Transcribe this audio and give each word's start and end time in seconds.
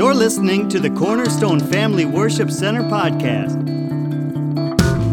You're 0.00 0.14
listening 0.14 0.66
to 0.70 0.80
the 0.80 0.88
Cornerstone 0.88 1.60
Family 1.60 2.06
Worship 2.06 2.50
Center 2.50 2.80
podcast. 2.84 3.54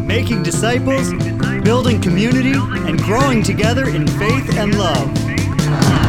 Making 0.05 0.43
disciples, 0.43 1.11
building 1.61 1.99
community, 1.99 2.53
and 2.53 2.97
growing 2.97 3.43
together 3.43 3.89
in 3.89 4.07
faith 4.07 4.57
and 4.57 4.77
love. 4.77 6.06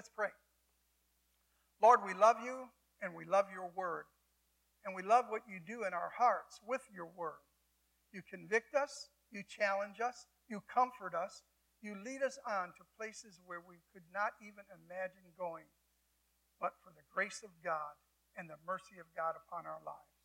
Let's 0.00 0.16
pray. 0.16 0.32
Lord, 1.84 2.00
we 2.00 2.16
love 2.16 2.40
you 2.40 2.72
and 3.04 3.12
we 3.12 3.28
love 3.28 3.52
your 3.52 3.68
word. 3.76 4.08
And 4.80 4.96
we 4.96 5.04
love 5.04 5.28
what 5.28 5.44
you 5.44 5.60
do 5.60 5.84
in 5.84 5.92
our 5.92 6.08
hearts 6.16 6.56
with 6.64 6.80
your 6.88 7.12
word. 7.12 7.44
You 8.08 8.24
convict 8.24 8.72
us, 8.72 9.12
you 9.28 9.44
challenge 9.44 10.00
us, 10.00 10.24
you 10.48 10.64
comfort 10.72 11.12
us, 11.12 11.44
you 11.84 12.00
lead 12.00 12.24
us 12.24 12.40
on 12.48 12.72
to 12.80 12.96
places 12.96 13.44
where 13.44 13.60
we 13.60 13.76
could 13.92 14.08
not 14.08 14.40
even 14.40 14.64
imagine 14.72 15.36
going 15.36 15.68
but 16.64 16.80
for 16.80 16.96
the 16.96 17.04
grace 17.12 17.44
of 17.44 17.52
God 17.60 17.92
and 18.40 18.48
the 18.48 18.56
mercy 18.64 18.96
of 18.96 19.08
God 19.12 19.36
upon 19.36 19.68
our 19.68 19.84
lives. 19.84 20.16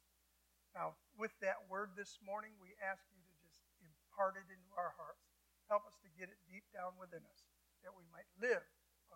Now, 0.71 0.95
with 1.19 1.35
that 1.43 1.67
word 1.67 1.99
this 1.99 2.15
morning, 2.23 2.55
we 2.63 2.79
ask 2.79 3.03
you 3.11 3.19
to 3.19 3.35
just 3.43 3.59
impart 3.83 4.39
it 4.39 4.47
into 4.47 4.71
our 4.79 4.95
hearts. 4.95 5.35
Help 5.67 5.83
us 5.83 5.99
to 5.99 6.11
get 6.15 6.31
it 6.31 6.39
deep 6.47 6.63
down 6.71 6.95
within 6.95 7.27
us, 7.27 7.43
that 7.83 7.91
we 7.91 8.07
might 8.15 8.31
live 8.39 8.63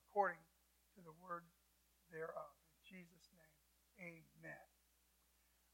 according 0.09 0.41
to 0.99 1.05
the 1.07 1.15
word 1.23 1.47
thereof. 2.11 2.51
In 2.75 2.83
Jesus' 2.83 3.31
name, 3.31 4.19
amen. 4.43 4.67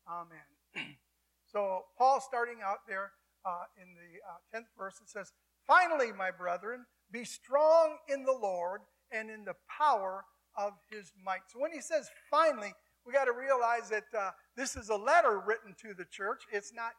Amen. 0.06 0.96
so, 1.52 1.86
Paul 1.98 2.22
starting 2.22 2.62
out 2.64 2.86
there 2.88 3.12
uh, 3.46 3.66
in 3.82 3.98
the 3.98 4.22
uh, 4.22 4.38
10th 4.54 4.70
verse, 4.78 5.02
it 5.02 5.10
says, 5.10 5.34
Finally, 5.66 6.14
my 6.14 6.30
brethren, 6.30 6.86
be 7.12 7.26
strong 7.26 7.98
in 8.08 8.24
the 8.24 8.32
Lord 8.32 8.82
and 9.12 9.30
in 9.30 9.46
the 9.46 9.56
power 9.66 10.26
of 10.58 10.74
his 10.92 11.12
might. 11.24 11.42
So 11.48 11.60
when 11.60 11.72
he 11.72 11.82
says 11.82 12.10
finally, 12.30 12.74
we 13.06 13.14
got 13.14 13.26
to 13.26 13.34
realize 13.34 13.90
that 13.90 14.06
uh, 14.18 14.32
this 14.56 14.76
is 14.76 14.90
a 14.90 14.96
letter 14.96 15.42
written 15.46 15.76
to 15.82 15.94
the 15.94 16.06
church. 16.06 16.44
It's 16.52 16.74
not, 16.74 16.94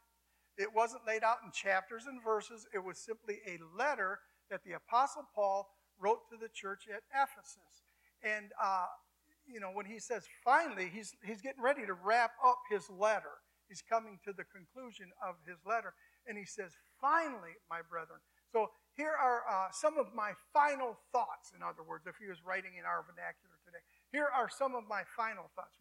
it 0.59 0.69
wasn't 0.75 1.07
laid 1.07 1.23
out 1.23 1.39
in 1.45 1.51
chapters 1.53 2.07
and 2.07 2.23
verses. 2.23 2.67
It 2.75 2.83
was 2.83 2.99
simply 2.99 3.39
a 3.47 3.59
letter 3.77 4.19
that 4.51 4.63
the 4.65 4.73
Apostle 4.73 5.27
Paul 5.35 5.69
wrote 5.99 6.29
to 6.31 6.37
the 6.37 6.51
church 6.53 6.87
at 6.93 7.03
Ephesus. 7.11 7.86
And, 8.23 8.51
uh, 8.63 8.87
you 9.47 9.61
know, 9.61 9.71
when 9.73 9.87
he 9.87 9.99
says 9.99 10.25
finally, 10.45 10.91
he's, 10.93 11.15
he's 11.25 11.41
getting 11.41 11.63
ready 11.63 11.87
to 11.87 11.95
wrap 11.95 12.33
up 12.45 12.59
his 12.71 12.89
letter. 12.91 13.43
He's 13.69 13.83
coming 13.83 14.19
to 14.25 14.33
the 14.33 14.45
conclusion 14.45 15.11
of 15.23 15.35
his 15.47 15.59
letter. 15.67 15.95
And 16.27 16.39
he 16.39 16.45
says, 16.45 16.73
finally, 17.01 17.59
my 17.71 17.81
brethren. 17.89 18.21
So 18.53 18.71
here 18.97 19.13
are 19.13 19.43
uh, 19.45 19.69
some 19.73 19.99
of 19.99 20.15
my 20.15 20.33
final 20.53 20.97
thoughts, 21.13 21.53
in 21.55 21.63
other 21.63 21.83
words, 21.83 22.07
if 22.07 22.17
he 22.17 22.29
was 22.29 22.39
writing 22.45 22.79
in 22.79 22.85
our 22.87 23.05
vernacular 23.05 23.59
today. 23.67 23.83
Here 24.13 24.29
are 24.33 24.49
some 24.49 24.75
of 24.75 24.85
my 24.89 25.03
final 25.17 25.51
thoughts. 25.55 25.77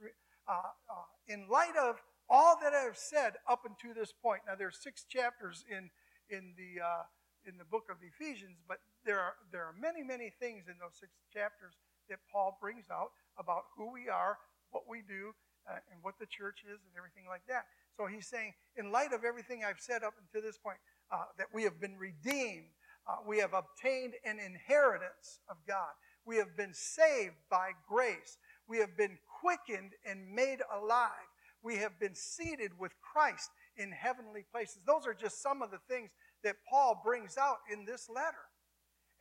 Uh, 0.48 0.52
uh, 0.52 1.08
in 1.28 1.48
light 1.50 1.78
of 1.78 2.02
all 2.30 2.58
that 2.62 2.74
I've 2.74 2.98
said 2.98 3.34
up 3.48 3.66
until 3.66 3.94
this 3.94 4.12
point, 4.12 4.42
now 4.48 4.56
there's 4.56 4.82
six 4.82 5.06
chapters 5.06 5.64
in, 5.70 5.90
in, 6.30 6.54
the, 6.58 6.82
uh, 6.82 7.06
in 7.46 7.58
the 7.58 7.66
book 7.66 7.86
of 7.90 7.98
Ephesians, 8.02 8.58
but 8.68 8.78
there 9.06 9.20
are, 9.22 9.34
there 9.52 9.64
are 9.64 9.74
many, 9.80 10.04
many 10.04 10.34
things 10.40 10.66
in 10.68 10.76
those 10.82 10.98
six 11.00 11.14
chapters 11.32 11.78
that 12.10 12.20
Paul 12.32 12.58
brings 12.62 12.86
out 12.92 13.12
about 13.38 13.64
who 13.76 13.92
we 13.92 14.10
are, 14.10 14.38
what 14.72 14.84
we 14.90 15.02
do, 15.08 15.34
uh, 15.70 15.80
and 15.92 16.00
what 16.04 16.16
the 16.20 16.26
church 16.26 16.62
is, 16.66 16.80
and 16.86 16.94
everything 16.98 17.26
like 17.28 17.42
that. 17.48 17.66
So 17.98 18.06
he's 18.06 18.28
saying, 18.28 18.54
in 18.76 18.92
light 18.92 19.14
of 19.14 19.24
everything 19.24 19.64
I've 19.64 19.80
said 19.80 20.04
up 20.04 20.14
until 20.20 20.46
this 20.46 20.58
point, 20.58 20.78
uh, 21.12 21.26
that 21.38 21.48
we 21.54 21.64
have 21.64 21.80
been 21.80 21.98
redeemed, 21.98 22.70
uh, 23.08 23.18
we 23.28 23.40
have 23.40 23.54
obtained 23.54 24.14
an 24.26 24.40
inheritance 24.40 25.40
of 25.50 25.58
God. 25.68 25.94
We 26.26 26.38
have 26.38 26.58
been 26.58 26.74
saved 26.74 27.36
by 27.50 27.72
grace. 27.88 28.38
We 28.68 28.80
have 28.80 28.98
been 28.98 29.18
quickened 29.42 29.92
and 30.10 30.34
made 30.34 30.60
alive. 30.74 31.30
We 31.62 31.78
have 31.78 32.00
been 32.00 32.16
seated 32.16 32.72
with 32.80 32.94
Christ 33.02 33.50
in 33.78 33.92
heavenly 33.92 34.46
places. 34.52 34.80
Those 34.86 35.06
are 35.06 35.14
just 35.14 35.42
some 35.42 35.62
of 35.62 35.72
the 35.72 35.80
things 35.88 36.12
that 36.44 36.56
Paul 36.70 37.02
brings 37.04 37.38
out 37.38 37.58
in 37.72 37.86
this 37.86 38.10
letter. 38.10 38.50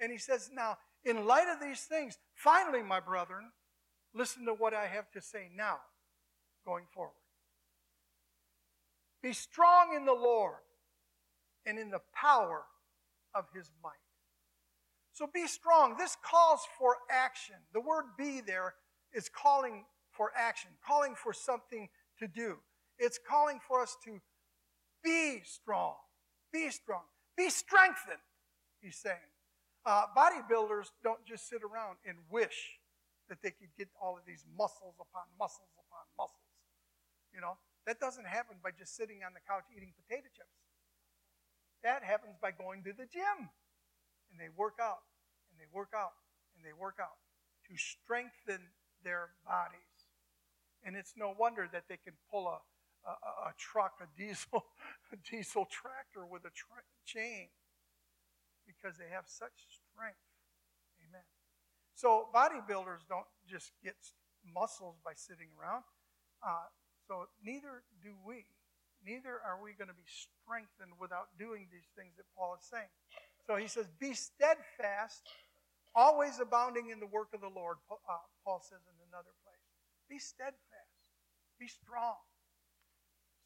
And 0.01 0.11
he 0.11 0.19
says, 0.19 0.51
Now, 0.53 0.77
in 1.05 1.27
light 1.27 1.49
of 1.53 1.61
these 1.61 1.81
things, 1.81 2.19
finally, 2.35 2.83
my 2.83 3.01
brethren, 3.01 3.51
listen 4.15 4.47
to 4.47 4.55
what 4.55 4.75
I 4.75 4.87
have 4.87 5.11
to 5.13 5.21
say 5.21 5.51
now, 5.55 5.79
going 6.65 6.85
forward. 6.93 7.13
Be 9.23 9.33
strong 9.33 9.95
in 9.97 10.05
the 10.05 10.13
Lord 10.13 10.57
and 11.67 11.79
in 11.79 11.91
the 11.91 12.03
power 12.15 12.65
of 13.35 13.47
his 13.55 13.71
might. 13.83 13.93
So 15.13 15.29
be 15.33 15.47
strong. 15.47 15.97
This 15.97 16.17
calls 16.23 16.61
for 16.79 16.97
action. 17.11 17.55
The 17.73 17.81
word 17.81 18.05
be 18.19 18.41
there 18.41 18.75
is 19.15 19.29
calling 19.29 19.85
for 20.11 20.31
action, 20.37 20.71
calling 20.87 21.15
for 21.15 21.33
something 21.33 21.89
to 22.19 22.29
do. 22.29 22.57
It's 22.99 23.19
calling 23.19 23.61
for 23.67 23.81
us 23.81 23.97
to 24.05 24.21
be 25.03 25.41
strong. 25.45 25.95
Be 26.53 26.71
strong. 26.71 27.03
Be 27.37 27.51
strengthened, 27.51 28.19
he's 28.81 28.97
saying. 28.97 29.17
Uh, 29.85 30.09
bodybuilders 30.17 30.89
don't 31.03 31.21
just 31.29 31.49
sit 31.49 31.61
around 31.61 32.01
and 32.09 32.17
wish 32.31 32.81
that 33.29 33.41
they 33.43 33.51
could 33.51 33.69
get 33.77 33.89
all 34.01 34.17
of 34.17 34.25
these 34.27 34.45
muscles 34.57 34.97
upon 34.97 35.29
muscles 35.39 35.69
upon 35.77 36.05
muscles. 36.17 36.49
You 37.33 37.41
know, 37.41 37.57
that 37.87 38.01
doesn't 38.01 38.27
happen 38.27 38.57
by 38.65 38.71
just 38.73 38.97
sitting 38.97 39.21
on 39.27 39.37
the 39.37 39.45
couch 39.45 39.65
eating 39.77 39.93
potato 39.93 40.29
chips. 40.33 40.57
That 41.83 42.03
happens 42.03 42.37
by 42.41 42.51
going 42.51 42.83
to 42.85 42.93
the 42.97 43.05
gym. 43.05 43.53
And 44.33 44.41
they 44.41 44.49
work 44.57 44.81
out, 44.81 45.05
and 45.53 45.61
they 45.61 45.69
work 45.71 45.93
out, 45.95 46.17
and 46.57 46.65
they 46.65 46.73
work 46.73 46.97
out 47.01 47.21
to 47.69 47.77
strengthen 47.77 48.73
their 49.05 49.37
bodies. 49.45 50.09
And 50.83 50.97
it's 50.97 51.13
no 51.17 51.35
wonder 51.39 51.69
that 51.73 51.85
they 51.89 51.99
can 52.01 52.15
pull 52.31 52.49
a, 52.49 52.59
a, 53.05 53.51
a 53.51 53.53
truck, 53.59 54.01
a 54.01 54.09
diesel, 54.17 54.65
a 55.13 55.17
diesel 55.31 55.69
tractor 55.69 56.25
with 56.25 56.45
a 56.45 56.53
tra- 56.57 56.89
chain 57.05 57.49
because 58.85 59.01
they 59.01 59.09
have 59.09 59.25
such 59.25 59.65
strength. 59.73 60.21
Amen. 61.01 61.25
So 61.97 62.29
bodybuilders 62.37 63.09
don't 63.09 63.25
just 63.49 63.73
get 63.81 63.97
muscles 64.45 65.01
by 65.01 65.17
sitting 65.17 65.49
around. 65.57 65.89
Uh, 66.45 66.69
so 67.09 67.33
neither 67.41 67.81
do 68.05 68.13
we 68.27 68.45
neither 69.01 69.41
are 69.41 69.57
we 69.61 69.73
going 69.73 69.89
to 69.89 69.97
be 69.97 70.09
strengthened 70.09 70.93
without 71.01 71.33
doing 71.41 71.69
these 71.73 71.89
things 71.97 72.13
that 72.17 72.25
Paul 72.37 72.57
is 72.61 72.65
saying. 72.65 72.89
So 73.49 73.57
he 73.57 73.69
says, 73.69 73.89
Be 74.01 74.13
steadfast, 74.13 75.25
always 75.97 76.41
abounding 76.41 76.89
in 76.89 77.01
the 77.01 77.09
work 77.09 77.29
of 77.33 77.41
the 77.41 77.53
Lord, 77.53 77.77
uh, 77.89 78.25
Paul 78.45 78.61
says 78.61 78.81
in 78.85 78.97
another 79.09 79.33
place. 79.45 79.65
Be 80.09 80.19
steadfast, 80.19 80.93
be 81.61 81.69
strong. 81.69 82.17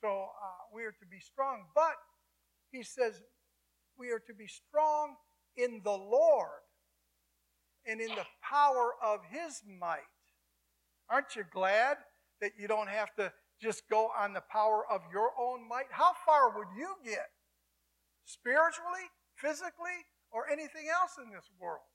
So 0.03 0.31
uh, 0.31 0.71
we 0.75 0.83
are 0.83 0.95
to 0.95 1.07
be 1.11 1.19
strong, 1.19 1.67
but 1.75 1.99
he 2.71 2.83
says 2.83 3.23
we 3.99 4.11
are 4.11 4.23
to 4.31 4.35
be 4.35 4.47
strong 4.47 5.19
in 5.59 5.83
the 5.83 5.91
Lord 5.91 6.63
and 7.85 8.01
in 8.01 8.09
the 8.09 8.27
power 8.43 8.93
of 9.03 9.21
his 9.31 9.63
might. 9.67 10.09
Aren't 11.11 11.37
you 11.37 11.45
glad 11.51 11.99
that 12.41 12.53
you 12.59 12.69
don't 12.69 12.89
have 12.89 13.15
to 13.17 13.33
just 13.61 13.83
go 13.91 14.11
on 14.15 14.33
the 14.33 14.45
power 14.53 14.87
of 14.87 15.03
your 15.13 15.35
own 15.35 15.67
might, 15.67 15.91
how 15.91 16.15
far 16.25 16.55
would 16.55 16.71
you 16.79 16.95
get? 17.05 17.27
Spiritually, 18.25 19.11
physically, 19.35 20.07
or 20.31 20.47
anything 20.47 20.87
else 20.87 21.19
in 21.19 21.33
this 21.35 21.51
world? 21.59 21.89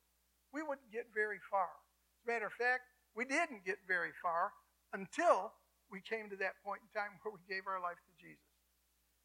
We 0.52 0.62
wouldn't 0.62 0.92
get 0.92 1.08
very 1.16 1.40
far. 1.50 1.72
As 2.20 2.28
a 2.28 2.32
matter 2.32 2.48
of 2.52 2.54
fact, 2.54 2.84
we 3.16 3.24
didn't 3.24 3.64
get 3.64 3.80
very 3.88 4.12
far 4.22 4.52
until 4.92 5.54
we 5.88 6.02
came 6.02 6.30
to 6.30 6.38
that 6.42 6.60
point 6.66 6.82
in 6.84 6.90
time 6.92 7.16
where 7.22 7.32
we 7.32 7.42
gave 7.48 7.64
our 7.70 7.80
life 7.80 8.02
to 8.02 8.14
Jesus. 8.20 8.54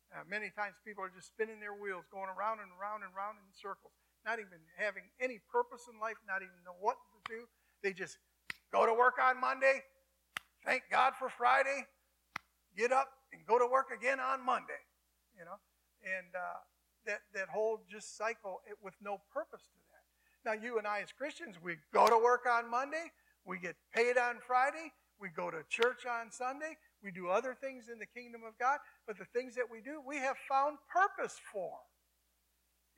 Uh, 0.08 0.25
many 0.25 0.49
times 0.55 0.76
people 0.87 1.05
are 1.05 1.12
just 1.12 1.32
spinning 1.32 1.61
their 1.61 1.76
wheels, 1.76 2.08
going 2.08 2.32
around 2.32 2.64
and 2.64 2.73
around 2.81 3.05
and 3.05 3.12
around 3.12 3.37
in 3.37 3.49
circles, 3.52 3.93
not 4.28 4.38
even 4.38 4.60
having 4.76 5.04
any 5.20 5.40
purpose 5.50 5.88
in 5.90 5.98
life, 5.98 6.16
not 6.28 6.42
even 6.42 6.60
know 6.62 6.76
what 6.80 6.96
to 7.16 7.32
do. 7.32 7.48
They 7.82 7.94
just 7.94 8.19
go 8.70 8.84
to 8.84 8.92
work 8.92 9.14
on 9.16 9.40
Monday, 9.40 9.80
thank 10.66 10.82
God 10.90 11.14
for 11.19 11.30
Friday, 11.30 11.86
get 12.76 12.92
up 12.92 13.08
and 13.32 13.40
go 13.46 13.58
to 13.58 13.66
work 13.66 13.86
again 13.88 14.20
on 14.20 14.44
Monday. 14.44 14.84
You 15.38 15.46
know, 15.46 15.56
and 16.04 16.28
uh, 16.36 16.60
that 17.06 17.20
that 17.32 17.48
whole 17.48 17.80
just 17.90 18.19
cycle 18.19 18.60
it, 18.69 18.76
with 18.82 18.94
no 19.00 19.20
purpose 19.32 19.62
to 19.62 19.80
that. 19.92 20.04
Now, 20.44 20.62
you 20.62 20.76
and 20.76 20.86
I 20.86 21.00
as 21.00 21.10
Christians, 21.10 21.56
we 21.62 21.76
go 21.94 22.06
to 22.06 22.19
work 22.19 22.44
on 22.50 22.70
Monday, 22.70 23.10
we 23.46 23.58
get 23.58 23.76
paid 23.94 24.19
on 24.19 24.36
Friday, 24.46 24.92
we 25.19 25.28
go 25.30 25.50
to 25.50 25.62
church 25.70 26.04
on 26.04 26.30
Sunday, 26.30 26.76
we 27.02 27.10
do 27.12 27.28
other 27.28 27.56
things 27.58 27.88
in 27.90 27.98
the 27.98 28.06
kingdom 28.06 28.42
of 28.46 28.58
God, 28.58 28.78
but 29.06 29.16
the 29.16 29.26
things 29.32 29.54
that 29.54 29.70
we 29.70 29.80
do, 29.80 30.02
we 30.06 30.16
have 30.16 30.36
found 30.48 30.76
purpose 30.92 31.36
for 31.52 31.78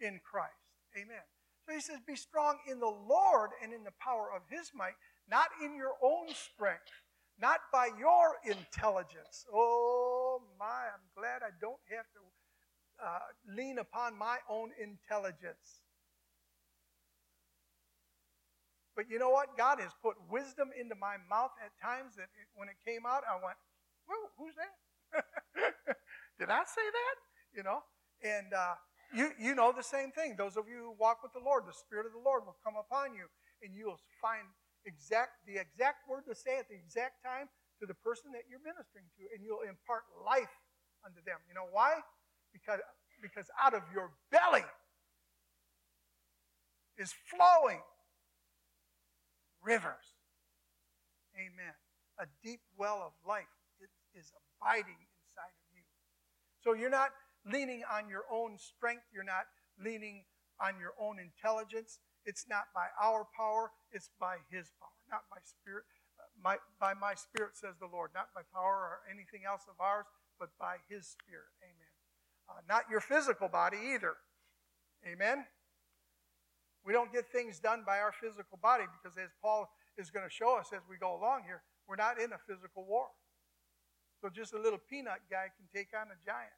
in 0.01 0.19
Christ. 0.25 0.60
Amen. 0.97 1.25
So 1.67 1.75
he 1.75 1.81
says, 1.81 1.99
Be 2.07 2.17
strong 2.17 2.59
in 2.69 2.81
the 2.81 2.91
Lord 2.91 3.51
and 3.63 3.73
in 3.73 3.85
the 3.85 3.95
power 4.01 4.29
of 4.35 4.43
his 4.49 4.73
might, 4.75 4.99
not 5.29 5.49
in 5.63 5.77
your 5.77 5.95
own 6.03 6.29
strength, 6.35 6.91
not 7.39 7.61
by 7.73 7.91
your 7.99 8.37
intelligence. 8.45 9.47
Oh 9.53 10.43
my, 10.59 10.91
I'm 10.93 11.07
glad 11.17 11.43
I 11.43 11.55
don't 11.61 11.81
have 11.95 12.07
to 12.15 12.23
uh, 13.05 13.55
lean 13.57 13.79
upon 13.79 14.19
my 14.19 14.39
own 14.49 14.71
intelligence. 14.81 15.81
But 18.97 19.09
you 19.09 19.19
know 19.19 19.31
what? 19.31 19.57
God 19.57 19.81
has 19.81 19.93
put 20.03 20.17
wisdom 20.29 20.71
into 20.79 20.95
my 20.95 21.17
mouth 21.31 21.53
at 21.65 21.73
times 21.81 22.17
that 22.17 22.29
it, 22.37 22.49
when 22.55 22.69
it 22.69 22.77
came 22.85 23.07
out, 23.07 23.23
I 23.25 23.35
went, 23.43 23.57
Whoa, 24.05 24.29
who's 24.37 24.55
that? 24.59 25.25
Did 26.39 26.51
I 26.51 26.63
say 26.67 26.83
that? 26.83 27.17
You 27.55 27.63
know? 27.63 27.81
And 28.23 28.53
uh, 28.53 28.75
you, 29.15 29.31
you 29.39 29.55
know 29.55 29.73
the 29.73 29.83
same 29.83 30.11
thing. 30.13 30.35
Those 30.37 30.57
of 30.57 30.69
you 30.69 30.91
who 30.91 30.95
walk 30.99 31.23
with 31.23 31.33
the 31.33 31.43
Lord, 31.43 31.67
the 31.67 31.75
Spirit 31.75 32.07
of 32.07 32.13
the 32.13 32.23
Lord 32.23 32.47
will 32.47 32.57
come 32.63 32.75
upon 32.79 33.15
you, 33.15 33.27
and 33.63 33.75
you'll 33.75 34.01
find 34.23 34.47
exact 34.87 35.45
the 35.47 35.61
exact 35.61 36.09
word 36.09 36.25
to 36.29 36.35
say 36.35 36.59
at 36.59 36.69
the 36.69 36.75
exact 36.75 37.23
time 37.25 37.49
to 37.81 37.87
the 37.87 37.95
person 37.95 38.33
that 38.33 38.45
you're 38.49 38.63
ministering 38.63 39.09
to, 39.19 39.25
and 39.35 39.45
you'll 39.45 39.67
impart 39.67 40.05
life 40.25 40.53
unto 41.05 41.21
them. 41.25 41.41
You 41.49 41.55
know 41.55 41.69
why? 41.71 42.01
Because, 42.53 42.81
because 43.23 43.47
out 43.57 43.75
of 43.75 43.83
your 43.93 44.13
belly 44.31 44.65
is 46.99 47.15
flowing 47.29 47.81
rivers. 49.63 50.21
Amen. 51.37 51.75
A 52.21 52.27
deep 52.45 52.61
well 52.77 53.01
of 53.01 53.13
life 53.27 53.49
is 54.15 54.33
abiding 54.61 54.99
inside 54.99 55.55
of 55.57 55.67
you. 55.73 55.85
So 56.61 56.75
you're 56.75 56.91
not 56.91 57.11
leaning 57.45 57.83
on 57.91 58.09
your 58.09 58.25
own 58.31 58.59
strength, 58.59 59.05
you're 59.13 59.25
not 59.25 59.47
leaning 59.83 60.25
on 60.61 60.79
your 60.79 60.93
own 61.01 61.19
intelligence. 61.19 61.99
It's 62.25 62.47
not 62.49 62.69
by 62.75 62.93
our 63.01 63.27
power, 63.37 63.73
it's 63.93 64.11
by 64.21 64.37
His 64.51 64.73
power, 64.79 64.97
not 65.11 65.25
by 65.31 65.39
spirit. 65.43 65.85
My, 66.43 66.57
by 66.81 66.95
my 66.95 67.15
spirit, 67.15 67.57
says 67.57 67.77
the 67.81 67.89
Lord, 67.91 68.11
not 68.15 68.29
by 68.35 68.43
power 68.53 68.81
or 68.81 69.01
anything 69.11 69.43
else 69.45 69.65
of 69.69 69.77
ours, 69.81 70.07
but 70.39 70.49
by 70.59 70.77
His 70.89 71.07
Spirit. 71.07 71.53
Amen. 71.61 71.93
Uh, 72.49 72.61
not 72.69 72.85
your 72.91 73.01
physical 73.01 73.49
body 73.49 73.77
either. 73.95 74.17
Amen. 75.05 75.45
We 76.85 76.93
don't 76.93 77.13
get 77.13 77.29
things 77.29 77.61
done 77.61 77.85
by 77.85 77.99
our 78.01 78.13
physical 78.13 78.59
body 78.63 78.85
because, 78.89 79.19
as 79.19 79.29
Paul 79.43 79.69
is 79.99 80.11
going 80.11 80.25
to 80.25 80.33
show 80.33 80.57
us 80.57 80.73
as 80.73 80.81
we 80.89 80.97
go 80.97 81.15
along 81.15 81.45
here, 81.45 81.63
we're 81.87 82.01
not 82.01 82.21
in 82.21 82.33
a 82.33 82.41
physical 82.49 82.87
war. 82.89 83.09
So 84.21 84.29
just 84.29 84.55
a 84.55 84.61
little 84.61 84.81
peanut 84.89 85.21
guy 85.31 85.53
can 85.57 85.69
take 85.75 85.89
on 85.93 86.09
a 86.09 86.19
giant. 86.25 86.57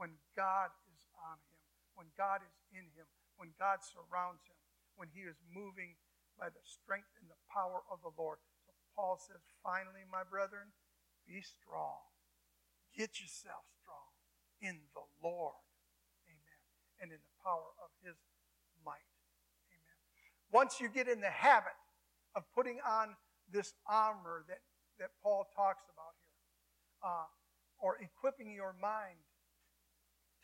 When 0.00 0.16
God 0.32 0.72
is 0.88 1.04
on 1.20 1.36
him, 1.36 1.60
when 1.92 2.08
God 2.16 2.40
is 2.40 2.56
in 2.72 2.88
him, 2.96 3.04
when 3.36 3.52
God 3.60 3.84
surrounds 3.84 4.40
him, 4.48 4.56
when 4.96 5.12
he 5.12 5.28
is 5.28 5.36
moving 5.52 6.00
by 6.40 6.48
the 6.48 6.64
strength 6.64 7.12
and 7.20 7.28
the 7.28 7.36
power 7.52 7.84
of 7.92 8.00
the 8.00 8.16
Lord. 8.16 8.40
So 8.64 8.72
Paul 8.96 9.20
says, 9.20 9.44
finally, 9.60 10.08
my 10.08 10.24
brethren, 10.24 10.72
be 11.28 11.44
strong. 11.44 12.00
Get 12.96 13.20
yourself 13.20 13.68
strong 13.76 14.08
in 14.64 14.80
the 14.96 15.04
Lord. 15.20 15.60
Amen. 16.24 16.60
And 17.04 17.12
in 17.12 17.20
the 17.20 17.36
power 17.44 17.68
of 17.84 17.92
his 18.00 18.16
might. 18.80 19.04
Amen. 19.68 19.98
Once 20.48 20.80
you 20.80 20.88
get 20.88 21.12
in 21.12 21.20
the 21.20 21.28
habit 21.28 21.76
of 22.32 22.48
putting 22.56 22.80
on 22.88 23.12
this 23.52 23.76
armor 23.84 24.48
that 24.48 24.64
that 25.00 25.16
Paul 25.24 25.48
talks 25.56 25.84
about 25.88 26.12
here, 26.20 26.40
uh, 27.00 27.28
or 27.80 27.96
equipping 28.04 28.52
your 28.52 28.76
mind 28.76 29.16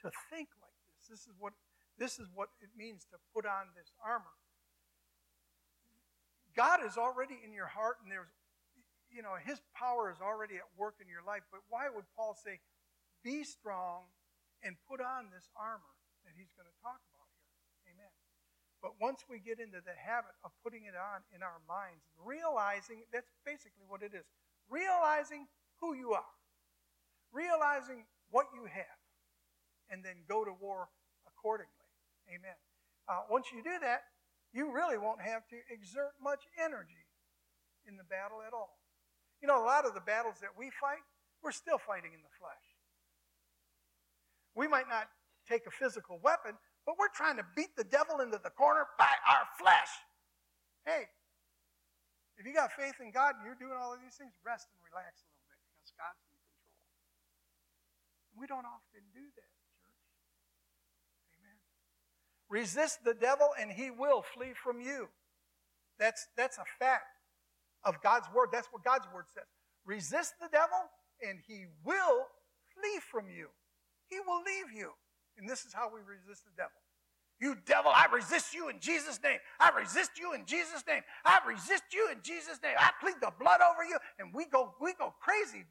to 0.06 0.14
think 0.30 0.48
like 0.62 0.78
this. 0.86 1.18
This 1.18 1.22
is 1.26 1.34
what 1.38 1.52
this 1.98 2.18
is 2.20 2.28
what 2.34 2.52
it 2.60 2.68
means 2.76 3.08
to 3.08 3.16
put 3.32 3.46
on 3.48 3.72
this 3.72 3.88
armor. 4.04 4.36
God 6.52 6.84
is 6.84 6.96
already 6.96 7.40
in 7.40 7.52
your 7.56 7.68
heart, 7.68 7.96
and 8.04 8.12
there's, 8.12 8.32
you 9.08 9.24
know, 9.24 9.36
His 9.40 9.60
power 9.72 10.12
is 10.12 10.20
already 10.20 10.56
at 10.56 10.68
work 10.76 11.00
in 11.00 11.08
your 11.08 11.24
life. 11.24 11.44
But 11.48 11.64
why 11.68 11.88
would 11.88 12.04
Paul 12.16 12.36
say, 12.36 12.60
"Be 13.24 13.44
strong 13.44 14.12
and 14.60 14.76
put 14.88 15.00
on 15.00 15.32
this 15.32 15.48
armor 15.56 15.94
that 16.24 16.36
he's 16.36 16.52
going 16.52 16.68
to 16.68 16.78
talk 16.84 17.00
about 17.12 17.28
here"? 17.32 17.96
Amen. 17.96 18.12
But 18.84 19.00
once 19.00 19.24
we 19.28 19.40
get 19.40 19.60
into 19.60 19.80
the 19.80 19.96
habit 19.96 20.36
of 20.44 20.52
putting 20.60 20.84
it 20.84 20.96
on 20.96 21.24
in 21.32 21.42
our 21.42 21.60
minds, 21.64 22.04
realizing 22.20 23.04
that's 23.12 23.32
basically 23.44 23.88
what 23.88 24.02
it 24.02 24.12
is 24.12 24.28
realizing 24.68 25.46
who 25.80 25.94
you 25.94 26.12
are, 26.12 26.34
realizing 27.32 28.04
what 28.30 28.46
you 28.54 28.64
have, 28.66 28.98
and 29.90 30.04
then 30.04 30.24
go 30.28 30.44
to 30.44 30.52
war 30.60 30.88
accordingly. 31.26 31.72
Amen. 32.28 32.56
Uh, 33.08 33.22
once 33.30 33.46
you 33.54 33.62
do 33.62 33.78
that, 33.80 34.02
you 34.52 34.72
really 34.72 34.98
won't 34.98 35.20
have 35.20 35.46
to 35.48 35.56
exert 35.70 36.14
much 36.22 36.48
energy 36.58 37.06
in 37.86 37.96
the 37.96 38.04
battle 38.04 38.42
at 38.42 38.52
all. 38.52 38.78
You 39.40 39.48
know, 39.48 39.62
a 39.62 39.66
lot 39.66 39.84
of 39.84 39.94
the 39.94 40.02
battles 40.02 40.40
that 40.40 40.50
we 40.58 40.70
fight, 40.80 41.04
we're 41.42 41.54
still 41.54 41.78
fighting 41.78 42.10
in 42.14 42.22
the 42.22 42.34
flesh. 42.40 42.66
We 44.56 44.66
might 44.66 44.88
not 44.88 45.06
take 45.46 45.66
a 45.66 45.70
physical 45.70 46.18
weapon, 46.24 46.58
but 46.88 46.96
we're 46.98 47.12
trying 47.14 47.36
to 47.36 47.46
beat 47.54 47.76
the 47.76 47.84
devil 47.84 48.18
into 48.20 48.40
the 48.42 48.50
corner 48.50 48.86
by 48.98 49.12
our 49.28 49.46
flesh. 49.60 49.92
Hey, 50.86 51.06
if 52.38 52.44
you 52.44 52.52
got 52.52 52.72
faith 52.72 52.96
in 53.00 53.12
God 53.12 53.36
and 53.36 53.44
you're 53.44 53.58
doing 53.60 53.76
all 53.76 53.92
of 53.92 54.00
these 54.00 54.16
things, 54.16 54.32
rest 54.44 54.68
and 54.72 54.80
relax 54.88 55.22
a 55.22 55.28
little 55.28 55.46
bit 55.48 55.60
because 55.60 55.92
God's 55.96 56.20
in 56.24 56.36
control. 56.36 56.64
We 58.40 58.44
don't 58.48 58.68
often 58.68 59.04
do 59.12 59.24
that. 59.36 59.55
Resist 62.48 63.04
the 63.04 63.14
devil 63.14 63.50
and 63.60 63.70
he 63.70 63.90
will 63.90 64.22
flee 64.22 64.52
from 64.54 64.80
you. 64.80 65.08
That's, 65.98 66.28
that's 66.36 66.58
a 66.58 66.64
fact 66.78 67.18
of 67.84 68.00
God's 68.02 68.26
word. 68.34 68.48
That's 68.52 68.68
what 68.70 68.84
God's 68.84 69.06
word 69.14 69.24
says. 69.34 69.46
Resist 69.84 70.34
the 70.40 70.48
devil 70.50 70.90
and 71.26 71.38
he 71.46 71.64
will 71.84 72.26
flee 72.74 73.00
from 73.10 73.26
you. 73.28 73.48
He 74.08 74.18
will 74.20 74.42
leave 74.44 74.76
you. 74.76 74.92
And 75.38 75.48
this 75.48 75.64
is 75.64 75.72
how 75.72 75.90
we 75.92 76.00
resist 76.00 76.44
the 76.44 76.52
devil. 76.56 76.80
You 77.38 77.56
devil, 77.66 77.92
I 77.94 78.06
resist 78.12 78.54
you 78.54 78.70
in 78.70 78.80
Jesus' 78.80 79.20
name. 79.22 79.38
I 79.60 79.68
resist 79.68 80.12
you 80.18 80.32
in 80.32 80.46
Jesus' 80.46 80.82
name. 80.88 81.02
I 81.24 81.38
resist 81.46 81.84
you 81.92 82.08
in 82.10 82.18
Jesus' 82.22 82.58
name. 82.62 82.76
I 82.78 82.90
plead 83.00 83.16
the 83.20 83.32
blood 83.38 83.60
over 83.60 83.84
you. 83.84 83.98
And 84.18 84.32
we 84.32 84.46
go, 84.46 84.72
we 84.80 84.94
go 84.94 85.14
crazy 85.20 85.66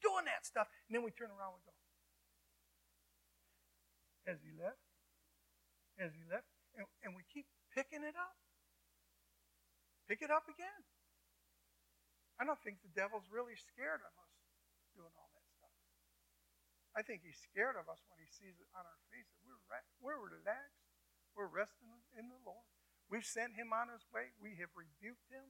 doing 0.00 0.24
that 0.24 0.46
stuff. 0.46 0.66
And 0.88 0.96
then 0.96 1.04
we 1.04 1.10
turn 1.10 1.28
around 1.28 1.60
and 1.60 1.64
go. 1.66 1.72
Has 4.26 4.38
he 4.40 4.56
left? 4.56 4.78
Has 6.02 6.10
he 6.18 6.26
left? 6.26 6.50
And, 6.74 6.84
and 7.06 7.14
we 7.14 7.22
keep 7.30 7.46
picking 7.70 8.02
it 8.02 8.18
up. 8.18 8.34
Pick 10.10 10.18
it 10.18 10.34
up 10.34 10.50
again. 10.50 10.82
I 12.36 12.42
don't 12.42 12.58
think 12.66 12.82
the 12.82 12.90
devil's 12.90 13.30
really 13.30 13.54
scared 13.54 14.02
of 14.02 14.12
us 14.18 14.34
doing 14.98 15.14
all 15.14 15.30
that 15.30 15.46
stuff. 15.54 15.76
I 16.98 17.06
think 17.06 17.22
he's 17.22 17.38
scared 17.38 17.78
of 17.78 17.86
us 17.86 18.02
when 18.10 18.18
he 18.18 18.26
sees 18.26 18.58
it 18.58 18.66
on 18.74 18.82
our 18.82 19.00
face 19.14 19.30
that 19.30 19.46
we're, 19.46 19.62
we're 20.02 20.18
relaxed 20.26 20.82
we're 21.36 21.48
resting 21.48 22.04
in 22.16 22.28
the 22.28 22.40
Lord. 22.44 22.68
We've 23.08 23.24
sent 23.24 23.56
him 23.56 23.72
on 23.72 23.92
his 23.92 24.04
way. 24.12 24.32
We 24.40 24.56
have 24.60 24.72
rebuked 24.72 25.28
him. 25.32 25.44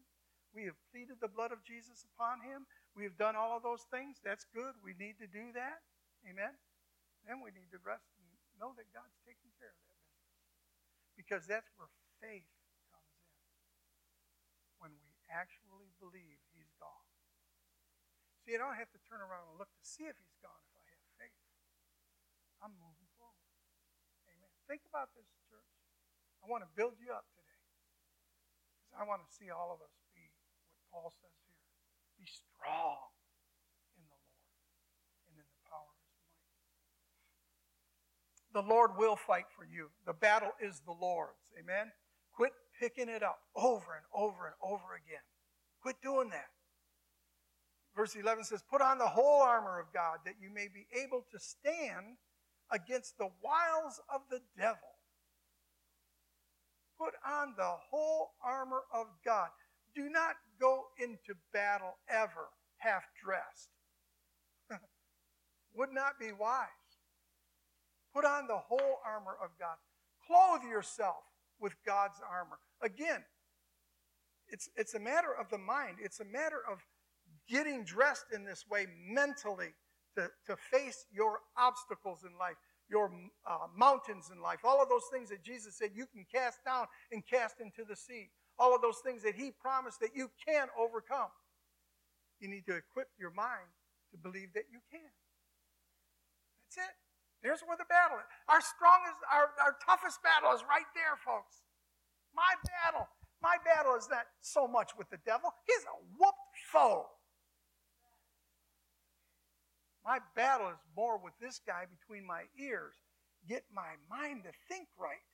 We 0.55 0.67
have 0.67 0.79
pleaded 0.91 1.19
the 1.23 1.31
blood 1.31 1.51
of 1.51 1.65
Jesus 1.65 2.05
upon 2.15 2.43
him. 2.43 2.67
We 2.95 3.09
have 3.09 3.17
done 3.17 3.39
all 3.39 3.57
of 3.57 3.63
those 3.63 3.87
things. 3.89 4.21
That's 4.21 4.47
good. 4.53 4.77
We 4.85 4.95
need 4.99 5.17
to 5.23 5.29
do 5.31 5.55
that. 5.55 5.81
Amen. 6.27 6.55
Then 7.27 7.41
we 7.41 7.55
need 7.55 7.71
to 7.73 7.81
rest 7.83 8.07
and 8.19 8.27
know 8.59 8.75
that 8.77 8.91
God's 8.93 9.17
taking 9.25 9.51
care 9.59 9.73
of 9.73 9.83
that. 9.91 9.92
Because 11.17 11.47
that's 11.47 11.71
where 11.77 11.89
faith 12.19 12.49
comes 12.91 13.13
in. 13.21 13.37
When 14.81 14.93
we 15.05 15.15
actually 15.31 15.95
believe 16.03 16.43
he's 16.53 16.73
gone. 16.77 17.09
See, 18.43 18.59
I 18.59 18.59
don't 18.59 18.75
have 18.75 18.91
to 18.91 19.01
turn 19.07 19.23
around 19.23 19.55
and 19.55 19.57
look 19.59 19.71
to 19.71 19.85
see 19.87 20.11
if 20.11 20.19
he's 20.19 20.39
gone 20.43 20.59
if 20.67 20.75
I 20.75 20.83
have 20.83 21.05
faith. 21.15 21.43
I'm 22.59 22.75
moving 22.83 23.07
forward. 23.15 23.47
Amen. 24.27 24.51
Think 24.67 24.83
about 24.91 25.15
this 25.15 25.31
church. 25.47 25.71
I 26.43 26.51
want 26.51 26.67
to 26.67 26.71
build 26.75 26.99
you 26.99 27.15
up 27.15 27.31
today. 27.39 27.63
Because 28.83 28.99
I 28.99 29.07
want 29.07 29.23
to 29.23 29.31
see 29.31 29.47
all 29.47 29.71
of 29.71 29.79
us 29.79 29.95
be 30.11 30.27
what 30.67 30.83
Paul 30.91 31.15
says 31.15 31.39
here. 31.47 31.63
Be 32.19 32.27
strong 32.27 33.15
in 33.95 34.03
the 34.11 34.19
Lord 34.19 34.59
and 35.31 35.39
in 35.39 35.47
the 35.47 35.61
power 35.71 35.87
of 35.87 36.03
his 38.27 38.42
The 38.53 38.63
Lord 38.63 38.93
will 38.97 39.17
fight 39.17 39.47
for 39.57 39.65
you. 39.65 39.89
The 40.07 40.13
battle 40.13 40.53
is 40.61 40.81
the 40.85 40.93
Lord's. 40.93 41.53
Amen? 41.59 41.91
Quit 42.35 42.53
picking 42.79 43.09
it 43.09 43.23
up 43.23 43.41
over 43.57 43.97
and 43.97 44.07
over 44.15 44.47
and 44.47 44.55
over 44.63 44.95
again. 44.95 45.23
Quit 45.81 45.97
doing 46.03 46.31
that. 46.31 46.49
Verse 47.97 48.15
11 48.15 48.45
says, 48.45 48.63
Put 48.71 48.81
on 48.81 48.99
the 48.99 49.07
whole 49.07 49.43
armor 49.43 49.79
of 49.79 49.93
God 49.93 50.19
that 50.25 50.35
you 50.41 50.51
may 50.53 50.69
be 50.69 50.87
able 51.05 51.25
to 51.31 51.39
stand 51.39 52.17
against 52.71 53.19
the 53.19 53.29
wiles 53.43 54.01
of 54.13 54.23
the 54.31 54.41
devil. 54.57 54.97
Put 56.99 57.15
on 57.27 57.55
the 57.57 57.77
whole 57.91 58.33
armor 58.45 58.83
of 58.95 59.07
God. 59.25 59.49
Do 59.95 60.09
not 60.09 60.37
go 60.61 60.85
into 60.99 61.35
battle 61.53 61.99
ever 62.09 62.49
half 62.79 63.03
dressed. 63.23 63.69
Would 65.75 65.93
not 65.93 66.19
be 66.19 66.33
wise. 66.33 66.69
Put 68.15 68.25
on 68.25 68.47
the 68.47 68.59
whole 68.59 69.01
armor 69.07 69.37
of 69.43 69.51
God. 69.59 69.77
Clothe 70.27 70.69
yourself 70.71 71.25
with 71.61 71.75
God's 71.87 72.21
armor. 72.29 72.59
Again, 72.83 73.23
it's, 74.49 74.69
it's 74.77 74.95
a 74.95 75.01
matter 75.01 75.35
of 75.39 75.49
the 75.51 75.59
mind. 75.59 75.97
It's 76.03 76.21
a 76.21 76.25
matter 76.25 76.61
of 76.71 76.79
getting 77.49 77.85
dressed 77.85 78.27
in 78.35 78.45
this 78.45 78.65
way 78.71 78.87
mentally 79.09 79.75
to, 80.17 80.31
to 80.47 80.57
face 80.57 81.07
your 81.13 81.41
obstacles 81.57 82.25
in 82.25 82.39
life, 82.39 82.57
your 82.91 83.11
uh, 83.47 83.67
mountains 83.77 84.31
in 84.33 84.43
life, 84.43 84.59
all 84.65 84.83
of 84.83 84.89
those 84.89 85.09
things 85.13 85.31
that 85.31 85.43
Jesus 85.43 85.77
said 85.77 85.91
you 85.95 86.07
can 86.07 86.27
cast 86.33 86.65
down 86.65 86.87
and 87.11 87.23
cast 87.27 87.61
into 87.61 87.85
the 87.89 87.97
sea, 87.97 88.31
all 88.59 88.75
of 88.75 88.83
those 88.83 88.99
things 89.05 89.23
that 89.23 89.35
He 89.35 89.51
promised 89.51 90.01
that 90.01 90.15
you 90.15 90.31
can 90.47 90.69
overcome. 90.79 91.31
You 92.41 92.49
need 92.49 92.67
to 92.67 92.77
equip 92.77 93.09
your 93.19 93.31
mind 93.31 93.71
to 94.11 94.19
believe 94.19 94.53
that 94.55 94.65
you 94.71 94.81
can. 94.91 95.01
There's 97.43 97.61
where 97.67 97.77
the 97.77 97.91
battle 97.91 98.23
is. 98.23 98.29
Our 98.47 98.63
strongest, 98.63 99.19
our, 99.27 99.51
our 99.59 99.75
toughest 99.83 100.23
battle 100.23 100.55
is 100.55 100.63
right 100.63 100.87
there, 100.95 101.19
folks. 101.19 101.67
My 102.31 102.55
battle. 102.63 103.11
My 103.43 103.59
battle 103.67 103.99
is 103.99 104.07
not 104.07 104.31
so 104.39 104.71
much 104.71 104.95
with 104.95 105.11
the 105.11 105.19
devil. 105.27 105.51
He's 105.67 105.83
a 105.83 105.99
whooped 106.15 106.57
foe. 106.71 107.11
My 110.07 110.23
battle 110.39 110.71
is 110.71 110.79
more 110.95 111.19
with 111.19 111.35
this 111.43 111.59
guy 111.59 111.91
between 111.91 112.23
my 112.23 112.47
ears. 112.55 112.95
Get 113.51 113.67
my 113.75 113.99
mind 114.07 114.47
to 114.47 114.55
think 114.71 114.87
right. 114.95 115.27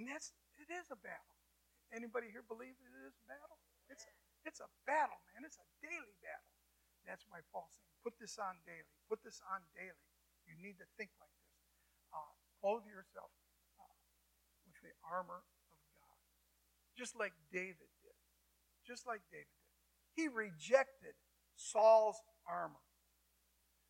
And 0.00 0.08
that's 0.08 0.32
it 0.56 0.72
is 0.72 0.88
a 0.88 0.96
battle. 0.96 1.36
Anybody 1.92 2.32
here 2.32 2.44
believe 2.44 2.72
it 2.80 2.94
is 3.04 3.12
a 3.20 3.26
battle? 3.28 3.60
It's 3.92 4.08
it's 4.48 4.60
a 4.64 4.68
battle, 4.88 5.20
man. 5.32 5.44
It's 5.44 5.60
a 5.60 5.68
daily 5.84 6.16
battle. 6.24 6.52
That's 7.04 7.28
why 7.28 7.44
Paul's 7.52 7.76
saying, 7.76 7.92
put 8.00 8.16
this 8.16 8.40
on 8.40 8.56
daily. 8.64 8.88
Put 9.08 9.20
this 9.20 9.40
on 9.52 9.60
daily. 9.76 10.11
You 10.52 10.60
need 10.60 10.78
to 10.78 10.88
think 11.00 11.10
like 11.16 11.32
this. 11.32 11.56
Uh, 12.12 12.32
clothe 12.60 12.84
yourself 12.84 13.32
uh, 13.80 13.96
with 14.68 14.76
the 14.84 14.92
armor 15.08 15.40
of 15.72 15.80
God. 15.96 16.20
Just 16.92 17.16
like 17.16 17.32
David 17.48 17.88
did. 18.04 18.18
Just 18.84 19.06
like 19.06 19.24
David 19.32 19.48
did. 19.48 19.72
He 20.12 20.28
rejected 20.28 21.16
Saul's 21.56 22.20
armor. 22.44 22.84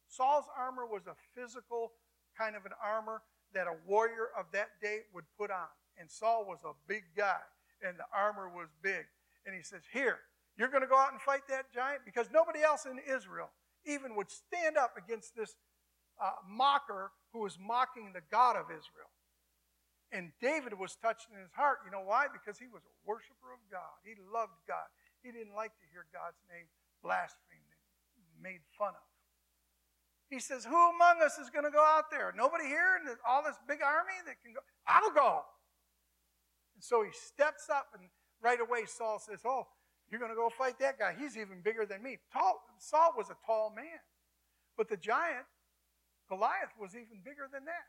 Saul's 0.09 0.47
armor 0.57 0.87
was 0.87 1.09
a 1.09 1.17
physical 1.35 1.93
kind 2.37 2.55
of 2.55 2.65
an 2.67 2.73
armor 2.83 3.23
that 3.55 3.67
a 3.67 3.77
warrior 3.87 4.29
of 4.39 4.47
that 4.53 4.81
day 4.81 5.01
would 5.15 5.25
put 5.39 5.51
on. 5.51 5.69
And 5.99 6.11
Saul 6.11 6.45
was 6.47 6.59
a 6.65 6.73
big 6.89 7.05
guy, 7.17 7.41
and 7.83 7.99
the 7.99 8.09
armor 8.15 8.49
was 8.49 8.69
big. 8.83 9.05
And 9.47 9.55
he 9.55 9.63
says, 9.63 9.83
Here, 9.93 10.19
you're 10.57 10.69
going 10.69 10.83
to 10.83 10.89
go 10.89 10.97
out 10.97 11.13
and 11.13 11.21
fight 11.21 11.43
that 11.49 11.73
giant? 11.73 12.03
Because 12.05 12.29
nobody 12.33 12.63
else 12.63 12.87
in 12.87 12.99
Israel 12.99 13.51
even 13.85 14.15
would 14.17 14.31
stand 14.31 14.77
up 14.77 14.97
against 14.97 15.35
this 15.37 15.57
uh, 16.23 16.39
mocker 16.47 17.11
who 17.35 17.43
was 17.43 17.59
mocking 17.59 18.15
the 18.15 18.23
God 18.31 18.55
of 18.55 18.71
Israel. 18.71 19.11
And 20.13 20.31
David 20.39 20.79
was 20.79 20.95
touched 20.95 21.27
in 21.33 21.41
his 21.41 21.51
heart. 21.57 21.83
You 21.85 21.91
know 21.91 22.05
why? 22.05 22.29
Because 22.31 22.61
he 22.61 22.69
was 22.69 22.85
a 22.85 22.95
worshiper 23.03 23.51
of 23.51 23.65
God. 23.73 23.97
He 24.05 24.15
loved 24.31 24.61
God. 24.69 24.87
He 25.25 25.33
didn't 25.33 25.57
like 25.57 25.73
to 25.81 25.87
hear 25.91 26.05
God's 26.13 26.39
name 26.47 26.69
blasphemed 27.03 27.75
and 28.15 28.25
made 28.39 28.61
fun 28.79 28.95
of. 28.95 29.09
He 30.29 30.39
says, 30.39 30.65
Who 30.65 30.77
among 30.77 31.25
us 31.25 31.41
is 31.41 31.51
going 31.51 31.65
to 31.65 31.73
go 31.73 31.83
out 31.83 32.13
there? 32.13 32.33
Nobody 32.37 32.65
here 32.69 33.01
and 33.01 33.09
all 33.27 33.43
this 33.43 33.57
big 33.67 33.81
army 33.83 34.17
that 34.29 34.37
can 34.45 34.53
go? 34.53 34.61
I'll 34.87 35.13
go. 35.13 35.45
And 36.77 36.85
so 36.85 37.03
he 37.03 37.11
steps 37.13 37.69
up, 37.73 37.89
and 37.97 38.09
right 38.41 38.61
away 38.61 38.85
Saul 38.87 39.19
says, 39.19 39.41
Oh, 39.45 39.67
you're 40.11 40.21
going 40.21 40.33
to 40.33 40.37
go 40.37 40.49
fight 40.49 40.79
that 40.81 40.99
guy. 40.99 41.17
He's 41.19 41.37
even 41.37 41.61
bigger 41.65 41.87
than 41.87 42.03
me. 42.03 42.19
Tall, 42.33 42.61
Saul 42.79 43.15
was 43.17 43.31
a 43.31 43.37
tall 43.47 43.73
man. 43.75 44.01
But 44.77 44.89
the 44.89 44.97
giant, 44.97 45.45
Goliath, 46.29 46.73
was 46.79 46.95
even 46.95 47.21
bigger 47.25 47.49
than 47.51 47.67
that. 47.67 47.87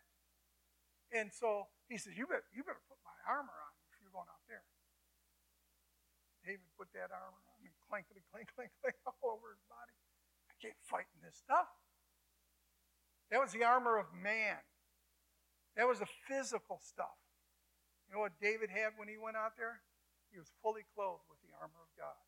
And 1.14 1.30
so 1.30 1.70
he 1.88 1.98
says, 1.98 2.18
You 2.18 2.26
better, 2.26 2.46
you 2.50 2.66
better 2.66 2.82
put 2.90 2.98
my 3.06 3.16
armor 3.30 3.54
on 3.54 3.72
if 3.94 4.02
you're 4.02 4.14
going 4.14 4.30
out 4.30 4.44
there. 4.50 4.66
David 6.44 6.66
put 6.76 6.92
that 6.98 7.14
armor 7.14 7.40
on 7.40 7.58
and 7.64 7.72
clankety, 7.88 8.26
clank, 8.34 8.52
clank, 8.52 8.74
clank 8.82 8.98
all 9.08 9.38
over 9.38 9.54
his 9.54 9.64
body. 9.70 9.96
I 10.50 10.54
can't 10.60 10.78
fight 10.84 11.08
in 11.16 11.24
this 11.24 11.38
stuff. 11.38 11.70
That 13.32 13.40
was 13.40 13.54
the 13.54 13.64
armor 13.64 13.98
of 13.98 14.12
man. 14.12 14.60
That 15.78 15.88
was 15.88 15.98
the 16.04 16.10
physical 16.28 16.78
stuff. 16.84 17.18
You 18.06 18.14
know 18.14 18.22
what 18.22 18.38
David 18.38 18.70
had 18.70 18.94
when 18.98 19.08
he 19.08 19.18
went 19.18 19.38
out 19.38 19.58
there? 19.58 19.82
He 20.30 20.38
was 20.38 20.50
fully 20.62 20.86
clothed 20.94 21.26
with 21.30 21.42
the 21.42 21.54
armor 21.58 21.82
of 21.82 21.90
God. 21.98 22.20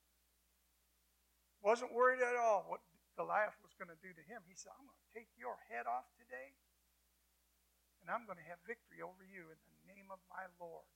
Wasn't 1.62 1.94
worried 1.94 2.22
at 2.22 2.38
all 2.38 2.66
what 2.70 2.82
Goliath 3.16 3.56
was 3.64 3.72
going 3.80 3.92
to 3.92 4.00
do 4.04 4.12
to 4.12 4.24
him. 4.28 4.44
He 4.48 4.56
said, 4.60 4.76
I'm 4.76 4.88
going 4.88 5.00
to 5.00 5.12
take 5.16 5.32
your 5.40 5.56
head 5.72 5.88
off 5.88 6.08
today, 6.20 6.56
and 8.04 8.12
I'm 8.12 8.28
going 8.28 8.40
to 8.40 8.50
have 8.52 8.60
victory 8.68 9.00
over 9.02 9.24
you 9.24 9.48
in 9.52 9.60
the 9.60 9.80
name 9.88 10.12
of 10.12 10.20
my 10.32 10.48
Lord. 10.60 10.88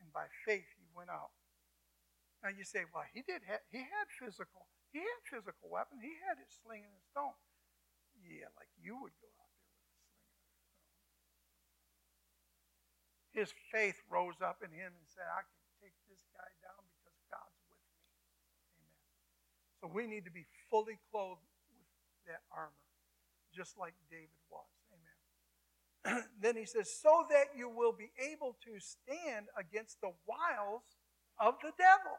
And 0.00 0.08
by 0.12 0.28
faith, 0.44 0.68
he 0.76 0.88
went 0.96 1.12
out. 1.12 1.32
Now 2.42 2.52
you 2.52 2.64
say, 2.64 2.84
well, 2.92 3.06
he 3.12 3.24
did. 3.24 3.40
Ha- 3.48 3.64
he 3.72 3.80
had 3.80 4.06
physical. 4.12 4.68
He 4.92 5.00
had 5.00 5.20
physical 5.24 5.72
weapons. 5.72 6.04
He 6.04 6.12
had 6.28 6.36
his 6.36 6.52
sling 6.60 6.84
and 6.84 6.92
his 6.92 7.06
stone. 7.08 7.36
Yeah, 8.20 8.48
like 8.56 8.68
you 8.80 8.96
would 9.00 9.16
go 9.20 9.28
out 9.40 9.52
there 9.60 9.72
with 9.72 9.88
a 9.88 9.96
sling 10.04 10.20
and 10.20 10.28
a 10.28 10.36
stone. 10.68 10.92
His 13.32 13.50
faith 13.72 13.98
rose 14.12 14.40
up 14.44 14.60
in 14.62 14.70
him 14.72 14.92
and 14.92 15.06
said, 15.08 15.24
I 15.28 15.42
can 15.44 15.60
take 15.80 15.96
this 16.08 16.20
guy 16.36 16.48
down 16.62 16.84
because 17.00 17.16
God's 17.32 17.60
with 17.68 17.80
me. 17.90 18.00
Amen. 18.84 19.16
So 19.84 19.90
we 19.92 20.06
need 20.06 20.24
to 20.24 20.30
be 20.30 20.46
fully 20.70 20.96
clothed 21.12 21.44
with 21.68 22.32
that 22.32 22.40
armor, 22.50 22.72
just 23.54 23.76
like 23.78 23.92
David 24.08 24.40
was. 24.48 24.64
Amen. 26.08 26.24
then 26.40 26.56
he 26.56 26.64
says, 26.64 26.88
so 26.90 27.26
that 27.28 27.52
you 27.54 27.68
will 27.68 27.92
be 27.92 28.08
able 28.16 28.56
to 28.64 28.80
stand 28.80 29.48
against 29.60 30.00
the 30.00 30.12
wiles 30.26 30.96
of 31.38 31.56
the 31.60 31.72
devil. 31.76 32.16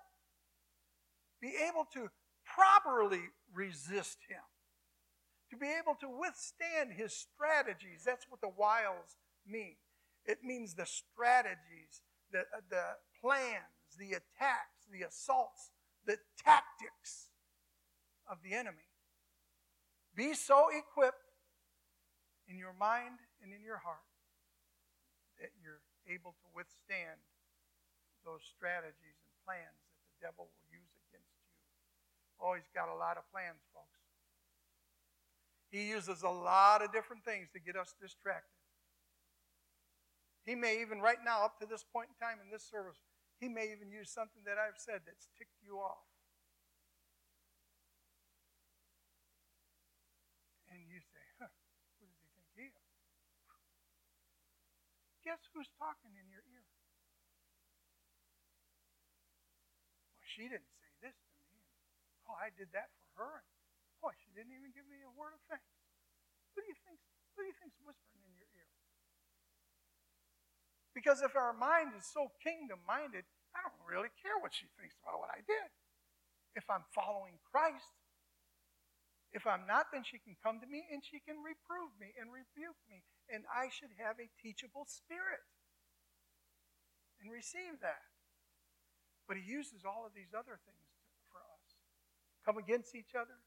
Be 1.42 1.54
able 1.68 1.88
to 1.94 2.12
properly 2.46 3.34
resist 3.52 4.20
him 4.30 4.46
to 5.50 5.58
be 5.58 5.66
able 5.66 5.96
to 6.02 6.08
withstand 6.08 6.94
his 6.94 7.18
strategies. 7.18 8.04
That's 8.06 8.28
what 8.30 8.42
the 8.42 8.54
wiles 8.56 9.18
mean. 9.48 9.74
It 10.28 10.44
means 10.44 10.76
the 10.76 10.86
strategies, 10.86 12.04
the, 12.32 12.42
uh, 12.42 12.62
the 12.70 12.84
plans, 13.20 13.98
the 13.98 14.10
attacks, 14.12 14.86
the 14.92 15.02
assaults, 15.02 15.72
the 16.06 16.18
tactics 16.38 17.30
of 18.30 18.42
the 18.44 18.54
enemy. 18.54 18.90
Be 20.16 20.34
so 20.34 20.70
equipped 20.72 21.26
in 22.48 22.58
your 22.58 22.74
mind 22.74 23.20
and 23.44 23.52
in 23.54 23.64
your 23.64 23.78
heart 23.78 24.08
that 25.40 25.52
you're 25.62 25.82
able 26.08 26.32
to 26.32 26.48
withstand 26.56 27.20
those 28.24 28.42
strategies 28.46 29.20
and 29.22 29.34
plans 29.46 29.78
that 29.92 30.02
the 30.08 30.18
devil 30.24 30.50
will 30.50 30.68
use 30.72 30.94
against 31.10 31.30
you. 31.36 31.52
Oh, 32.42 32.54
he's 32.56 32.72
got 32.74 32.90
a 32.90 32.98
lot 32.98 33.18
of 33.18 33.28
plans, 33.30 33.62
folks. 33.74 34.00
He 35.70 35.90
uses 35.90 36.24
a 36.24 36.30
lot 36.30 36.82
of 36.82 36.94
different 36.94 37.26
things 37.26 37.50
to 37.54 37.60
get 37.60 37.76
us 37.76 37.94
distracted. 38.00 38.56
He 40.46 40.56
may 40.56 40.80
even, 40.82 41.02
right 41.02 41.20
now, 41.26 41.44
up 41.44 41.60
to 41.60 41.66
this 41.66 41.84
point 41.84 42.10
in 42.14 42.16
time 42.22 42.38
in 42.40 42.50
this 42.54 42.64
service, 42.64 43.02
he 43.42 43.50
may 43.50 43.74
even 43.74 43.92
use 43.92 44.10
something 44.10 44.46
that 44.46 44.58
I've 44.62 44.78
said 44.78 45.02
that's 45.06 45.28
ticked 45.38 45.58
you 45.66 45.82
off. 45.82 46.06
And 50.72 50.86
you 50.88 51.02
say, 51.02 51.24
huh, 51.42 51.50
who 52.00 52.06
does 52.06 52.22
he 52.22 52.30
think 52.32 52.48
he 52.56 52.70
is? 52.70 52.86
Guess 55.26 55.42
who's 55.52 55.70
talking 55.82 56.14
in 56.16 56.30
your 56.30 56.46
ear? 56.54 56.66
Well, 60.16 60.28
she 60.30 60.46
didn't 60.48 60.70
say 60.78 60.92
this 61.02 61.18
to 61.18 61.42
me. 61.50 61.60
Oh, 62.30 62.38
I 62.38 62.54
did 62.54 62.70
that 62.78 62.94
for 63.02 63.10
her. 63.20 63.42
And, 63.42 63.50
Boy, 64.02 64.14
she 64.22 64.30
didn't 64.38 64.54
even 64.54 64.70
give 64.72 64.86
me 64.86 65.02
a 65.02 65.12
word 65.12 65.34
of 65.34 65.42
thanks. 65.50 65.66
Who 66.54 66.62
do 66.62 66.70
you 66.70 66.78
think? 66.86 67.02
Who 67.36 67.44
do 67.44 67.50
you 67.50 67.58
think's 67.58 67.82
whispering 67.82 68.22
in 68.24 68.38
your 68.38 68.50
ear? 68.54 68.70
Because 70.94 71.26
if 71.26 71.36
our 71.36 71.52
mind 71.52 71.98
is 71.98 72.06
so 72.06 72.32
kingdom 72.40 72.80
minded, 72.86 73.26
I 73.58 73.66
don't 73.66 73.82
really 73.84 74.14
care 74.22 74.38
what 74.40 74.54
she 74.54 74.70
thinks 74.78 74.96
about 75.02 75.20
what 75.20 75.34
I 75.34 75.42
did. 75.44 75.70
If 76.56 76.70
I'm 76.70 76.86
following 76.94 77.42
Christ, 77.52 77.92
If 79.36 79.44
I'm 79.44 79.68
not, 79.68 79.92
then 79.92 80.08
she 80.08 80.16
can 80.24 80.40
come 80.40 80.64
to 80.64 80.68
me 80.68 80.88
and 80.88 81.04
she 81.04 81.20
can 81.20 81.44
reprove 81.44 81.92
me 82.00 82.16
and 82.16 82.32
rebuke 82.32 82.80
me. 82.88 83.04
And 83.30 83.44
I 83.50 83.74
should 83.74 83.94
have 83.98 84.22
a 84.22 84.30
teachable 84.38 84.86
spirit 84.86 85.42
and 87.22 87.34
receive 87.34 87.82
that. 87.82 88.06
But 89.26 89.42
he 89.42 89.44
uses 89.46 89.82
all 89.82 90.06
of 90.06 90.14
these 90.14 90.38
other 90.38 90.62
things 90.62 90.90
for 91.34 91.42
us. 91.42 91.66
Come 92.46 92.62
against 92.62 92.94
each 92.94 93.18
other. 93.18 93.42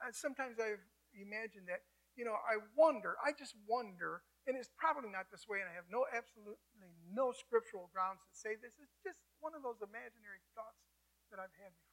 Uh, 0.00 0.08
sometimes 0.16 0.56
I've 0.56 0.80
imagined 1.12 1.68
that, 1.68 1.84
you 2.16 2.24
know, 2.24 2.40
I 2.40 2.56
wonder, 2.72 3.20
I 3.20 3.36
just 3.36 3.52
wonder, 3.68 4.24
and 4.48 4.56
it's 4.56 4.72
probably 4.80 5.12
not 5.12 5.28
this 5.28 5.44
way, 5.44 5.60
and 5.60 5.68
I 5.68 5.76
have 5.76 5.86
no 5.92 6.08
absolutely 6.08 6.64
no 7.12 7.30
scriptural 7.36 7.92
grounds 7.92 8.24
to 8.24 8.32
say 8.32 8.56
this. 8.56 8.80
It's 8.80 8.96
just 9.04 9.20
one 9.44 9.52
of 9.52 9.60
those 9.60 9.84
imaginary 9.84 10.40
thoughts 10.56 10.80
that 11.30 11.38
I've 11.38 11.54
had 11.60 11.72
before. 11.76 11.92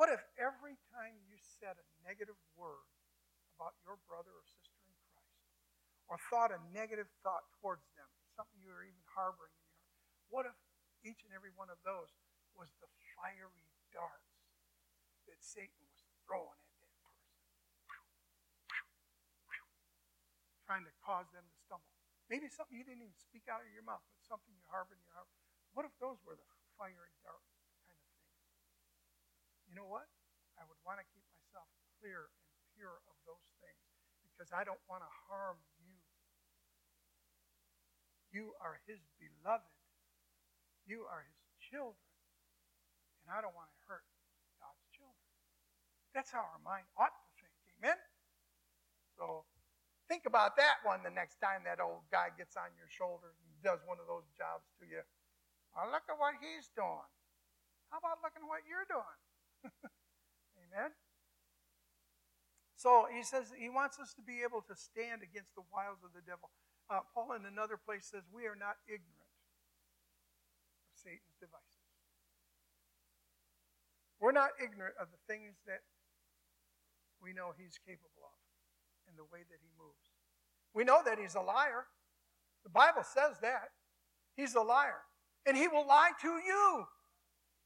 What 0.00 0.08
if 0.08 0.24
every 0.40 0.80
time 0.96 1.20
you 1.28 1.36
said 1.36 1.76
a 1.76 1.86
negative 2.00 2.40
word 2.56 2.88
about 3.54 3.76
your 3.84 4.00
brother 4.08 4.32
or 4.32 4.44
sister 4.48 4.59
or 6.10 6.18
thought 6.26 6.50
a 6.50 6.58
negative 6.74 7.06
thought 7.22 7.46
towards 7.62 7.86
them, 7.94 8.10
something 8.34 8.58
you 8.58 8.74
were 8.74 8.82
even 8.82 8.98
harboring 9.14 9.54
in 9.54 9.62
your 9.70 9.78
heart, 9.86 10.02
what 10.26 10.44
if 10.50 10.58
each 11.06 11.22
and 11.22 11.30
every 11.30 11.54
one 11.54 11.70
of 11.70 11.78
those 11.86 12.10
was 12.58 12.74
the 12.82 12.90
fiery 13.14 13.70
darts 13.94 14.42
that 15.30 15.38
Satan 15.38 15.86
was 15.86 16.02
throwing 16.26 16.58
at 16.58 16.74
that 16.82 16.90
person? 16.98 17.30
Trying 20.66 20.82
to 20.82 20.94
cause 20.98 21.30
them 21.30 21.46
to 21.46 21.56
stumble. 21.62 21.94
Maybe 22.26 22.50
something 22.50 22.74
you 22.74 22.82
didn't 22.82 23.06
even 23.06 23.14
speak 23.14 23.46
out 23.46 23.62
of 23.62 23.70
your 23.70 23.86
mouth, 23.86 24.02
but 24.10 24.22
something 24.26 24.50
you 24.50 24.66
harbored 24.66 24.98
in 24.98 25.06
your 25.06 25.14
heart. 25.14 25.30
What 25.78 25.86
if 25.86 25.94
those 26.02 26.18
were 26.26 26.34
the 26.34 26.46
fiery 26.74 27.14
darts? 27.22 27.54
Kind 27.86 27.94
of 27.94 28.06
things? 28.10 28.34
You 29.70 29.78
know 29.78 29.86
what? 29.86 30.10
I 30.58 30.66
would 30.66 30.78
want 30.82 30.98
to 30.98 31.06
keep 31.14 31.22
myself 31.30 31.70
clear 32.02 32.30
and 32.34 32.58
pure 32.74 32.98
of 33.06 33.14
those 33.26 33.46
things 33.62 33.82
because 34.26 34.50
I 34.50 34.66
don't 34.66 34.82
want 34.90 35.06
to 35.06 35.10
harm 35.30 35.58
you. 38.32 38.54
Are 38.62 38.80
his 38.86 39.02
beloved. 39.18 39.66
You 40.86 41.06
are 41.06 41.22
his 41.22 41.40
children. 41.60 42.10
And 43.22 43.34
I 43.34 43.44
don't 43.44 43.54
want 43.54 43.70
to 43.70 43.80
hurt 43.86 44.06
God's 44.58 44.86
children. 44.90 45.26
That's 46.16 46.32
how 46.32 46.42
our 46.42 46.62
mind 46.64 46.88
ought 46.98 47.14
to 47.14 47.26
think. 47.38 47.54
Amen? 47.78 47.98
So 49.14 49.44
think 50.10 50.26
about 50.26 50.58
that 50.58 50.82
one 50.82 51.06
the 51.06 51.14
next 51.14 51.38
time 51.38 51.62
that 51.68 51.78
old 51.78 52.08
guy 52.10 52.34
gets 52.34 52.58
on 52.58 52.74
your 52.74 52.90
shoulder 52.90 53.30
and 53.30 53.50
does 53.62 53.78
one 53.86 54.02
of 54.02 54.10
those 54.10 54.26
jobs 54.34 54.66
to 54.80 54.88
you. 54.88 55.04
Oh, 55.76 55.86
look 55.92 56.02
at 56.10 56.18
what 56.18 56.34
he's 56.42 56.66
doing. 56.74 57.06
How 57.94 58.02
about 58.02 58.18
looking 58.22 58.42
at 58.42 58.50
what 58.50 58.66
you're 58.66 58.88
doing? 58.90 59.18
Amen? 60.66 60.90
So 62.74 63.06
he 63.12 63.22
says 63.22 63.52
he 63.54 63.68
wants 63.68 64.00
us 64.00 64.16
to 64.16 64.22
be 64.24 64.40
able 64.40 64.64
to 64.66 64.74
stand 64.74 65.20
against 65.22 65.54
the 65.54 65.62
wiles 65.68 66.00
of 66.02 66.16
the 66.16 66.24
devil. 66.24 66.48
Uh, 66.90 67.06
Paul 67.14 67.38
in 67.38 67.46
another 67.46 67.78
place 67.78 68.10
says, 68.10 68.26
We 68.34 68.50
are 68.50 68.58
not 68.58 68.82
ignorant 68.90 69.30
of 70.90 70.98
Satan's 70.98 71.38
devices. 71.38 71.86
We're 74.18 74.34
not 74.34 74.50
ignorant 74.58 74.98
of 75.00 75.06
the 75.14 75.22
things 75.30 75.62
that 75.70 75.86
we 77.22 77.32
know 77.32 77.54
he's 77.54 77.78
capable 77.78 78.26
of 78.26 78.36
and 79.06 79.14
the 79.16 79.24
way 79.30 79.46
that 79.46 79.62
he 79.62 79.70
moves. 79.78 80.10
We 80.74 80.82
know 80.82 81.00
that 81.06 81.18
he's 81.18 81.38
a 81.38 81.40
liar. 81.40 81.86
The 82.64 82.74
Bible 82.74 83.06
says 83.06 83.38
that. 83.40 83.70
He's 84.34 84.54
a 84.54 84.60
liar. 84.60 85.06
And 85.46 85.56
he 85.56 85.68
will 85.68 85.86
lie 85.86 86.10
to 86.20 86.28
you. 86.28 86.84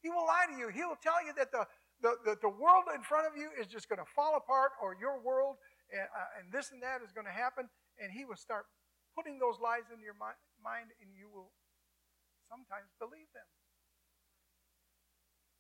He 0.03 0.11
will 0.11 0.27
lie 0.29 0.47
to 0.53 0.57
you. 0.57 0.69
He 0.69 0.85
will 0.85 1.01
tell 1.01 1.25
you 1.25 1.33
that 1.37 1.51
the, 1.51 1.67
the, 2.03 2.15
the, 2.25 2.37
the 2.43 2.49
world 2.49 2.85
in 2.95 3.03
front 3.03 3.27
of 3.27 3.37
you 3.37 3.49
is 3.59 3.67
just 3.67 3.89
going 3.89 3.99
to 3.99 4.09
fall 4.15 4.37
apart, 4.37 4.73
or 4.83 4.95
your 5.01 5.19
world 5.19 5.57
and, 5.91 6.07
uh, 6.13 6.39
and 6.39 6.53
this 6.53 6.71
and 6.71 6.83
that 6.83 7.01
is 7.03 7.11
going 7.13 7.27
to 7.27 7.33
happen, 7.33 7.69
and 7.99 8.13
he 8.13 8.25
will 8.25 8.37
start 8.37 8.67
putting 9.15 9.39
those 9.39 9.63
lies 9.63 9.87
into 9.89 10.03
your 10.03 10.19
mi- 10.19 10.43
mind, 10.59 10.91
and 11.01 11.15
you 11.15 11.31
will 11.31 11.55
sometimes 12.51 12.91
believe 12.99 13.31
them. 13.33 13.47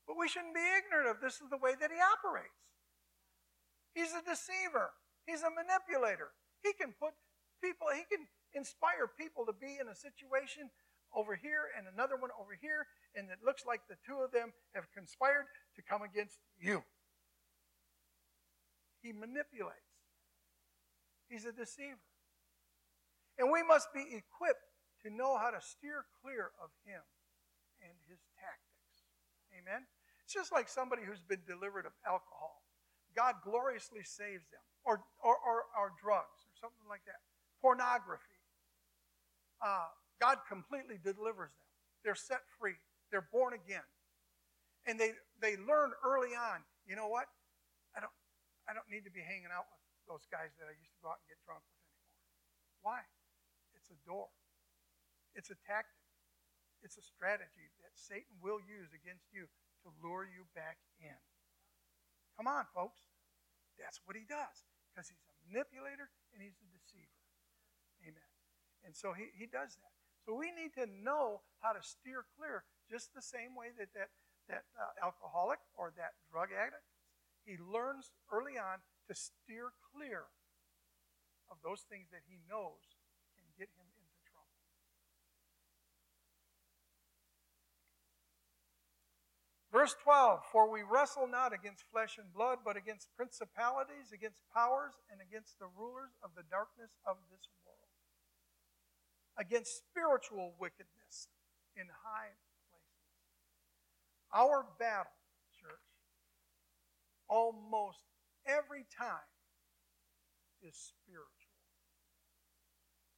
But 0.05 0.21
we 0.21 0.29
shouldn't 0.29 0.55
be 0.55 0.67
ignorant 0.77 1.09
of 1.09 1.23
this 1.23 1.41
is 1.41 1.49
the 1.49 1.57
way 1.57 1.73
that 1.79 1.89
he 1.89 1.97
operates. 1.97 2.61
He's 3.97 4.13
a 4.13 4.21
deceiver. 4.21 4.93
He's 5.25 5.41
a 5.41 5.49
manipulator. 5.49 6.37
He 6.61 6.77
can 6.77 6.93
put 6.93 7.17
people, 7.63 7.89
he 7.95 8.05
can 8.05 8.29
inspire 8.53 9.09
people 9.09 9.47
to 9.47 9.55
be 9.57 9.81
in 9.81 9.89
a 9.89 9.97
situation 9.97 10.69
over 11.15 11.37
here 11.37 11.71
and 11.79 11.87
another 11.87 12.17
one 12.17 12.31
over 12.37 12.59
here, 12.59 12.87
and 13.15 13.31
it 13.31 13.39
looks 13.45 13.65
like 13.65 13.87
the 13.89 13.97
two 14.05 14.19
of 14.21 14.33
them 14.33 14.53
have 14.75 14.91
conspired 14.93 15.47
to 15.77 15.83
come 15.83 16.03
against 16.03 16.39
you. 16.59 16.83
He 19.01 19.13
manipulates, 19.13 19.95
he's 21.29 21.45
a 21.45 21.53
deceiver. 21.53 22.01
And 23.39 23.51
we 23.51 23.63
must 23.63 23.93
be 23.93 24.05
equipped 24.15 24.71
to 25.03 25.11
know 25.11 25.37
how 25.37 25.51
to 25.51 25.61
steer 25.61 26.07
clear 26.23 26.55
of 26.63 26.71
him 26.87 27.03
and 27.83 27.93
his 28.09 28.23
tactics. 28.39 29.11
Amen? 29.53 29.85
It's 30.25 30.33
just 30.33 30.53
like 30.53 30.69
somebody 30.69 31.03
who's 31.05 31.23
been 31.23 31.43
delivered 31.47 31.85
of 31.85 31.93
alcohol. 32.07 32.63
God 33.15 33.45
gloriously 33.45 34.03
saves 34.03 34.49
them, 34.51 34.65
or, 34.83 35.05
or, 35.23 35.37
or, 35.39 35.69
or 35.79 35.93
drugs, 36.01 36.43
or 36.49 36.55
something 36.59 36.89
like 36.89 37.05
that. 37.07 37.23
Pornography. 37.63 38.43
Uh, 39.63 39.93
God 40.19 40.39
completely 40.49 40.99
delivers 40.99 41.55
them. 41.55 41.71
They're 42.03 42.19
set 42.19 42.43
free. 42.59 42.75
They're 43.13 43.29
born 43.31 43.55
again. 43.55 43.87
And 44.87 44.99
they, 44.99 45.15
they 45.41 45.57
learn 45.57 45.95
early 46.03 46.35
on, 46.35 46.61
you 46.85 46.97
know 46.97 47.09
what? 47.09 47.31
I 47.97 48.01
don't, 48.01 48.13
I 48.69 48.75
don't 48.75 48.89
need 48.91 49.07
to 49.07 49.15
be 49.15 49.23
hanging 49.23 49.53
out 49.55 49.65
with 49.71 49.81
those 50.11 50.27
guys 50.29 50.53
that 50.59 50.69
I 50.69 50.75
used 50.77 50.93
to 50.93 51.01
go 51.01 51.09
out 51.15 51.23
and 51.23 51.29
get 51.31 51.41
drunk 51.47 51.63
with 51.65 51.81
anymore. 51.81 52.21
Why? 52.85 53.01
A 53.95 53.99
door. 54.03 54.27
It's 55.39 55.55
a 55.55 55.59
tactic. 55.63 56.03
It's 56.83 56.99
a 56.99 57.07
strategy 57.07 57.71
that 57.81 57.95
Satan 57.95 58.43
will 58.43 58.59
use 58.59 58.91
against 58.91 59.31
you 59.31 59.47
to 59.87 59.89
lure 60.03 60.27
you 60.27 60.51
back 60.53 60.83
in. 60.99 61.17
Come 62.35 62.51
on, 62.51 62.67
folks. 62.75 63.07
That's 63.79 64.03
what 64.03 64.19
he 64.19 64.27
does 64.27 64.67
because 64.91 65.07
he's 65.07 65.23
a 65.31 65.35
manipulator 65.47 66.11
and 66.35 66.43
he's 66.43 66.59
a 66.59 66.69
deceiver. 66.75 67.23
Amen. 68.03 68.31
And 68.83 68.93
so 68.95 69.15
he, 69.15 69.31
he 69.35 69.47
does 69.47 69.79
that. 69.79 69.95
So 70.27 70.35
we 70.35 70.51
need 70.51 70.75
to 70.75 70.87
know 70.89 71.47
how 71.61 71.73
to 71.73 71.83
steer 71.83 72.25
clear, 72.37 72.65
just 72.91 73.15
the 73.15 73.23
same 73.23 73.55
way 73.55 73.73
that 73.79 73.95
that, 73.95 74.11
that 74.49 74.65
uh, 74.75 74.93
alcoholic 74.99 75.61
or 75.77 75.93
that 75.97 76.19
drug 76.33 76.51
addict, 76.51 76.85
he 77.45 77.57
learns 77.61 78.11
early 78.33 78.57
on 78.57 78.81
to 79.09 79.15
steer 79.15 79.73
clear 79.93 80.33
of 81.51 81.61
those 81.61 81.85
things 81.85 82.09
that 82.09 82.25
he 82.25 82.41
knows 82.49 82.97
can 83.37 83.45
get 83.59 83.69
him 83.77 83.85
into 84.01 84.17
trouble. 84.25 84.57
Verse 89.75 89.97
12 90.07 90.39
For 90.55 90.71
we 90.71 90.87
wrestle 90.87 91.27
not 91.27 91.53
against 91.53 91.83
flesh 91.91 92.15
and 92.15 92.31
blood, 92.31 92.63
but 92.65 92.79
against 92.79 93.11
principalities, 93.19 94.15
against 94.15 94.47
powers, 94.55 94.95
and 95.11 95.19
against 95.19 95.59
the 95.59 95.67
rulers 95.67 96.15
of 96.23 96.31
the 96.39 96.47
darkness 96.47 96.95
of 97.03 97.19
this 97.27 97.51
world 97.67 97.75
against 99.35 99.83
spiritual 99.83 100.55
wickedness 100.63 101.27
in 101.75 101.91
high 101.91 102.39
places. 102.71 103.03
Our 104.31 104.67
battle, 104.79 105.19
church, 105.59 105.91
almost 107.27 108.07
every 108.47 108.87
time 108.87 109.31
is 110.63 110.79
spiritual. 110.79 111.59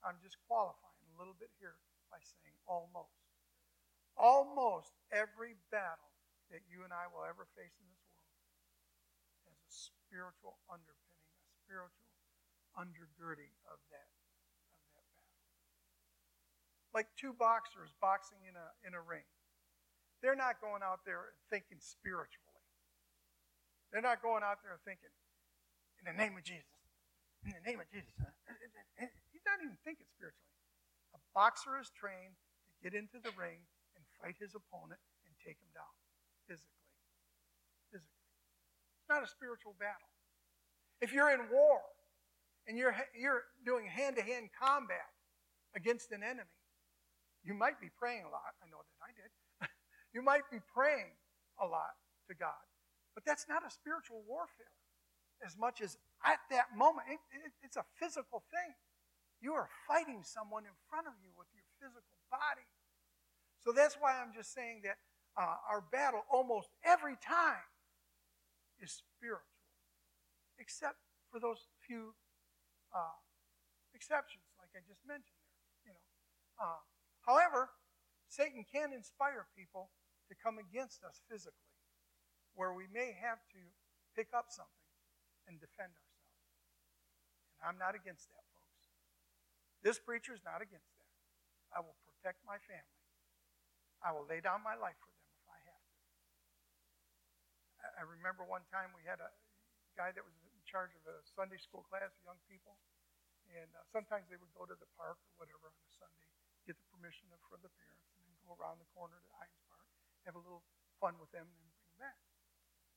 I'm 0.01 0.17
just 0.23 0.41
qualifying 0.49 1.05
a 1.13 1.19
little 1.19 1.37
bit 1.37 1.51
here 1.61 1.77
by 2.11 2.19
saying 2.25 2.57
almost. 2.65 3.13
Almost 4.17 4.97
every 5.13 5.61
battle 5.71 6.16
that 6.51 6.63
you 6.71 6.87
and 6.87 6.95
I 6.95 7.11
will 7.11 7.27
ever 7.27 7.47
face 7.59 7.75
in 7.83 7.87
this 7.91 8.07
world 8.07 8.31
as 9.51 9.59
a 9.59 9.71
spiritual 9.71 10.63
underpinning, 10.71 11.27
a 11.43 11.51
spiritual 11.67 12.07
undergirding 12.79 13.51
of 13.67 13.81
that 13.91 14.11
of 14.95 15.03
that 15.11 15.19
battle. 15.19 15.43
like 16.95 17.09
two 17.17 17.35
boxers 17.35 17.91
boxing 17.99 18.45
in 18.47 18.55
a, 18.55 18.69
in 18.87 18.93
a 18.95 19.03
ring. 19.03 19.27
They're 20.23 20.39
not 20.39 20.61
going 20.63 20.81
out 20.85 21.05
there 21.05 21.37
thinking 21.51 21.81
spiritually. 21.81 22.63
They're 23.93 24.05
not 24.05 24.21
going 24.21 24.43
out 24.43 24.61
there 24.65 24.77
thinking, 24.85 25.13
in 26.03 26.05
the 26.09 26.17
name 26.17 26.37
of 26.37 26.45
Jesus, 26.45 26.81
in 27.45 27.55
the 27.55 27.65
name 27.65 27.81
of 27.81 27.89
Jesus. 27.89 28.13
Uh, 28.19 28.29
uh, 28.29 29.05
uh, 29.05 29.13
he's 29.33 29.45
not 29.47 29.61
even 29.63 29.77
thinking 29.85 30.09
spiritually. 30.11 30.53
A 31.17 31.21
boxer 31.33 31.79
is 31.81 31.93
trained 31.95 32.37
to 32.37 32.77
get 32.83 32.93
into 32.97 33.21
the 33.23 33.33
ring 33.37 33.65
and 33.97 34.03
fight 34.21 34.37
his 34.41 34.57
opponent 34.57 35.01
and 35.25 35.33
take 35.41 35.61
him 35.61 35.71
down 35.73 35.93
physically. 36.49 36.83
Physically. 37.93 38.27
It's 39.03 39.09
not 39.11 39.23
a 39.23 39.29
spiritual 39.29 39.75
battle. 39.79 40.11
If 41.01 41.13
you're 41.13 41.31
in 41.31 41.47
war 41.53 41.83
and 42.67 42.79
you're, 42.79 42.97
you're 43.15 43.45
doing 43.65 43.87
hand 43.87 44.17
to 44.17 44.23
hand 44.23 44.49
combat 44.57 45.13
against 45.75 46.11
an 46.13 46.23
enemy, 46.23 46.57
you 47.45 47.55
might 47.55 47.79
be 47.79 47.87
praying 47.95 48.25
a 48.27 48.31
lot. 48.33 48.59
I 48.59 48.67
know 48.67 48.83
that 48.83 48.99
I 48.99 49.11
did. 49.15 49.31
you 50.15 50.23
might 50.23 50.49
be 50.51 50.59
praying 50.75 51.15
a 51.63 51.67
lot 51.67 51.95
to 52.27 52.35
God, 52.35 52.67
but 53.15 53.23
that's 53.25 53.47
not 53.49 53.63
a 53.63 53.71
spiritual 53.71 54.27
warfare. 54.27 54.75
as 55.47 55.55
much 55.57 55.81
as 55.81 55.97
at 56.25 56.43
that 56.51 56.75
moment, 56.75 57.07
it, 57.07 57.21
it, 57.31 57.53
it's 57.63 57.77
a 57.77 57.87
physical 58.01 58.43
thing. 58.51 58.75
You 59.39 59.55
are 59.55 59.69
fighting 59.87 60.25
someone 60.25 60.65
in 60.65 60.75
front 60.91 61.07
of 61.07 61.15
you 61.23 61.31
with 61.39 61.47
your 61.55 61.63
physical 61.79 62.19
body. 62.33 62.67
So 63.63 63.71
that's 63.71 63.95
why 64.01 64.19
I'm 64.19 64.33
just 64.35 64.55
saying 64.55 64.83
that 64.83 64.97
uh, 65.37 65.57
our 65.69 65.85
battle 65.93 66.25
almost 66.33 66.69
every 66.85 67.17
time 67.21 67.69
is 68.81 68.91
spiritual, 68.91 69.61
except 70.59 70.97
for 71.31 71.41
those 71.41 71.69
few 71.85 72.17
uh, 72.93 73.21
exceptions, 73.95 74.45
like 74.61 74.73
I 74.73 74.81
just 74.89 75.05
mentioned 75.07 75.41
there. 75.85 75.93
You 75.93 75.93
know, 75.93 76.05
uh, 76.61 76.81
however, 77.25 77.71
Satan 78.29 78.65
can 78.65 78.93
inspire 78.93 79.47
people 79.57 79.93
to 80.29 80.35
come 80.35 80.59
against 80.59 81.05
us 81.05 81.23
physically, 81.31 81.73
where 82.55 82.73
we 82.73 82.89
may 82.93 83.15
have 83.17 83.39
to 83.53 83.61
pick 84.17 84.33
up 84.33 84.49
something 84.49 84.89
and 85.47 85.61
defend 85.61 85.93
ourselves. 85.93 86.41
And 87.61 87.69
I'm 87.69 87.79
not 87.79 87.95
against 87.95 88.29
that, 88.33 88.45
folks. 88.57 88.89
This 89.85 90.01
preacher 90.01 90.35
is 90.35 90.43
not 90.43 90.61
against 90.65 90.91
that. 90.97 91.13
I 91.71 91.81
will 91.85 91.97
protect 92.09 92.43
my 92.43 92.59
family. 92.65 93.01
I 94.03 94.13
will 94.13 94.27
lay 94.29 94.41
down 94.41 94.65
my 94.65 94.75
life 94.75 94.97
for 94.99 95.13
them 95.13 95.29
if 95.37 95.47
I 95.47 95.59
have 95.63 95.83
to. 95.85 96.01
I 97.95 98.03
remember 98.03 98.43
one 98.43 98.67
time 98.75 98.91
we 98.91 99.07
had 99.07 99.23
a 99.23 99.31
guy 99.95 100.11
that 100.11 100.25
was 100.25 100.35
in 100.43 100.65
charge 100.67 100.93
of 100.99 101.03
a 101.07 101.23
Sunday 101.25 101.57
school 101.63 101.87
class 101.87 102.11
of 102.11 102.21
young 102.27 102.41
people. 102.51 102.77
And 103.47 103.71
uh, 103.79 103.87
sometimes 103.95 104.27
they 104.27 104.37
would 104.37 104.51
go 104.59 104.67
to 104.67 104.75
the 104.75 104.91
park 104.99 105.23
or 105.23 105.47
whatever 105.47 105.71
on 105.71 105.79
a 105.87 105.95
Sunday, 105.95 106.27
get 106.67 106.75
the 106.75 106.89
permission 106.91 107.31
of, 107.31 107.39
from 107.47 107.63
the 107.63 107.71
parents, 107.79 108.11
and 108.19 108.27
then 108.27 108.35
go 108.43 108.59
around 108.59 108.83
the 108.83 108.91
corner 108.91 109.17
to 109.23 109.31
Heinz 109.39 109.63
Park, 109.71 109.87
have 110.27 110.35
a 110.35 110.43
little 110.43 110.67
fun 110.99 111.15
with 111.23 111.31
them, 111.31 111.47
and 111.47 111.57
then 111.63 111.71
bring 111.71 111.87
them 111.95 112.01
back. 112.03 112.21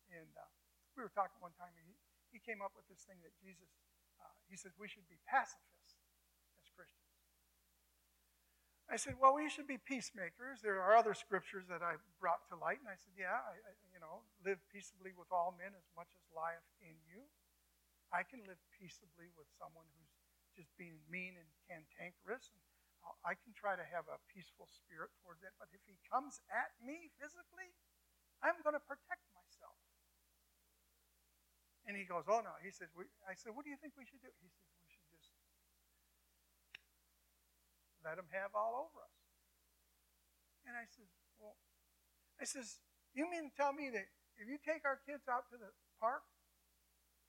And 0.10 0.30
uh, 0.34 0.50
we 0.98 1.06
were 1.06 1.14
talking 1.14 1.38
one 1.38 1.54
time, 1.62 1.70
and 1.78 1.86
he, 1.86 1.94
he 2.34 2.40
came 2.42 2.66
up 2.66 2.74
with 2.74 2.90
this 2.90 3.06
thing 3.06 3.22
that 3.22 3.32
Jesus, 3.38 3.70
uh, 4.18 4.34
he 4.50 4.58
said, 4.58 4.74
we 4.82 4.90
should 4.90 5.06
be 5.06 5.22
pacifists 5.30 6.02
as 6.58 6.66
Christians. 6.74 7.14
I 8.90 8.98
said, 8.98 9.22
well, 9.22 9.38
we 9.38 9.54
should 9.54 9.70
be 9.70 9.78
peacemakers. 9.78 10.66
There 10.66 10.82
are 10.82 10.98
other 10.98 11.14
scriptures 11.14 11.70
that 11.70 11.86
I 11.86 12.02
brought 12.18 12.42
to 12.50 12.58
light. 12.58 12.82
And 12.82 12.90
I 12.90 12.98
said, 12.98 13.14
yeah, 13.14 13.38
I, 13.38 13.54
I, 13.54 13.72
you 14.00 14.08
know, 14.08 14.24
live 14.48 14.64
peaceably 14.72 15.12
with 15.12 15.28
all 15.28 15.52
men 15.60 15.76
as 15.76 15.84
much 15.92 16.08
as 16.16 16.24
lieth 16.32 16.64
in 16.80 16.96
you. 17.04 17.28
I 18.16 18.24
can 18.24 18.40
live 18.48 18.64
peaceably 18.72 19.28
with 19.36 19.52
someone 19.60 19.84
who's 19.92 20.16
just 20.56 20.72
being 20.80 21.04
mean 21.12 21.36
and 21.36 21.52
cantankerous. 21.68 22.48
And 22.56 22.64
I 23.28 23.36
can 23.36 23.52
try 23.52 23.76
to 23.76 23.84
have 23.84 24.08
a 24.08 24.24
peaceful 24.32 24.72
spirit 24.72 25.12
towards 25.20 25.44
it. 25.44 25.52
But 25.60 25.68
if 25.76 25.84
he 25.84 26.00
comes 26.08 26.40
at 26.48 26.72
me 26.80 27.12
physically, 27.20 27.76
I'm 28.40 28.56
going 28.64 28.80
to 28.80 28.88
protect 28.88 29.28
myself. 29.36 29.76
And 31.84 32.00
he 32.00 32.08
goes, 32.08 32.24
oh, 32.32 32.40
no. 32.40 32.56
He 32.64 32.72
says, 32.72 32.88
I 33.28 33.36
said, 33.36 33.52
what 33.52 33.68
do 33.68 33.70
you 33.76 33.80
think 33.84 34.00
we 34.00 34.08
should 34.08 34.24
do? 34.24 34.32
He 34.40 34.48
says, 34.48 34.64
we 34.80 34.88
should 34.88 35.12
just 35.12 35.36
let 38.00 38.16
him 38.16 38.32
have 38.32 38.56
all 38.56 38.80
over 38.80 39.04
us. 39.04 39.20
And 40.64 40.80
I 40.80 40.88
says, 40.88 41.12
well, 41.36 41.60
I 42.40 42.48
says, 42.48 42.80
you 43.14 43.26
mean 43.30 43.50
to 43.50 43.54
tell 43.58 43.74
me 43.74 43.90
that 43.90 44.08
if 44.38 44.46
you 44.48 44.58
take 44.62 44.86
our 44.86 45.02
kids 45.04 45.26
out 45.28 45.50
to 45.52 45.58
the 45.58 45.70
park 45.98 46.24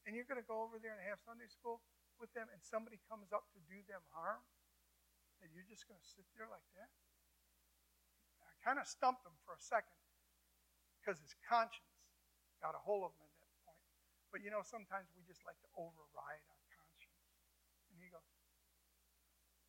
and 0.04 0.14
you're 0.14 0.28
going 0.28 0.40
to 0.40 0.46
go 0.46 0.62
over 0.62 0.78
there 0.78 0.94
and 0.94 1.02
have 1.08 1.18
Sunday 1.24 1.48
school 1.48 1.82
with 2.20 2.30
them 2.36 2.46
and 2.52 2.60
somebody 2.60 3.00
comes 3.08 3.32
up 3.32 3.48
to 3.56 3.58
do 3.66 3.80
them 3.88 4.04
harm, 4.12 4.44
that 5.40 5.48
you're 5.56 5.66
just 5.66 5.88
going 5.88 5.98
to 5.98 6.08
sit 6.08 6.28
there 6.36 6.46
like 6.46 6.64
that? 6.76 6.90
I 8.44 8.52
kind 8.60 8.76
of 8.76 8.84
stumped 8.84 9.24
him 9.24 9.34
for 9.48 9.56
a 9.56 9.62
second 9.62 9.96
because 11.00 11.16
his 11.18 11.32
conscience 11.48 11.96
got 12.60 12.76
a 12.76 12.82
hold 12.84 13.08
of 13.08 13.12
him 13.16 13.24
at 13.24 13.36
that 13.40 13.54
point. 13.64 13.80
But 14.28 14.44
you 14.44 14.52
know, 14.52 14.60
sometimes 14.60 15.08
we 15.16 15.24
just 15.24 15.40
like 15.48 15.56
to 15.64 15.68
override 15.80 16.44
our 16.44 16.62
conscience. 16.76 17.20
And 17.88 17.96
he 17.98 18.12
goes, 18.12 18.28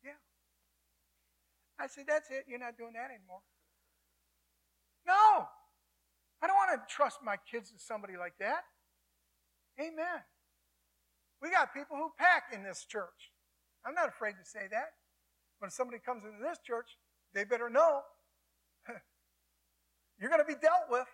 Yeah. 0.04 0.20
I 1.80 1.88
said, 1.88 2.04
That's 2.04 2.28
it. 2.28 2.44
You're 2.44 2.60
not 2.60 2.76
doing 2.76 2.92
that 2.94 3.08
anymore. 3.08 3.40
No. 5.08 5.48
I 6.72 6.76
trust 6.88 7.18
my 7.22 7.36
kids 7.36 7.70
to 7.70 7.78
somebody 7.78 8.16
like 8.16 8.32
that. 8.40 8.64
Amen. 9.78 10.24
We 11.42 11.50
got 11.50 11.74
people 11.74 11.96
who 12.00 12.08
pack 12.16 12.48
in 12.54 12.64
this 12.64 12.86
church. 12.88 13.28
I'm 13.84 13.92
not 13.92 14.08
afraid 14.08 14.40
to 14.40 14.46
say 14.48 14.72
that. 14.72 14.96
When 15.58 15.70
somebody 15.70 16.00
comes 16.00 16.24
into 16.24 16.40
this 16.40 16.58
church, 16.64 16.96
they 17.34 17.44
better 17.44 17.68
know 17.68 18.00
you're 20.18 20.30
going 20.30 20.40
to 20.40 20.48
be 20.48 20.56
dealt 20.56 20.88
with. 20.88 21.08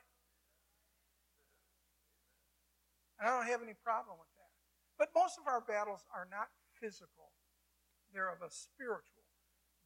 And 3.19 3.27
I 3.27 3.35
don't 3.35 3.51
have 3.51 3.67
any 3.67 3.75
problem 3.83 4.15
with 4.15 4.31
that. 4.39 4.53
But 4.95 5.11
most 5.11 5.43
of 5.43 5.51
our 5.51 5.61
battles 5.61 6.07
are 6.15 6.29
not 6.31 6.55
physical, 6.79 7.35
they're 8.15 8.31
of 8.31 8.47
a 8.47 8.51
spiritual 8.51 9.27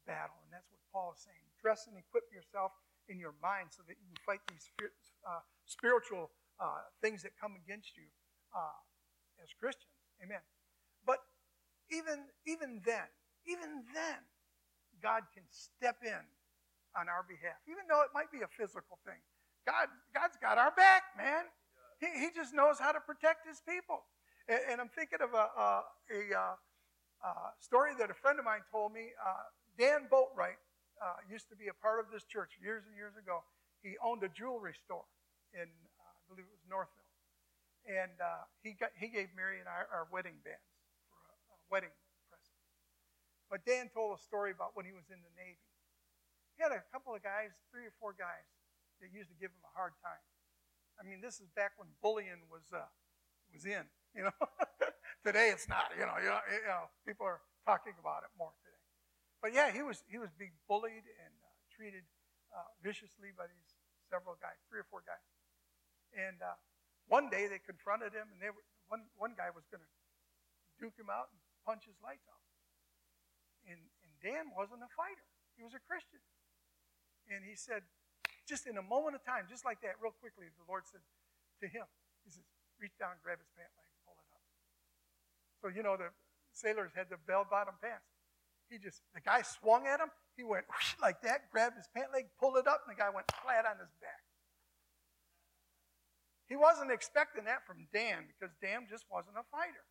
battle. 0.04 0.36
And 0.44 0.52
that's 0.52 0.68
what 0.68 0.84
Paul 0.92 1.16
is 1.16 1.24
saying. 1.24 1.48
Dress 1.64 1.88
and 1.88 1.96
equip 1.96 2.28
yourself 2.28 2.76
in 3.08 3.18
your 3.18 3.34
mind 3.42 3.70
so 3.70 3.82
that 3.88 3.96
you 3.98 4.06
can 4.06 4.20
fight 4.24 4.40
these 4.50 4.70
uh, 5.26 5.40
spiritual 5.66 6.30
uh, 6.60 6.86
things 7.00 7.22
that 7.22 7.32
come 7.40 7.54
against 7.58 7.96
you 7.96 8.06
uh, 8.54 9.42
as 9.42 9.50
Christians. 9.58 9.92
Amen. 10.22 10.42
But 11.06 11.18
even, 11.90 12.26
even 12.46 12.80
then, 12.84 13.08
even 13.46 13.82
then, 13.94 14.20
God 15.02 15.26
can 15.34 15.42
step 15.50 15.98
in 16.06 16.22
on 16.94 17.08
our 17.08 17.24
behalf, 17.26 17.58
even 17.66 17.88
though 17.88 18.02
it 18.06 18.14
might 18.14 18.30
be 18.30 18.44
a 18.46 18.50
physical 18.50 19.00
thing. 19.04 19.18
God, 19.66 19.88
God's 20.14 20.36
got 20.38 20.58
our 20.58 20.70
back, 20.74 21.02
man. 21.16 21.50
He, 21.98 22.06
he 22.18 22.28
just 22.34 22.54
knows 22.54 22.78
how 22.78 22.92
to 22.92 23.00
protect 23.00 23.46
his 23.46 23.62
people. 23.62 24.04
And, 24.48 24.60
and 24.70 24.76
I'm 24.80 24.90
thinking 24.90 25.22
of 25.22 25.34
a, 25.34 25.46
a, 25.54 25.68
a, 26.10 26.20
uh, 26.34 26.56
a, 27.22 27.30
story 27.58 27.92
that 27.98 28.10
a 28.10 28.14
friend 28.14 28.38
of 28.38 28.44
mine 28.44 28.66
told 28.70 28.92
me. 28.92 29.14
Uh, 29.18 29.46
Dan 29.78 30.06
Boatwright 30.10 30.60
uh, 31.02 31.18
used 31.26 31.50
to 31.50 31.56
be 31.58 31.66
a 31.66 31.74
part 31.74 31.98
of 31.98 32.06
this 32.14 32.22
church 32.22 32.54
years 32.62 32.86
and 32.86 32.94
years 32.94 33.18
ago. 33.18 33.42
He 33.82 33.98
owned 33.98 34.22
a 34.22 34.30
jewelry 34.30 34.78
store 34.78 35.10
in, 35.50 35.66
uh, 35.66 36.06
I 36.06 36.22
believe 36.30 36.46
it 36.46 36.54
was 36.54 36.62
Northville. 36.70 37.10
And 37.82 38.14
uh, 38.22 38.46
he, 38.62 38.78
got, 38.78 38.94
he 38.94 39.10
gave 39.10 39.34
Mary 39.34 39.58
and 39.58 39.66
I 39.66 39.82
our 39.90 40.06
wedding 40.14 40.38
bands 40.46 40.70
for 41.10 41.18
a, 41.18 41.34
a 41.34 41.58
wedding 41.66 41.90
present. 42.30 42.54
But 43.50 43.66
Dan 43.66 43.90
told 43.90 44.14
a 44.14 44.20
story 44.22 44.54
about 44.54 44.78
when 44.78 44.86
he 44.86 44.94
was 44.94 45.10
in 45.10 45.18
the 45.18 45.34
Navy. 45.34 45.66
He 46.54 46.62
had 46.62 46.70
a 46.70 46.78
couple 46.94 47.10
of 47.10 47.26
guys, 47.26 47.50
three 47.74 47.90
or 47.90 47.94
four 47.98 48.14
guys, 48.14 48.46
that 49.02 49.10
used 49.10 49.34
to 49.34 49.38
give 49.42 49.50
him 49.50 49.66
a 49.66 49.72
hard 49.74 49.98
time. 49.98 50.22
I 50.94 51.02
mean, 51.02 51.18
this 51.18 51.42
is 51.42 51.50
back 51.58 51.74
when 51.74 51.90
bullying 51.98 52.46
was 52.46 52.62
uh, 52.70 52.86
was 53.50 53.66
in. 53.66 53.82
You 54.14 54.30
know, 54.30 54.36
today 55.26 55.50
it's 55.50 55.66
not. 55.66 55.90
You 55.98 56.06
know, 56.06 56.14
you 56.22 56.30
know, 56.30 56.40
you 56.46 56.68
know, 56.70 56.86
people 57.02 57.26
are 57.26 57.42
talking 57.66 57.98
about 57.98 58.22
it 58.22 58.30
more. 58.38 58.54
But 59.42 59.52
yeah, 59.52 59.74
he 59.74 59.82
was 59.82 60.06
he 60.06 60.22
was 60.22 60.30
being 60.38 60.54
bullied 60.70 61.02
and 61.02 61.34
uh, 61.42 61.50
treated 61.74 62.06
uh, 62.54 62.70
viciously 62.78 63.34
by 63.34 63.50
these 63.50 63.74
several 64.06 64.38
guys, 64.38 64.56
three 64.70 64.78
or 64.78 64.86
four 64.86 65.02
guys. 65.02 65.26
And 66.14 66.38
uh, 66.38 66.54
one 67.08 67.26
day 67.32 67.48
they 67.48 67.58
confronted 67.58 68.14
him, 68.14 68.28
and 68.30 68.38
they 68.38 68.52
were, 68.52 68.62
one, 68.92 69.08
one 69.16 69.32
guy 69.32 69.48
was 69.48 69.64
going 69.72 69.80
to 69.80 69.92
duke 70.76 70.94
him 71.00 71.08
out 71.08 71.32
and 71.32 71.40
punch 71.64 71.88
his 71.88 71.96
lights 72.04 72.28
out. 72.28 72.44
And, 73.64 73.80
and 73.80 74.10
Dan 74.20 74.52
wasn't 74.52 74.84
a 74.84 74.90
fighter, 74.92 75.24
he 75.56 75.64
was 75.64 75.72
a 75.72 75.82
Christian. 75.82 76.20
And 77.32 77.46
he 77.46 77.56
said, 77.56 77.86
just 78.44 78.68
in 78.68 78.76
a 78.76 78.84
moment 78.84 79.16
of 79.16 79.22
time, 79.24 79.48
just 79.48 79.64
like 79.64 79.80
that, 79.80 79.96
real 80.02 80.12
quickly, 80.20 80.52
the 80.52 80.66
Lord 80.68 80.84
said 80.84 81.00
to 81.64 81.66
him, 81.70 81.86
He 82.26 82.30
says, 82.34 82.44
reach 82.76 82.92
down, 83.00 83.16
grab 83.24 83.40
his 83.40 83.48
pant 83.56 83.70
leg, 83.78 83.88
pull 84.04 84.18
it 84.18 84.28
up. 84.28 84.42
So, 85.62 85.66
you 85.72 85.80
know, 85.80 85.96
the 85.96 86.12
sailors 86.52 86.92
had 86.92 87.08
the 87.08 87.16
bell 87.16 87.46
bottom 87.48 87.78
pants. 87.80 88.11
He 88.72 88.80
just, 88.80 89.04
the 89.12 89.20
guy 89.20 89.44
swung 89.44 89.84
at 89.84 90.00
him, 90.00 90.08
he 90.32 90.40
went 90.40 90.64
like 91.04 91.20
that, 91.28 91.52
grabbed 91.52 91.76
his 91.76 91.92
pant 91.92 92.08
leg, 92.08 92.32
pulled 92.40 92.56
it 92.56 92.64
up, 92.64 92.88
and 92.88 92.96
the 92.96 92.96
guy 92.96 93.12
went 93.12 93.28
flat 93.44 93.68
on 93.68 93.76
his 93.76 93.92
back. 94.00 94.24
He 96.48 96.56
wasn't 96.56 96.88
expecting 96.88 97.44
that 97.44 97.68
from 97.68 97.84
Dan 97.92 98.24
because 98.32 98.56
Dan 98.64 98.88
just 98.88 99.04
wasn't 99.12 99.36
a 99.36 99.44
fighter. 99.52 99.84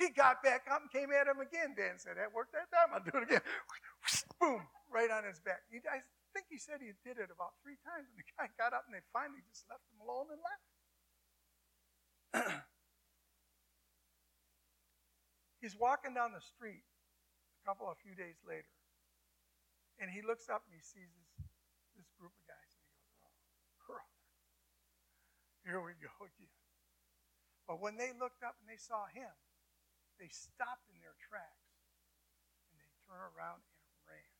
He 0.00 0.08
got 0.12 0.40
back 0.40 0.64
up 0.68 0.80
and 0.80 0.92
came 0.92 1.12
at 1.12 1.28
him 1.28 1.40
again. 1.40 1.76
Dan 1.76 1.96
said, 1.96 2.16
That 2.16 2.32
worked 2.32 2.52
that 2.52 2.68
time. 2.68 2.92
I'll 2.92 3.04
do 3.04 3.16
it 3.16 3.24
again. 3.24 3.44
Boom, 4.40 4.60
right 4.92 5.08
on 5.08 5.24
his 5.24 5.40
back. 5.40 5.64
He, 5.72 5.80
I 5.88 6.04
think 6.36 6.52
he 6.52 6.60
said 6.60 6.84
he 6.84 6.92
did 7.00 7.16
it 7.16 7.32
about 7.32 7.56
three 7.64 7.80
times. 7.80 8.08
And 8.12 8.20
the 8.20 8.28
guy 8.36 8.52
got 8.60 8.76
up 8.76 8.84
and 8.84 8.92
they 8.92 9.04
finally 9.08 9.40
just 9.48 9.64
left 9.72 9.88
him 9.88 10.04
alone 10.04 10.28
and 10.32 10.40
left. 10.44 10.64
He's 15.64 15.76
walking 15.80 16.12
down 16.12 16.36
the 16.36 16.44
street 16.44 16.84
couple 17.66 17.90
of 17.90 17.98
few 17.98 18.14
days 18.14 18.38
later. 18.46 18.70
And 19.98 20.06
he 20.06 20.22
looks 20.22 20.46
up 20.46 20.62
and 20.70 20.74
he 20.78 20.84
sees 20.86 21.10
this, 21.10 21.50
this 21.98 22.08
group 22.14 22.30
of 22.30 22.44
guys. 22.46 22.72
And 22.78 22.86
he 22.86 22.94
goes, 23.18 23.34
oh, 23.90 24.06
Here 25.66 25.82
we 25.82 25.98
go 25.98 26.14
again. 26.30 26.54
But 27.66 27.82
when 27.82 27.98
they 27.98 28.14
looked 28.14 28.46
up 28.46 28.54
and 28.62 28.70
they 28.70 28.78
saw 28.78 29.10
him, 29.10 29.34
they 30.22 30.30
stopped 30.30 30.86
in 30.86 31.02
their 31.02 31.18
tracks 31.18 31.66
and 32.70 32.78
they 32.78 32.86
turned 33.04 33.26
around 33.34 33.58
and 33.58 33.98
ran. 34.06 34.32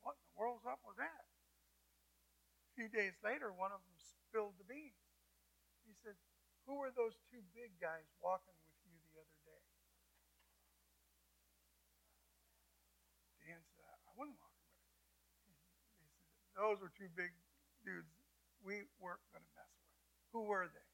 What 0.00 0.16
in 0.16 0.24
the 0.24 0.36
world's 0.40 0.64
up 0.64 0.80
with 0.88 0.96
that? 0.96 1.28
A 1.28 2.70
few 2.72 2.88
days 2.88 3.12
later, 3.20 3.52
one 3.52 3.76
of 3.76 3.84
them 3.84 3.98
spilled 4.00 4.56
the 4.56 4.64
beans. 4.64 4.96
he 5.84 5.92
said, 6.00 6.16
Who 6.64 6.80
were 6.80 6.90
those 6.96 7.20
two 7.28 7.44
big 7.52 7.76
guys 7.76 8.08
walking 8.24 8.56
with 8.64 8.78
you 8.88 8.96
the 9.12 9.20
other 9.20 9.38
day? 9.44 9.64
Dan 13.44 13.60
He 14.28 16.08
said, 16.12 16.28
Those 16.52 16.82
were 16.84 16.92
two 16.92 17.08
big 17.16 17.32
dudes 17.86 18.12
we 18.60 18.84
weren't 19.00 19.24
going 19.32 19.40
to 19.40 19.52
mess 19.56 19.72
with. 19.80 19.96
Who 20.36 20.44
were 20.44 20.68
they? 20.68 20.88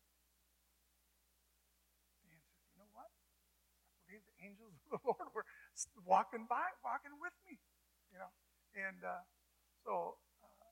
Dan 2.22 2.38
said, 2.38 2.62
You 2.70 2.78
know 2.78 2.90
what? 2.94 3.10
I 3.10 3.98
believe 4.06 4.22
the 4.22 4.38
angels 4.46 4.70
of 4.78 4.86
the 4.94 5.00
Lord 5.10 5.28
were 5.34 5.46
walking 6.06 6.46
by, 6.46 6.70
walking 6.86 7.18
with 7.18 7.34
me. 7.42 7.58
You 8.14 8.22
know, 8.22 8.30
and 8.78 9.02
uh, 9.02 9.26
so 9.82 10.16
uh, 10.40 10.70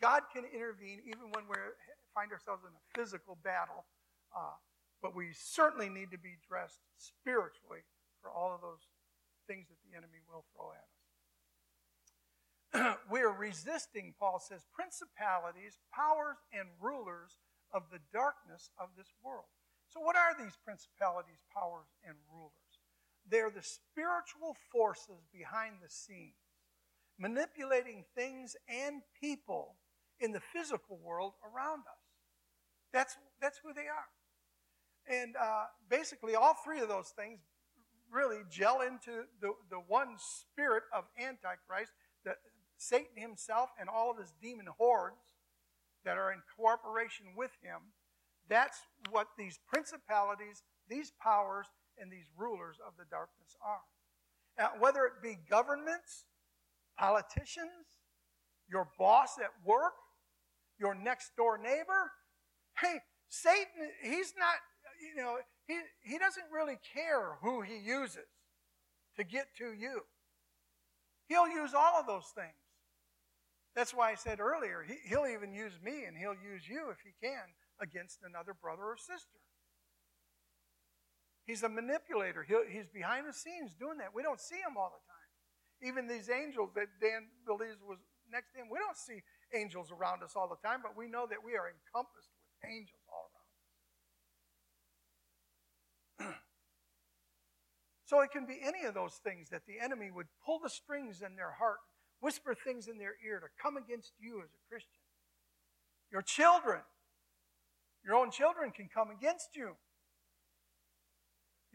God 0.00 0.28
can 0.28 0.44
intervene 0.44 1.00
even 1.08 1.32
when 1.32 1.48
we 1.48 1.56
find 2.12 2.30
ourselves 2.30 2.62
in 2.62 2.70
a 2.70 2.84
physical 2.94 3.40
battle, 3.42 3.88
uh, 4.36 4.54
but 5.02 5.16
we 5.16 5.32
certainly 5.32 5.88
need 5.88 6.12
to 6.12 6.20
be 6.20 6.36
dressed 6.46 6.80
spiritually 6.96 7.82
for 8.22 8.30
all 8.30 8.54
of 8.54 8.60
those 8.60 8.86
things 9.48 9.68
that 9.68 9.80
the 9.84 9.96
enemy 9.96 10.22
will 10.28 10.44
throw 10.54 10.70
at 10.72 10.84
us. 10.84 10.93
we 13.10 13.20
are 13.20 13.32
resisting, 13.32 14.14
Paul 14.18 14.40
says, 14.40 14.66
principalities, 14.74 15.78
powers, 15.92 16.38
and 16.52 16.68
rulers 16.80 17.38
of 17.72 17.84
the 17.92 18.00
darkness 18.12 18.70
of 18.78 18.88
this 18.96 19.12
world. 19.22 19.46
So, 19.88 20.00
what 20.00 20.16
are 20.16 20.34
these 20.38 20.58
principalities, 20.64 21.42
powers, 21.54 21.86
and 22.06 22.16
rulers? 22.32 22.52
They're 23.30 23.50
the 23.50 23.62
spiritual 23.62 24.56
forces 24.72 25.26
behind 25.32 25.76
the 25.82 25.88
scenes, 25.88 26.34
manipulating 27.18 28.04
things 28.14 28.56
and 28.68 29.02
people 29.20 29.76
in 30.20 30.32
the 30.32 30.40
physical 30.40 30.98
world 31.02 31.32
around 31.44 31.80
us. 31.80 32.04
That's, 32.92 33.16
that's 33.40 33.60
who 33.62 33.72
they 33.72 33.88
are. 33.88 34.10
And 35.06 35.36
uh, 35.36 35.64
basically, 35.88 36.34
all 36.34 36.54
three 36.64 36.80
of 36.80 36.88
those 36.88 37.12
things 37.16 37.40
really 38.10 38.42
gel 38.50 38.80
into 38.80 39.24
the, 39.40 39.52
the 39.70 39.80
one 39.88 40.16
spirit 40.18 40.84
of 40.94 41.04
Antichrist, 41.18 41.92
that 42.24 42.36
Satan 42.84 43.16
himself 43.16 43.70
and 43.80 43.88
all 43.88 44.10
of 44.10 44.18
his 44.18 44.32
demon 44.42 44.66
hordes 44.78 45.32
that 46.04 46.18
are 46.18 46.32
in 46.32 46.40
cooperation 46.56 47.26
with 47.36 47.52
him. 47.62 47.80
That's 48.48 48.78
what 49.10 49.28
these 49.38 49.58
principalities, 49.66 50.62
these 50.88 51.12
powers, 51.20 51.66
and 51.98 52.12
these 52.12 52.26
rulers 52.36 52.76
of 52.86 52.92
the 52.98 53.04
darkness 53.10 53.56
are. 53.64 53.80
Now, 54.58 54.72
whether 54.78 55.04
it 55.06 55.22
be 55.22 55.38
governments, 55.48 56.26
politicians, 56.98 58.02
your 58.68 58.88
boss 58.98 59.38
at 59.38 59.50
work, 59.64 59.94
your 60.78 60.94
next 60.94 61.36
door 61.36 61.56
neighbor, 61.56 62.12
hey, 62.80 62.98
Satan, 63.28 63.90
he's 64.02 64.34
not, 64.38 64.56
you 65.00 65.22
know, 65.22 65.38
he, 65.66 65.78
he 66.02 66.18
doesn't 66.18 66.46
really 66.52 66.78
care 66.92 67.38
who 67.40 67.62
he 67.62 67.78
uses 67.78 68.28
to 69.16 69.24
get 69.24 69.46
to 69.58 69.72
you. 69.72 70.02
He'll 71.28 71.48
use 71.48 71.72
all 71.72 71.98
of 71.98 72.06
those 72.06 72.30
things. 72.34 72.63
That's 73.74 73.92
why 73.92 74.12
I 74.12 74.14
said 74.14 74.38
earlier, 74.38 74.84
he, 74.86 74.94
he'll 75.08 75.26
even 75.26 75.52
use 75.52 75.74
me 75.82 76.04
and 76.04 76.16
he'll 76.16 76.38
use 76.38 76.68
you 76.68 76.90
if 76.90 76.98
he 77.02 77.10
can 77.20 77.50
against 77.80 78.20
another 78.22 78.54
brother 78.54 78.84
or 78.84 78.96
sister. 78.96 79.42
He's 81.44 81.62
a 81.62 81.68
manipulator. 81.68 82.42
He'll, 82.42 82.64
he's 82.70 82.88
behind 82.88 83.28
the 83.28 83.32
scenes 83.32 83.74
doing 83.74 83.98
that. 83.98 84.14
We 84.14 84.22
don't 84.22 84.40
see 84.40 84.56
him 84.56 84.78
all 84.78 84.94
the 84.94 85.02
time. 85.04 85.28
Even 85.82 86.06
these 86.06 86.30
angels 86.30 86.70
that 86.74 86.86
Dan 87.02 87.28
believes 87.44 87.82
was 87.84 87.98
next 88.30 88.52
to 88.52 88.60
him, 88.60 88.68
we 88.70 88.78
don't 88.78 88.96
see 88.96 89.20
angels 89.52 89.92
around 89.92 90.22
us 90.22 90.32
all 90.36 90.48
the 90.48 90.56
time, 90.66 90.80
but 90.82 90.96
we 90.96 91.06
know 91.06 91.26
that 91.28 91.44
we 91.44 91.52
are 91.52 91.68
encompassed 91.68 92.30
with 92.32 92.70
angels 92.70 93.04
all 93.10 93.28
around 96.22 96.32
us. 96.32 96.40
so 98.06 98.20
it 98.20 98.30
can 98.30 98.46
be 98.46 98.60
any 98.62 98.84
of 98.84 98.94
those 98.94 99.20
things 99.22 99.50
that 99.50 99.66
the 99.66 99.78
enemy 99.82 100.10
would 100.10 100.28
pull 100.46 100.60
the 100.62 100.70
strings 100.70 101.20
in 101.20 101.36
their 101.36 101.52
heart, 101.58 101.82
whisper 102.24 102.56
things 102.56 102.88
in 102.88 102.96
their 102.96 103.20
ear 103.20 103.36
to 103.36 103.52
come 103.60 103.76
against 103.76 104.16
you 104.16 104.40
as 104.40 104.48
a 104.56 104.62
Christian. 104.64 105.04
Your 106.08 106.24
children, 106.24 106.80
your 108.00 108.16
own 108.16 108.32
children 108.32 108.72
can 108.72 108.88
come 108.88 109.12
against 109.12 109.52
you. 109.52 109.76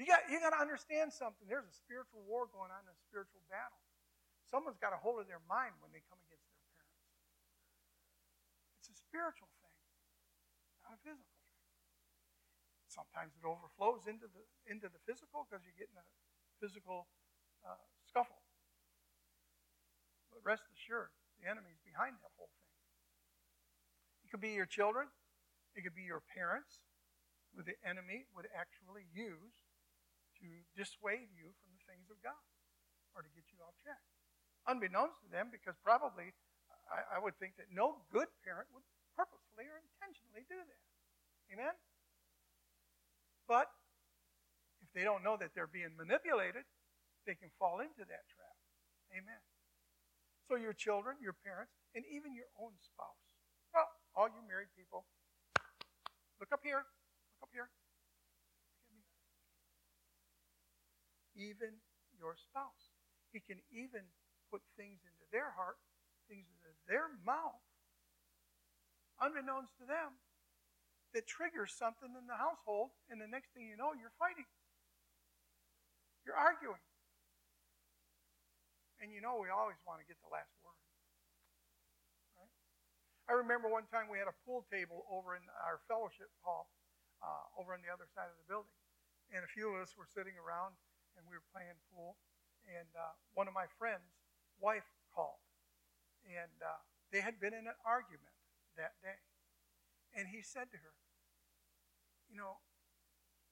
You 0.02 0.10
got, 0.10 0.26
you 0.26 0.42
got 0.42 0.58
to 0.58 0.62
understand 0.64 1.14
something. 1.14 1.46
There's 1.46 1.70
a 1.70 1.76
spiritual 1.78 2.26
war 2.26 2.50
going 2.50 2.74
on, 2.74 2.82
a 2.90 2.98
spiritual 3.06 3.46
battle. 3.46 3.78
Someone's 4.50 4.82
got 4.82 4.90
a 4.90 4.98
hold 4.98 5.22
of 5.22 5.30
their 5.30 5.44
mind 5.46 5.78
when 5.86 5.94
they 5.94 6.02
come 6.10 6.18
against 6.26 6.50
their 6.50 6.66
parents. 6.74 7.06
It's 8.82 8.90
a 8.90 8.98
spiritual 8.98 9.54
thing, 9.62 9.78
not 10.82 10.98
a 10.98 11.02
physical 11.06 11.38
thing. 11.46 11.62
Sometimes 12.90 13.38
it 13.38 13.46
overflows 13.46 14.10
into 14.10 14.26
the, 14.26 14.42
into 14.66 14.90
the 14.90 14.98
physical 15.06 15.46
because 15.46 15.62
you 15.62 15.78
get 15.78 15.94
in 15.94 16.00
a 16.02 16.08
physical 16.58 17.06
uh, 17.62 17.78
scuffle. 18.10 18.39
But 20.30 20.46
rest 20.46 20.66
assured, 20.72 21.12
the 21.42 21.50
enemy's 21.50 21.82
behind 21.82 22.18
that 22.22 22.34
whole 22.38 22.52
thing. 22.54 22.74
It 24.26 24.30
could 24.30 24.44
be 24.44 24.54
your 24.54 24.70
children, 24.70 25.10
it 25.74 25.82
could 25.82 25.98
be 25.98 26.06
your 26.06 26.22
parents, 26.22 26.86
who 27.56 27.66
the 27.66 27.78
enemy 27.82 28.30
would 28.38 28.46
actually 28.54 29.10
use 29.10 29.66
to 30.38 30.48
dissuade 30.78 31.34
you 31.34 31.52
from 31.66 31.74
the 31.74 31.84
things 31.90 32.08
of 32.14 32.22
God 32.22 32.46
or 33.18 33.26
to 33.26 33.32
get 33.34 33.50
you 33.50 33.58
off 33.66 33.74
track. 33.82 34.02
Unbeknownst 34.70 35.18
to 35.26 35.30
them, 35.34 35.50
because 35.50 35.74
probably 35.82 36.32
I, 36.90 37.18
I 37.18 37.18
would 37.18 37.38
think 37.42 37.58
that 37.58 37.74
no 37.74 38.06
good 38.14 38.30
parent 38.46 38.70
would 38.72 38.86
purposefully 39.18 39.66
or 39.66 39.82
intentionally 39.82 40.46
do 40.46 40.62
that. 40.62 40.84
Amen? 41.50 41.76
But 43.50 43.74
if 44.86 44.90
they 44.94 45.02
don't 45.02 45.26
know 45.26 45.38
that 45.42 45.58
they're 45.58 45.70
being 45.70 45.98
manipulated, 45.98 46.70
they 47.26 47.34
can 47.34 47.50
fall 47.58 47.82
into 47.82 48.06
that 48.06 48.30
trap. 48.30 48.56
Amen. 49.12 49.42
So 50.50 50.58
your 50.58 50.74
children, 50.74 51.22
your 51.22 51.38
parents, 51.46 51.78
and 51.94 52.04
even 52.10 52.34
your 52.34 52.50
own 52.58 52.74
spouse. 52.82 53.38
Well, 53.70 53.86
all 54.18 54.28
you 54.34 54.42
married 54.50 54.74
people, 54.74 55.06
look 56.42 56.50
up 56.50 56.66
here. 56.66 56.82
Look 57.38 57.46
up 57.46 57.54
here. 57.54 57.70
even 61.40 61.80
your 62.20 62.36
spouse. 62.36 62.92
He 63.32 63.40
can 63.40 63.64
even 63.72 64.04
put 64.52 64.60
things 64.76 65.00
into 65.08 65.26
their 65.32 65.56
heart, 65.56 65.80
things 66.28 66.52
into 66.52 66.76
their 66.92 67.08
mouth, 67.24 67.64
unbeknownst 69.24 69.72
to 69.80 69.88
them, 69.88 70.20
that 71.16 71.26
triggers 71.26 71.74
something 71.74 72.12
in 72.14 72.28
the 72.28 72.38
household, 72.38 72.92
and 73.10 73.18
the 73.18 73.30
next 73.32 73.56
thing 73.56 73.66
you 73.66 73.78
know, 73.80 73.96
you're 73.98 74.14
fighting. 74.20 74.46
You're 76.28 76.38
arguing. 76.38 76.84
And 79.00 79.16
you 79.16 79.24
know 79.24 79.40
we 79.40 79.48
always 79.48 79.80
want 79.88 80.04
to 80.04 80.08
get 80.08 80.20
the 80.20 80.32
last 80.32 80.52
word. 80.60 80.76
Right? 82.36 82.52
I 83.32 83.40
remember 83.40 83.72
one 83.72 83.88
time 83.88 84.12
we 84.12 84.20
had 84.20 84.28
a 84.28 84.38
pool 84.44 84.68
table 84.68 85.08
over 85.08 85.40
in 85.40 85.44
our 85.64 85.80
fellowship 85.88 86.28
hall, 86.44 86.68
uh, 87.24 87.48
over 87.56 87.72
on 87.72 87.80
the 87.80 87.92
other 87.92 88.12
side 88.12 88.28
of 88.28 88.36
the 88.36 88.48
building. 88.48 88.76
And 89.32 89.46
a 89.46 89.50
few 89.50 89.72
of 89.72 89.80
us 89.80 89.96
were 89.96 90.10
sitting 90.10 90.36
around 90.36 90.76
and 91.16 91.24
we 91.32 91.40
were 91.40 91.48
playing 91.56 91.80
pool. 91.92 92.20
And 92.68 92.92
uh, 92.94 93.16
one 93.34 93.48
of 93.48 93.56
my 93.56 93.72
friends' 93.80 94.20
wife 94.60 94.86
called, 95.16 95.42
and 96.28 96.60
uh, 96.62 96.84
they 97.10 97.24
had 97.24 97.40
been 97.40 97.56
in 97.56 97.66
an 97.66 97.80
argument 97.88 98.36
that 98.78 99.00
day. 99.02 99.18
And 100.14 100.30
he 100.30 100.44
said 100.44 100.70
to 100.76 100.78
her, 100.78 100.94
"You 102.30 102.38
know, 102.38 102.62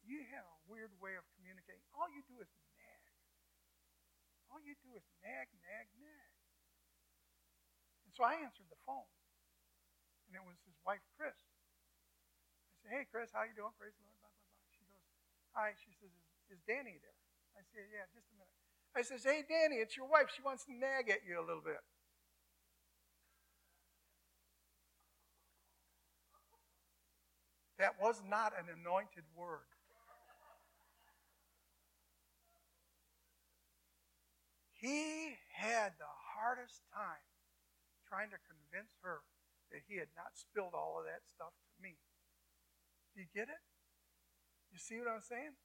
you 0.06 0.22
have 0.32 0.46
a 0.46 0.58
weird 0.70 0.94
way 1.02 1.18
of 1.18 1.26
communicating. 1.40 1.88
All 1.96 2.12
you 2.12 2.22
do 2.28 2.44
is. 2.44 2.50
All 4.58 4.65
you 4.65 4.74
do 4.82 4.98
is 4.98 5.06
nag, 5.22 5.54
nag, 5.62 5.86
nag." 6.02 6.34
And 8.10 8.12
so 8.17 8.26
I 8.26 8.41
answered 8.41 8.65
the 8.74 8.82
phone, 8.89 9.06
and 10.26 10.34
it 10.34 10.41
was 10.41 10.58
his 10.65 10.82
wife, 10.82 11.06
Chris. 11.13 11.38
I 11.38 12.74
said, 12.82 12.89
"Hey, 12.89 13.06
Chris, 13.06 13.30
how 13.30 13.46
you 13.46 13.54
doing? 13.54 13.78
Praise 13.78 13.93
the 13.93 14.02
Lord." 14.02 14.17
Blah 14.17 14.34
blah 14.34 14.50
blah. 14.50 14.65
She 14.74 14.82
goes, 14.89 15.06
"Hi." 15.54 15.78
She 15.78 15.93
says, 15.93 16.10
"Is, 16.10 16.58
is 16.58 16.62
Danny 16.65 16.98
there?" 16.98 17.17
I 17.58 17.65
said, 17.74 17.89
Yeah, 17.89 18.06
just 18.13 18.30
a 18.30 18.36
minute. 18.38 18.54
I 18.93 19.02
says, 19.02 19.26
Hey, 19.26 19.41
Danny, 19.41 19.82
it's 19.82 19.98
your 19.98 20.06
wife. 20.06 20.30
She 20.30 20.41
wants 20.41 20.65
to 20.65 20.74
nag 20.74 21.10
at 21.10 21.26
you 21.26 21.41
a 21.41 21.46
little 21.46 21.62
bit. 21.62 21.82
That 27.78 27.98
was 28.02 28.22
not 28.26 28.54
an 28.58 28.70
anointed 28.74 29.26
word. 29.36 29.70
He 34.88 35.36
had 35.52 36.00
the 36.00 36.08
hardest 36.08 36.80
time 36.95 37.28
trying 38.08 38.32
to 38.32 38.39
convince 38.39 38.95
her 39.04 39.19
that 39.67 39.84
he 39.84 40.00
had 40.00 40.08
not 40.15 40.39
spilled 40.39 40.71
all 40.71 40.95
of 40.95 41.04
that 41.04 41.28
stuff 41.28 41.52
to 41.52 41.76
me. 41.84 42.00
Do 43.12 43.19
you 43.19 43.28
get 43.36 43.52
it? 43.52 43.60
You 44.71 44.80
see 44.80 44.95
what 45.04 45.12
I'm 45.12 45.19
saying? 45.19 45.60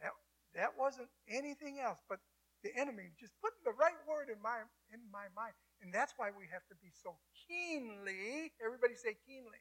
That, 0.00 0.16
that 0.56 0.72
wasn't 0.80 1.12
anything 1.28 1.84
else 1.84 2.00
but 2.08 2.24
the 2.64 2.72
enemy 2.72 3.12
just 3.20 3.36
putting 3.44 3.60
the 3.60 3.76
right 3.76 4.00
word 4.08 4.32
in 4.32 4.40
my 4.40 4.64
in 4.88 5.04
my 5.12 5.28
mind. 5.36 5.52
And 5.84 5.92
that's 5.92 6.16
why 6.16 6.32
we 6.32 6.48
have 6.48 6.64
to 6.72 6.76
be 6.80 6.88
so 6.96 7.20
keenly, 7.44 8.56
everybody 8.56 8.96
say 8.96 9.20
keenly, 9.20 9.60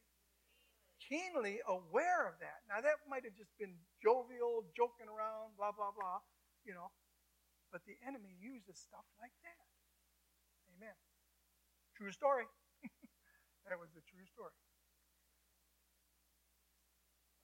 keenly 1.04 1.60
aware 1.67 2.32
of 2.32 2.39
that. 2.39 2.63
Now, 2.71 2.80
that 2.80 3.04
might 3.12 3.28
have 3.28 3.36
just 3.36 3.52
been 3.60 3.76
jovial, 3.99 4.63
joking 4.71 5.12
around, 5.12 5.60
blah, 5.60 5.76
blah, 5.76 5.91
blah, 5.91 6.23
you 6.63 6.71
know. 6.71 6.95
But 7.74 7.90
the 7.90 7.98
enemy 8.06 8.38
uses 8.38 8.78
stuff 8.78 9.10
like 9.18 9.34
that. 9.42 9.66
Amen. 10.78 10.94
True 11.98 12.14
story. 12.14 12.46
that 13.66 13.82
was 13.82 13.90
the 13.98 14.06
true 14.06 14.30
story. 14.30 14.54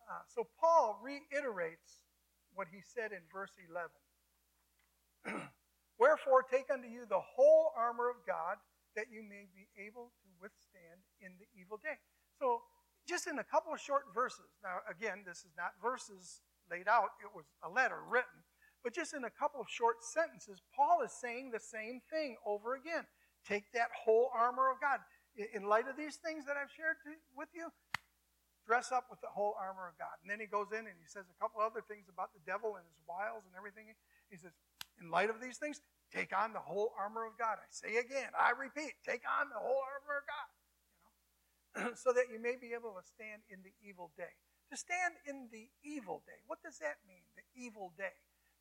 Uh, 0.05 0.21
so 0.29 0.45
Paul 0.61 1.01
reiterates 1.01 2.05
what 2.53 2.69
he 2.69 2.81
said 2.85 3.09
in 3.09 3.25
verse 3.33 3.57
11. 3.57 3.89
Wherefore, 5.99 6.45
take 6.45 6.69
unto 6.69 6.87
you 6.87 7.09
the 7.09 7.21
whole 7.21 7.73
armor 7.77 8.09
of 8.09 8.21
God, 8.25 8.57
that 8.95 9.09
you 9.09 9.21
may 9.21 9.49
be 9.53 9.65
able 9.81 10.13
to 10.21 10.29
withstand 10.41 11.01
in 11.21 11.33
the 11.37 11.45
evil 11.57 11.77
day. 11.81 11.97
So, 12.37 12.61
just 13.07 13.25
in 13.25 13.37
a 13.37 13.43
couple 13.43 13.73
of 13.73 13.81
short 13.81 14.13
verses. 14.13 14.53
Now, 14.61 14.81
again, 14.89 15.25
this 15.25 15.39
is 15.39 15.53
not 15.57 15.73
verses 15.81 16.41
laid 16.69 16.87
out, 16.87 17.17
it 17.21 17.33
was 17.33 17.45
a 17.65 17.69
letter 17.69 17.97
written. 18.05 18.45
But 18.83 18.93
just 18.93 19.13
in 19.13 19.23
a 19.23 19.29
couple 19.29 19.59
of 19.59 19.67
short 19.69 20.03
sentences, 20.03 20.61
Paul 20.75 21.01
is 21.03 21.11
saying 21.11 21.51
the 21.51 21.59
same 21.59 22.01
thing 22.09 22.37
over 22.45 22.75
again. 22.75 23.03
Take 23.43 23.71
that 23.73 23.89
whole 23.91 24.31
armor 24.33 24.71
of 24.71 24.79
God. 24.79 24.99
In 25.53 25.63
light 25.67 25.87
of 25.87 25.95
these 25.95 26.15
things 26.15 26.45
that 26.47 26.55
I've 26.55 26.71
shared 26.71 26.99
to, 27.03 27.11
with 27.35 27.49
you, 27.53 27.71
dress 28.69 28.91
up 28.91 29.09
with 29.09 29.19
the 29.21 29.31
whole 29.31 29.55
armor 29.57 29.89
of 29.89 29.97
God. 29.97 30.13
And 30.21 30.29
then 30.29 30.39
he 30.39 30.45
goes 30.45 30.69
in 30.69 30.85
and 30.85 30.97
he 30.99 31.09
says 31.09 31.25
a 31.25 31.37
couple 31.41 31.57
other 31.57 31.81
things 31.81 32.05
about 32.05 32.31
the 32.37 32.43
devil 32.45 32.77
and 32.77 32.85
his 32.85 33.01
wiles 33.07 33.43
and 33.47 33.57
everything. 33.57 33.89
He 34.29 34.37
says, 34.37 34.53
in 35.01 35.09
light 35.09 35.33
of 35.33 35.41
these 35.41 35.57
things, 35.57 35.81
take 36.13 36.35
on 36.35 36.53
the 36.53 36.61
whole 36.61 36.93
armor 36.93 37.25
of 37.25 37.33
God. 37.39 37.57
I 37.57 37.67
say 37.71 37.97
again, 37.97 38.29
I 38.37 38.53
repeat, 38.53 38.99
take 39.01 39.23
on 39.25 39.49
the 39.49 39.57
whole 39.57 39.81
armor 39.81 40.21
of 40.21 40.25
God. 40.27 40.49
You 40.93 41.01
know? 41.01 41.91
so 42.03 42.13
that 42.13 42.29
you 42.29 42.37
may 42.37 42.61
be 42.61 42.77
able 42.77 42.93
to 42.93 43.03
stand 43.03 43.41
in 43.49 43.65
the 43.65 43.73
evil 43.81 44.11
day. 44.13 44.37
To 44.69 44.77
stand 44.77 45.17
in 45.25 45.49
the 45.49 45.65
evil 45.81 46.21
day. 46.29 46.37
What 46.45 46.61
does 46.61 46.77
that 46.77 47.01
mean, 47.09 47.25
the 47.33 47.45
evil 47.57 47.93
day? 47.97 48.13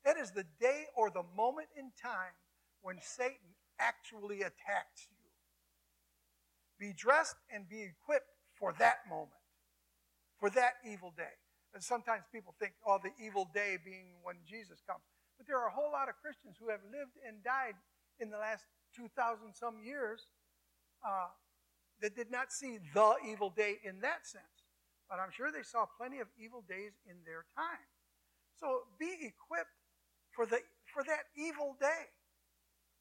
That 0.05 0.17
is 0.17 0.31
the 0.31 0.45
day 0.59 0.85
or 0.95 1.09
the 1.09 1.23
moment 1.35 1.67
in 1.77 1.91
time 2.01 2.33
when 2.81 2.97
Satan 3.01 3.55
actually 3.79 4.41
attacks 4.41 5.07
you. 5.09 5.17
Be 6.79 6.93
dressed 6.93 7.35
and 7.53 7.67
be 7.67 7.83
equipped 7.83 8.31
for 8.57 8.73
that 8.79 8.99
moment 9.09 9.39
for 10.39 10.49
that 10.51 10.79
evil 10.87 11.13
day. 11.15 11.35
And 11.75 11.83
sometimes 11.83 12.23
people 12.31 12.55
think, 12.57 12.73
oh, 12.87 12.97
the 13.03 13.11
evil 13.23 13.47
day 13.53 13.77
being 13.83 14.23
when 14.23 14.37
Jesus 14.47 14.81
comes. 14.87 15.03
But 15.37 15.45
there 15.45 15.59
are 15.59 15.67
a 15.67 15.75
whole 15.75 15.91
lot 15.91 16.09
of 16.09 16.15
Christians 16.23 16.55
who 16.57 16.71
have 16.71 16.81
lived 16.89 17.19
and 17.27 17.43
died 17.43 17.75
in 18.19 18.31
the 18.31 18.39
last 18.39 18.63
2,000 18.95 19.53
some 19.53 19.77
years 19.83 20.25
uh, 21.05 21.29
that 22.01 22.15
did 22.15 22.31
not 22.31 22.51
see 22.51 22.79
the 22.93 23.15
evil 23.27 23.51
day 23.51 23.77
in 23.83 24.01
that 24.01 24.25
sense. 24.25 24.65
But 25.07 25.19
I'm 25.19 25.31
sure 25.31 25.51
they 25.51 25.63
saw 25.63 25.85
plenty 25.85 26.19
of 26.19 26.27
evil 26.39 26.63
days 26.67 26.97
in 27.05 27.21
their 27.25 27.45
time. 27.53 27.85
So 28.57 28.89
be 28.99 29.13
equipped 29.21 29.78
for, 30.31 30.45
the, 30.45 30.59
for 30.93 31.03
that 31.03 31.29
evil 31.35 31.75
day. 31.79 32.09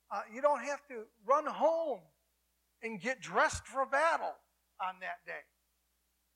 Uh, 0.09 0.25
you 0.33 0.41
don't 0.41 0.65
have 0.65 0.81
to 0.89 1.05
run 1.29 1.45
home 1.45 2.01
and 2.83 3.01
get 3.01 3.21
dressed 3.21 3.67
for 3.67 3.85
battle 3.85 4.35
on 4.81 4.97
that 5.05 5.21
day. 5.27 5.45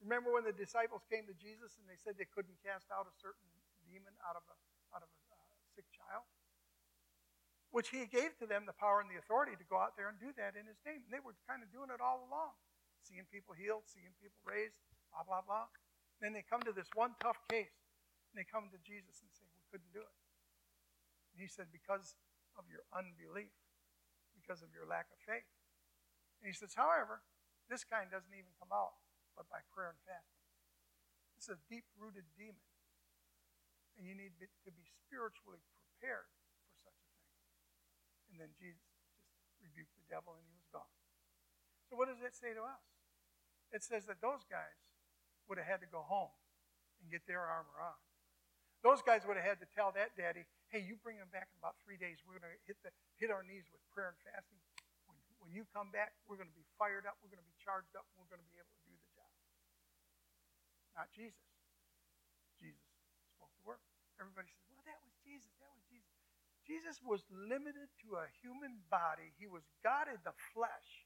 Remember 0.02 0.35
when 0.35 0.42
the 0.42 0.52
disciples 0.52 1.07
came 1.07 1.24
to 1.31 1.37
Jesus 1.38 1.78
and 1.78 1.87
they 1.87 1.96
said 1.96 2.18
they 2.18 2.28
couldn't 2.28 2.59
cast 2.61 2.90
out 2.90 3.07
a 3.07 3.14
certain 3.22 3.46
demon 3.87 4.12
out 4.26 4.35
of 4.35 4.44
a, 4.50 4.57
out 4.92 5.02
of 5.07 5.09
a 5.09 5.20
uh, 5.31 5.55
sick 5.72 5.87
child? 5.94 6.26
Which 7.70 7.88
he 7.88 8.05
gave 8.11 8.37
to 8.42 8.46
them 8.50 8.66
the 8.68 8.76
power 8.76 9.00
and 9.00 9.09
the 9.09 9.16
authority 9.16 9.57
to 9.57 9.66
go 9.70 9.78
out 9.81 9.96
there 9.96 10.11
and 10.11 10.18
do 10.18 10.35
that 10.37 10.59
in 10.59 10.66
his 10.68 10.76
name. 10.85 11.07
And 11.07 11.12
they 11.14 11.22
were 11.22 11.38
kind 11.48 11.64
of 11.64 11.70
doing 11.72 11.88
it 11.88 12.02
all 12.02 12.28
along, 12.28 12.52
seeing 13.00 13.24
people 13.31 13.57
healed, 13.57 13.88
seeing 13.88 14.12
people 14.20 14.42
raised, 14.44 14.76
blah, 15.14 15.24
blah, 15.24 15.40
blah. 15.40 15.70
Then 16.20 16.37
they 16.37 16.44
come 16.44 16.61
to 16.68 16.74
this 16.74 16.90
one 16.92 17.16
tough 17.22 17.40
case, 17.48 17.72
and 18.31 18.37
they 18.37 18.44
come 18.44 18.68
to 18.74 18.78
Jesus 18.85 19.22
and 19.24 19.31
say, 19.33 19.46
We 19.57 19.64
couldn't 19.72 19.90
do 19.96 20.05
it. 20.05 20.16
He 21.42 21.50
said, 21.50 21.74
Because 21.74 22.14
of 22.55 22.70
your 22.70 22.87
unbelief, 22.94 23.50
because 24.38 24.62
of 24.62 24.70
your 24.70 24.87
lack 24.87 25.11
of 25.11 25.18
faith. 25.26 25.50
And 26.38 26.46
he 26.46 26.55
says, 26.55 26.78
However, 26.78 27.26
this 27.66 27.83
kind 27.83 28.07
doesn't 28.07 28.31
even 28.31 28.55
come 28.62 28.70
out 28.70 29.02
but 29.35 29.50
by 29.50 29.64
prayer 29.74 29.90
and 29.90 30.02
fasting. 30.07 30.46
This 31.35 31.50
is 31.50 31.59
a 31.59 31.62
deep 31.66 31.88
rooted 31.98 32.31
demon. 32.38 32.62
And 33.98 34.07
you 34.07 34.14
need 34.14 34.38
to 34.38 34.70
be 34.70 34.87
spiritually 34.87 35.59
prepared 35.83 36.31
for 36.31 36.78
such 36.87 37.00
a 37.02 37.11
thing. 37.11 37.35
And 38.31 38.37
then 38.38 38.50
Jesus 38.55 38.87
just 38.94 39.11
rebuked 39.59 39.92
the 39.98 40.07
devil 40.07 40.38
and 40.38 40.46
he 40.46 40.55
was 40.55 40.68
gone. 40.70 40.94
So, 41.90 41.98
what 41.98 42.09
does 42.09 42.22
it 42.24 42.33
say 42.33 42.55
to 42.55 42.62
us? 42.62 42.87
It 43.74 43.83
says 43.83 44.07
that 44.07 44.22
those 44.22 44.46
guys 44.48 44.78
would 45.48 45.59
have 45.59 45.68
had 45.68 45.83
to 45.83 45.90
go 45.90 46.05
home 46.05 46.33
and 47.02 47.11
get 47.11 47.26
their 47.26 47.42
armor 47.42 47.76
on. 47.81 47.98
Those 48.81 49.02
guys 49.05 49.26
would 49.28 49.37
have 49.37 49.44
had 49.44 49.61
to 49.61 49.68
tell 49.72 49.92
that 49.92 50.16
daddy, 50.16 50.48
hey, 50.72 50.80
you 50.80 50.96
bring 51.04 51.20
him 51.20 51.28
back 51.28 51.52
in 51.52 51.61
about 51.61 51.76
three 51.85 52.00
days. 52.00 52.24
We're 52.24 52.40
going 52.40 52.48
to 52.48 52.56
hit, 52.64 52.80
the, 52.80 52.88
hit 53.20 53.28
our 53.28 53.44
knees 53.44 53.68
with 53.68 53.85
prayer 53.92 54.16
and 54.16 54.18
fasting. 54.24 54.56
When, 55.04 55.20
when 55.44 55.52
you 55.52 55.68
come 55.68 55.92
back, 55.92 56.16
we're 56.24 56.40
going 56.40 56.48
to 56.48 56.56
be 56.56 56.64
fired 56.80 57.04
up. 57.04 57.20
We're 57.20 57.28
going 57.28 57.44
to 57.44 57.50
be 57.52 57.61
charged 57.61 57.92
up. 57.92 58.08
We're 58.16 58.26
going 58.32 58.40
to 58.40 58.48
be 58.48 58.56
able 58.56 58.72
to 58.72 58.82
do 58.88 58.96
the 58.96 59.08
job. 59.12 59.30
not 60.96 61.12
Jesus. 61.12 61.44
Jesus 62.56 62.88
spoke 63.37 63.52
the 63.61 63.64
word. 63.68 63.85
Everybody 64.16 64.48
says, 64.48 64.64
well, 64.72 64.88
that 64.88 64.96
was 65.04 65.12
Jesus. 65.20 65.52
That 65.61 65.68
was 65.76 65.85
Jesus. 65.92 66.16
Jesus 66.64 66.96
was 67.04 67.20
limited 67.28 67.92
to 68.08 68.16
a 68.16 68.32
human 68.40 68.80
body. 68.88 69.37
He 69.37 69.44
was 69.44 69.68
God 69.85 70.08
in 70.08 70.24
the 70.24 70.32
flesh. 70.56 71.04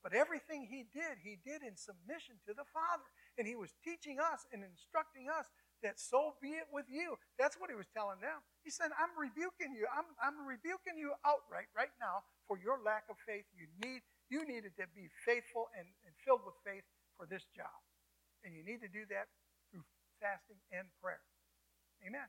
But 0.00 0.14
everything 0.14 0.64
he 0.64 0.86
did, 0.88 1.20
he 1.20 1.36
did 1.44 1.60
in 1.60 1.76
submission 1.76 2.40
to 2.48 2.56
the 2.56 2.64
Father. 2.72 3.04
And 3.36 3.44
he 3.44 3.58
was 3.58 3.74
teaching 3.84 4.16
us 4.16 4.48
and 4.48 4.64
instructing 4.64 5.28
us 5.28 5.50
that 5.82 6.00
so 6.00 6.34
be 6.42 6.58
it 6.58 6.66
with 6.72 6.86
you. 6.90 7.14
That's 7.38 7.56
what 7.56 7.70
he 7.70 7.76
was 7.76 7.86
telling 7.94 8.18
them. 8.20 8.42
He 8.64 8.70
said, 8.70 8.90
I'm 8.98 9.14
rebuking 9.14 9.74
you. 9.74 9.86
I'm, 9.90 10.08
I'm 10.18 10.42
rebuking 10.46 10.98
you 10.98 11.14
outright 11.22 11.70
right 11.76 11.92
now 12.02 12.26
for 12.46 12.58
your 12.58 12.82
lack 12.82 13.06
of 13.08 13.16
faith. 13.22 13.46
You 13.54 13.70
need 13.82 14.02
you 14.28 14.44
needed 14.44 14.76
to 14.76 14.84
be 14.92 15.08
faithful 15.24 15.72
and, 15.72 15.88
and 16.04 16.12
filled 16.20 16.44
with 16.44 16.56
faith 16.60 16.84
for 17.16 17.24
this 17.24 17.48
job. 17.56 17.72
And 18.44 18.52
you 18.52 18.60
need 18.60 18.84
to 18.84 18.90
do 18.92 19.08
that 19.08 19.32
through 19.72 19.88
fasting 20.20 20.60
and 20.68 20.84
prayer. 21.00 21.24
Amen. 22.04 22.28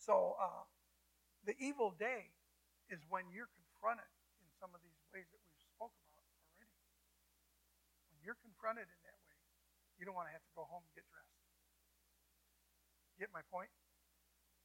So, 0.00 0.40
uh, 0.40 0.64
the 1.44 1.52
evil 1.60 1.92
day 1.92 2.32
is 2.88 3.04
when 3.12 3.28
you're 3.28 3.52
confronted 3.52 4.08
in 4.40 4.48
some 4.56 4.72
of 4.72 4.80
these 4.80 4.96
ways 5.12 5.28
that 5.28 5.40
we've 5.44 5.64
spoke 5.76 5.92
about 6.08 6.24
already. 6.24 6.72
When 8.08 8.18
you're 8.24 8.40
confronted 8.40 8.88
in 8.88 8.98
you 9.98 10.06
don't 10.06 10.14
want 10.14 10.30
to 10.30 10.34
have 10.34 10.46
to 10.46 10.54
go 10.54 10.64
home 10.64 10.86
and 10.86 10.92
get 10.94 11.04
dressed. 11.10 11.36
Get 13.18 13.34
my 13.34 13.42
point? 13.50 13.70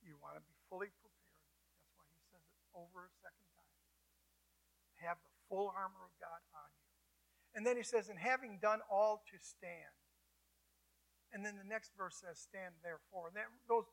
You 0.06 0.16
want 0.22 0.38
to 0.38 0.44
be 0.46 0.54
fully 0.70 0.94
prepared. 1.02 1.42
That's 1.82 1.94
why 1.98 2.06
he 2.08 2.22
says 2.30 2.46
it 2.46 2.62
over 2.78 3.10
a 3.10 3.14
second 3.20 3.48
time. 3.58 3.74
Have 5.04 5.20
the 5.26 5.34
full 5.50 5.74
armor 5.74 6.06
of 6.06 6.14
God 6.22 6.40
on 6.54 6.70
you 6.78 6.84
and 7.54 7.66
then 7.66 7.78
he 7.78 7.86
says, 7.86 8.10
and 8.10 8.18
having 8.18 8.58
done 8.62 8.82
all 8.90 9.22
to 9.30 9.38
stand. 9.38 9.94
And 11.34 11.46
then 11.46 11.58
the 11.58 11.66
next 11.66 11.94
verse 11.98 12.22
says, 12.22 12.38
stand 12.38 12.74
therefore. 12.82 13.30
And 13.30 13.38
that, 13.38 13.50
those, 13.70 13.86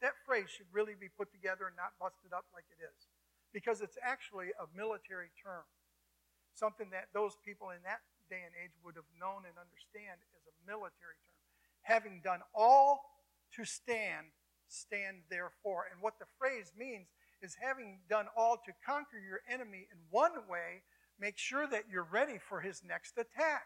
that 0.00 0.16
phrase 0.24 0.48
should 0.48 0.68
really 0.72 0.96
be 0.96 1.08
put 1.12 1.32
together 1.32 1.68
and 1.68 1.76
not 1.76 1.96
busted 2.00 2.32
up 2.32 2.48
like 2.56 2.68
it 2.72 2.80
is. 2.80 3.08
Because 3.52 3.80
it's 3.80 4.00
actually 4.00 4.52
a 4.56 4.68
military 4.72 5.32
term. 5.40 5.64
Something 6.56 6.88
that 6.92 7.12
those 7.12 7.36
people 7.44 7.68
in 7.68 7.84
that 7.84 8.00
day 8.28 8.42
and 8.44 8.54
age 8.58 8.74
would 8.82 8.96
have 8.96 9.08
known 9.18 9.46
and 9.48 9.56
understand 9.58 10.20
as 10.34 10.42
a 10.46 10.54
military 10.66 11.18
term. 11.26 11.40
Having 11.82 12.22
done 12.22 12.42
all 12.54 13.22
to 13.54 13.64
stand, 13.64 14.34
stand 14.66 15.26
therefore. 15.30 15.86
And 15.90 16.02
what 16.02 16.18
the 16.18 16.30
phrase 16.38 16.74
means 16.76 17.08
is 17.40 17.56
having 17.60 18.00
done 18.10 18.26
all 18.36 18.58
to 18.66 18.72
conquer 18.84 19.22
your 19.22 19.40
enemy 19.46 19.86
in 19.92 19.98
one 20.10 20.34
way, 20.50 20.82
Make 21.16 21.40
sure 21.40 21.64
that 21.68 21.88
you're 21.88 22.08
ready 22.08 22.36
for 22.36 22.60
his 22.60 22.84
next 22.84 23.16
attack. 23.16 23.64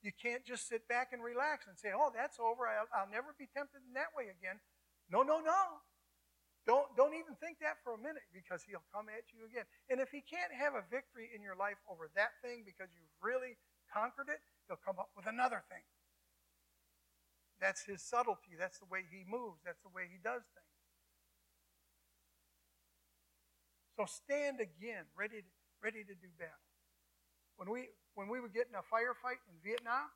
You 0.00 0.10
can't 0.10 0.42
just 0.44 0.66
sit 0.66 0.88
back 0.88 1.12
and 1.12 1.22
relax 1.22 1.68
and 1.68 1.76
say, 1.76 1.92
oh, 1.92 2.10
that's 2.10 2.40
over. 2.40 2.64
I'll, 2.66 2.88
I'll 2.90 3.12
never 3.12 3.36
be 3.36 3.46
tempted 3.52 3.84
in 3.84 3.92
that 3.94 4.10
way 4.16 4.32
again. 4.32 4.58
No, 5.12 5.20
no, 5.20 5.38
no. 5.44 5.84
Don't, 6.64 6.88
don't 6.96 7.14
even 7.14 7.36
think 7.42 7.60
that 7.60 7.82
for 7.84 7.94
a 7.94 8.00
minute 8.00 8.24
because 8.32 8.64
he'll 8.64 8.86
come 8.88 9.12
at 9.12 9.28
you 9.34 9.44
again. 9.44 9.68
And 9.90 10.00
if 10.00 10.08
he 10.10 10.24
can't 10.24 10.50
have 10.54 10.74
a 10.74 10.86
victory 10.88 11.28
in 11.34 11.44
your 11.44 11.58
life 11.58 11.78
over 11.90 12.08
that 12.16 12.38
thing 12.40 12.64
because 12.64 12.88
you've 12.96 13.14
really 13.20 13.58
conquered 13.92 14.32
it, 14.32 14.40
he'll 14.66 14.80
come 14.80 14.98
up 14.98 15.10
with 15.16 15.28
another 15.28 15.62
thing. 15.68 15.84
That's 17.60 17.84
his 17.84 18.02
subtlety. 18.02 18.58
That's 18.58 18.82
the 18.82 18.90
way 18.90 19.06
he 19.06 19.22
moves. 19.22 19.62
That's 19.62 19.78
the 19.86 19.92
way 19.94 20.10
he 20.10 20.18
does 20.18 20.42
things. 20.50 20.72
So 23.94 24.08
stand 24.08 24.58
again, 24.58 25.06
ready 25.14 25.46
to, 25.46 25.52
ready 25.78 26.02
to 26.02 26.14
do 26.18 26.26
battle. 26.40 26.66
When 27.54 27.70
we, 27.70 27.94
when 28.18 28.26
we 28.26 28.40
would 28.40 28.50
get 28.50 28.66
in 28.66 28.74
a 28.74 28.82
firefight 28.82 29.38
in 29.46 29.54
Vietnam, 29.62 30.10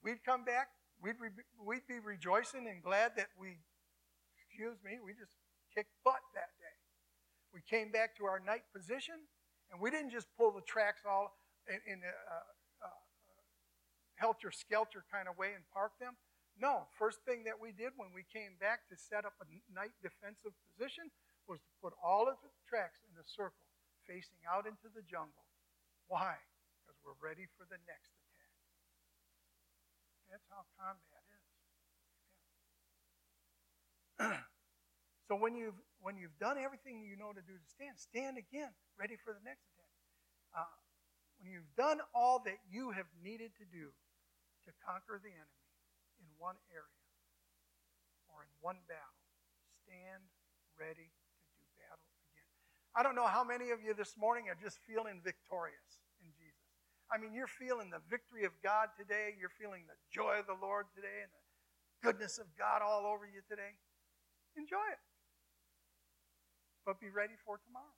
we'd 0.00 0.24
come 0.24 0.48
back, 0.48 0.72
we'd, 1.02 1.20
re, 1.20 1.28
we'd 1.60 1.84
be 1.84 1.98
rejoicing 2.00 2.64
and 2.70 2.80
glad 2.80 3.12
that 3.20 3.28
we, 3.36 3.60
excuse 4.40 4.78
me, 4.80 4.96
we 5.04 5.12
just 5.12 5.36
kicked 5.74 5.92
butt 6.04 6.24
that 6.32 6.56
day. 6.56 6.76
We 7.52 7.60
came 7.68 7.92
back 7.92 8.16
to 8.16 8.24
our 8.24 8.40
night 8.40 8.64
position, 8.72 9.28
and 9.70 9.80
we 9.80 9.90
didn't 9.90 10.10
just 10.10 10.28
pull 10.38 10.52
the 10.52 10.64
tracks 10.64 11.02
all 11.04 11.36
in, 11.68 11.80
in 11.84 11.98
uh, 12.00 12.55
helter 14.16 14.50
skelter 14.50 15.04
kind 15.12 15.28
of 15.28 15.36
way 15.36 15.52
and 15.52 15.64
park 15.72 15.92
them. 16.00 16.16
No, 16.56 16.88
first 16.96 17.20
thing 17.28 17.44
that 17.44 17.60
we 17.60 17.76
did 17.76 17.92
when 18.00 18.16
we 18.16 18.24
came 18.32 18.56
back 18.56 18.88
to 18.88 18.96
set 18.96 19.28
up 19.28 19.36
a 19.44 19.46
night 19.68 19.92
defensive 20.00 20.56
position 20.64 21.12
was 21.44 21.60
to 21.60 21.72
put 21.84 21.92
all 22.00 22.26
of 22.26 22.40
the 22.40 22.48
tracks 22.64 23.04
in 23.04 23.12
a 23.20 23.26
circle 23.28 23.68
facing 24.08 24.40
out 24.48 24.64
into 24.64 24.88
the 24.88 25.04
jungle. 25.04 25.44
Why? 26.08 26.40
Because 26.80 26.96
we're 27.04 27.20
ready 27.20 27.44
for 27.60 27.68
the 27.68 27.76
next 27.84 28.08
attack. 28.16 28.56
That's 30.32 30.48
how 30.48 30.64
combat 30.80 31.24
is. 31.36 31.44
so 35.28 35.36
when 35.36 35.54
you've 35.54 35.76
when 36.00 36.16
you've 36.16 36.38
done 36.40 36.56
everything 36.56 37.04
you 37.04 37.20
know 37.20 37.36
to 37.36 37.44
do 37.44 37.52
to 37.52 37.68
stand, 37.68 37.98
stand 38.00 38.38
again, 38.40 38.72
ready 38.96 39.18
for 39.20 39.36
the 39.36 39.44
next 39.44 39.66
attack. 39.76 39.92
Uh, 40.56 40.76
when 41.36 41.52
you've 41.52 41.68
done 41.76 42.00
all 42.14 42.40
that 42.46 42.64
you 42.70 42.96
have 42.96 43.10
needed 43.20 43.52
to 43.60 43.66
do 43.68 43.92
to 44.66 44.72
conquer 44.82 45.22
the 45.22 45.30
enemy, 45.30 45.66
in 46.18 46.26
one 46.36 46.58
area 46.68 47.02
or 48.28 48.42
in 48.42 48.52
one 48.60 48.82
battle, 48.90 49.22
stand 49.86 50.26
ready 50.74 51.08
to 51.08 51.50
do 51.56 51.64
battle 51.78 52.10
again. 52.34 52.50
I 52.98 53.06
don't 53.06 53.14
know 53.14 53.30
how 53.30 53.46
many 53.46 53.70
of 53.70 53.80
you 53.80 53.94
this 53.94 54.18
morning 54.18 54.50
are 54.50 54.58
just 54.58 54.82
feeling 54.84 55.22
victorious 55.22 56.02
in 56.20 56.28
Jesus. 56.36 56.66
I 57.06 57.22
mean, 57.22 57.30
you're 57.32 57.50
feeling 57.50 57.94
the 57.94 58.02
victory 58.10 58.42
of 58.42 58.52
God 58.66 58.90
today. 58.98 59.38
You're 59.38 59.54
feeling 59.54 59.86
the 59.86 59.96
joy 60.10 60.42
of 60.42 60.50
the 60.50 60.58
Lord 60.58 60.90
today 60.90 61.22
and 61.22 61.30
the 61.30 61.44
goodness 62.02 62.42
of 62.42 62.50
God 62.58 62.82
all 62.82 63.06
over 63.06 63.24
you 63.24 63.46
today. 63.46 63.78
Enjoy 64.58 64.82
it. 64.90 65.02
But 66.82 66.98
be 66.98 67.10
ready 67.10 67.38
for 67.46 67.62
tomorrow. 67.62 67.94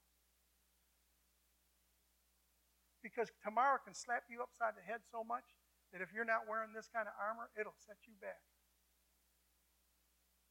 Because 3.01 3.33
tomorrow 3.41 3.81
can 3.81 3.95
slap 3.95 4.29
you 4.29 4.43
upside 4.45 4.77
the 4.77 4.85
head 4.85 5.01
so 5.09 5.25
much 5.25 5.47
that 5.93 6.05
if 6.05 6.13
you're 6.13 6.29
not 6.29 6.45
wearing 6.45 6.77
this 6.77 6.89
kind 6.93 7.09
of 7.09 7.15
armor, 7.17 7.49
it'll 7.57 7.77
set 7.87 7.97
you 8.05 8.15
back. 8.21 8.41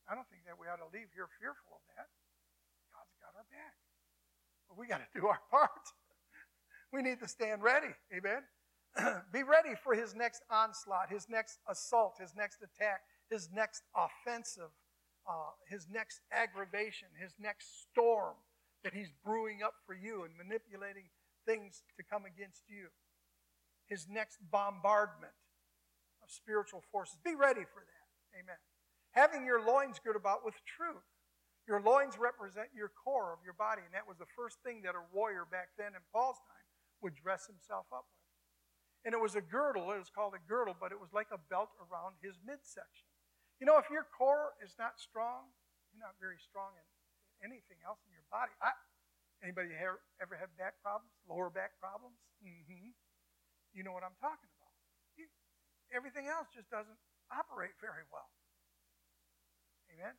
I 0.07 0.15
don't 0.15 0.27
think 0.31 0.47
that 0.47 0.55
we 0.55 0.71
ought 0.71 0.79
to 0.79 0.89
leave 0.89 1.11
here 1.11 1.27
fearful 1.37 1.77
of 1.77 1.83
that. 1.93 2.07
God's 2.95 3.15
got 3.19 3.35
our 3.35 3.47
back. 3.51 3.75
But 4.71 4.79
we 4.79 4.87
got 4.87 5.03
to 5.03 5.11
do 5.11 5.27
our 5.27 5.39
part. 5.51 5.83
we 6.95 7.03
need 7.03 7.19
to 7.19 7.27
stand 7.27 7.61
ready. 7.61 7.91
Amen. 8.15 8.41
Be 9.35 9.43
ready 9.43 9.75
for 9.75 9.93
his 9.93 10.15
next 10.15 10.41
onslaught, 10.49 11.11
his 11.11 11.27
next 11.29 11.59
assault, 11.69 12.17
his 12.19 12.33
next 12.35 12.63
attack, 12.63 13.01
his 13.29 13.49
next 13.53 13.83
offensive, 13.93 14.71
uh, 15.27 15.51
his 15.69 15.87
next 15.91 16.21
aggravation, 16.31 17.09
his 17.19 17.35
next 17.37 17.83
storm 17.83 18.39
that 18.83 18.93
he's 18.93 19.11
brewing 19.23 19.59
up 19.61 19.75
for 19.85 19.93
you 19.93 20.23
and 20.23 20.31
manipulating 20.39 21.11
things 21.45 21.83
to 21.97 22.03
come 22.03 22.23
against 22.23 22.63
you 22.67 22.87
his 23.87 24.07
next 24.07 24.37
bombardment 24.51 25.33
of 26.23 26.29
spiritual 26.29 26.83
forces. 26.91 27.17
Be 27.23 27.35
ready 27.35 27.63
for 27.63 27.81
that. 27.81 28.07
Amen. 28.35 28.59
Having 29.11 29.47
your 29.47 29.63
loins 29.63 29.99
girt 30.03 30.15
about 30.15 30.45
with 30.45 30.55
truth. 30.67 31.07
Your 31.67 31.83
loins 31.83 32.15
represent 32.15 32.71
your 32.71 32.87
core 32.95 33.35
of 33.35 33.43
your 33.43 33.55
body, 33.55 33.83
and 33.83 33.91
that 33.91 34.07
was 34.07 34.15
the 34.15 34.29
first 34.39 34.63
thing 34.63 34.87
that 34.87 34.95
a 34.95 35.03
warrior 35.11 35.43
back 35.43 35.75
then 35.75 35.91
in 35.99 36.03
Paul's 36.15 36.39
time 36.47 36.67
would 37.03 37.11
dress 37.11 37.43
himself 37.43 37.91
up 37.91 38.07
with. 38.07 38.23
And 39.03 39.11
it 39.11 39.19
was 39.19 39.35
a 39.35 39.43
girdle, 39.43 39.91
it 39.91 39.99
was 39.99 40.07
called 40.07 40.31
a 40.31 40.43
girdle, 40.47 40.75
but 40.79 40.95
it 40.95 40.99
was 40.99 41.11
like 41.11 41.27
a 41.35 41.39
belt 41.51 41.75
around 41.75 42.15
his 42.23 42.39
midsection. 42.39 43.11
You 43.59 43.67
know, 43.67 43.75
if 43.75 43.91
your 43.91 44.07
core 44.07 44.55
is 44.63 44.79
not 44.79 44.95
strong, 44.95 45.51
you're 45.91 45.99
not 45.99 46.15
very 46.23 46.39
strong 46.39 46.71
in 46.79 46.87
anything 47.51 47.83
else 47.83 47.99
in 48.07 48.15
your 48.15 48.27
body. 48.31 48.55
I, 48.63 48.71
anybody 49.43 49.75
ever 49.75 50.35
have 50.39 50.51
back 50.55 50.79
problems, 50.79 51.11
lower 51.27 51.51
back 51.51 51.75
problems? 51.83 52.15
Mm-hmm. 52.39 52.95
You 53.77 53.85
know 53.85 53.93
what 53.93 54.01
I'm 54.01 54.17
talking 54.17 54.49
about. 54.57 54.73
You, 55.13 55.29
everything 55.93 56.25
else 56.25 56.49
just 56.49 56.65
doesn't 56.73 56.97
operate 57.29 57.77
very 57.77 58.01
well. 58.09 58.25
Amen? 59.93 60.17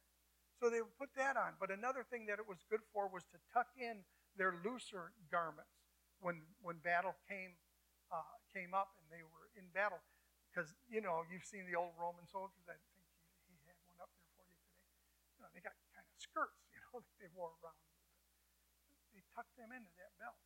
So 0.63 0.71
they 0.71 0.79
would 0.79 0.95
put 0.95 1.11
that 1.19 1.35
on. 1.35 1.59
But 1.59 1.75
another 1.75 2.07
thing 2.07 2.31
that 2.31 2.39
it 2.39 2.47
was 2.47 2.63
good 2.71 2.87
for 2.95 3.11
was 3.11 3.27
to 3.35 3.39
tuck 3.51 3.75
in 3.75 4.07
their 4.39 4.55
looser 4.63 5.11
garments 5.27 5.75
when, 6.23 6.47
when 6.63 6.79
battle 6.87 7.19
came, 7.27 7.59
uh, 8.15 8.39
came 8.55 8.79
up 8.79 8.95
and 9.03 9.11
they 9.11 9.27
were 9.27 9.51
in 9.59 9.67
battle. 9.75 9.99
Because, 10.55 10.71
you 10.87 11.03
know, 11.03 11.27
you've 11.27 11.43
seen 11.43 11.67
the 11.67 11.75
old 11.75 11.99
Roman 11.99 12.31
soldiers. 12.31 12.63
I 12.71 12.79
think 12.79 12.95
he, 12.95 13.03
he 13.51 13.59
had 13.67 13.75
one 13.91 13.99
up 13.99 14.15
there 14.15 14.31
for 14.39 14.47
you 14.47 14.55
today. 14.71 14.87
You 15.35 15.39
know, 15.43 15.51
they 15.51 15.63
got 15.67 15.75
kind 15.91 16.07
of 16.07 16.15
skirts, 16.15 16.63
you 16.75 16.79
know, 16.79 17.03
that 17.03 17.15
they 17.19 17.27
wore 17.35 17.59
around. 17.59 17.83
They 19.11 19.27
tucked 19.35 19.59
them 19.59 19.75
into 19.75 19.91
that 19.99 20.15
belt. 20.23 20.39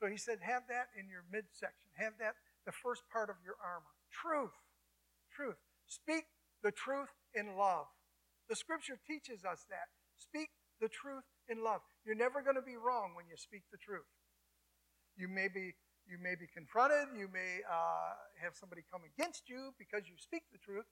So 0.00 0.08
he 0.08 0.16
said, 0.16 0.40
have 0.40 0.64
that 0.72 0.88
in 0.96 1.12
your 1.12 1.28
midsection. 1.28 1.92
Have 2.00 2.16
that 2.24 2.40
the 2.64 2.72
first 2.72 3.04
part 3.12 3.28
of 3.28 3.36
your 3.44 3.60
armor. 3.60 3.92
Truth. 4.08 4.56
Truth. 5.28 5.60
Speak 5.84 6.24
the 6.64 6.72
truth 6.72 7.12
in 7.36 7.56
love. 7.60 7.84
The 8.48 8.56
scripture 8.56 8.96
teaches 8.96 9.44
us 9.44 9.68
that. 9.68 9.92
Speak 10.16 10.48
the 10.80 10.88
truth 10.88 11.28
in 11.52 11.62
love. 11.62 11.84
You're 12.08 12.16
never 12.16 12.40
going 12.40 12.56
to 12.56 12.64
be 12.64 12.80
wrong 12.80 13.12
when 13.12 13.28
you 13.28 13.36
speak 13.36 13.68
the 13.70 13.78
truth. 13.78 14.08
You 15.16 15.28
may 15.28 15.48
be 15.52 15.76
you 16.08 16.18
may 16.18 16.34
be 16.34 16.48
confronted. 16.50 17.14
You 17.14 17.28
may 17.30 17.62
uh, 17.70 18.18
have 18.42 18.56
somebody 18.58 18.82
come 18.90 19.06
against 19.06 19.46
you 19.46 19.70
because 19.78 20.08
you 20.08 20.16
speak 20.18 20.42
the 20.50 20.58
truth. 20.58 20.88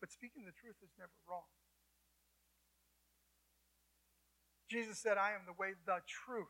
But 0.00 0.08
speaking 0.14 0.46
the 0.46 0.56
truth 0.56 0.78
is 0.80 0.94
never 0.96 1.12
wrong. 1.28 1.44
Jesus 4.70 4.96
said, 4.96 5.20
I 5.20 5.36
am 5.36 5.44
the 5.44 5.52
way, 5.52 5.76
the 5.84 6.00
truth, 6.08 6.48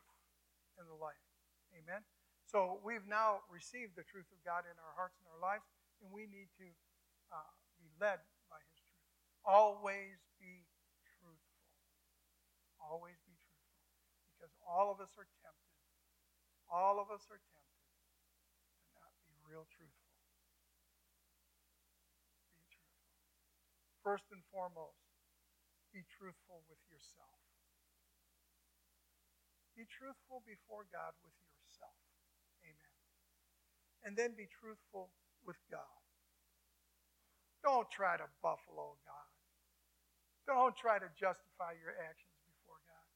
and 0.83 0.91
the 0.91 0.99
life. 0.99 1.23
Amen? 1.71 2.03
So 2.43 2.83
we've 2.83 3.07
now 3.07 3.47
received 3.47 3.95
the 3.95 4.03
truth 4.03 4.27
of 4.35 4.43
God 4.43 4.67
in 4.67 4.75
our 4.75 4.93
hearts 4.99 5.15
and 5.23 5.25
our 5.31 5.39
lives, 5.39 5.63
and 6.03 6.11
we 6.11 6.27
need 6.27 6.51
to 6.59 6.67
uh, 7.31 7.51
be 7.79 7.87
led 7.97 8.19
by 8.51 8.59
His 8.59 8.77
truth. 8.83 9.07
Always 9.47 10.19
be 10.37 10.67
truthful. 11.17 11.63
Always 12.83 13.17
be 13.23 13.33
truthful. 13.39 13.79
Because 14.35 14.53
all 14.67 14.91
of 14.91 14.99
us 14.99 15.15
are 15.15 15.25
tempted. 15.39 15.79
All 16.67 16.99
of 16.99 17.07
us 17.07 17.23
are 17.31 17.39
tempted 17.39 17.87
to 18.75 18.85
not 18.99 19.15
be 19.23 19.33
real 19.47 19.63
truthful. 19.71 20.19
Be 22.59 22.67
truthful. 22.69 23.17
First 24.03 24.27
and 24.35 24.43
foremost, 24.51 24.99
be 25.95 26.03
truthful 26.05 26.67
with 26.67 26.81
yourself. 26.91 27.32
Be 29.73 29.89
truthful 29.89 30.45
before 30.45 30.85
God 30.93 31.17
with 31.25 31.33
yourself. 31.57 31.97
Amen. 32.61 32.93
And 34.05 34.13
then 34.13 34.37
be 34.37 34.45
truthful 34.45 35.09
with 35.41 35.57
God. 35.69 35.97
Don't 37.65 37.89
try 37.89 38.19
to 38.19 38.27
buffalo 38.43 38.99
God. 39.07 39.29
Don't 40.45 40.75
try 40.75 40.99
to 40.99 41.07
justify 41.15 41.73
your 41.79 41.95
actions 41.95 42.35
before 42.43 42.77
God. 42.83 43.07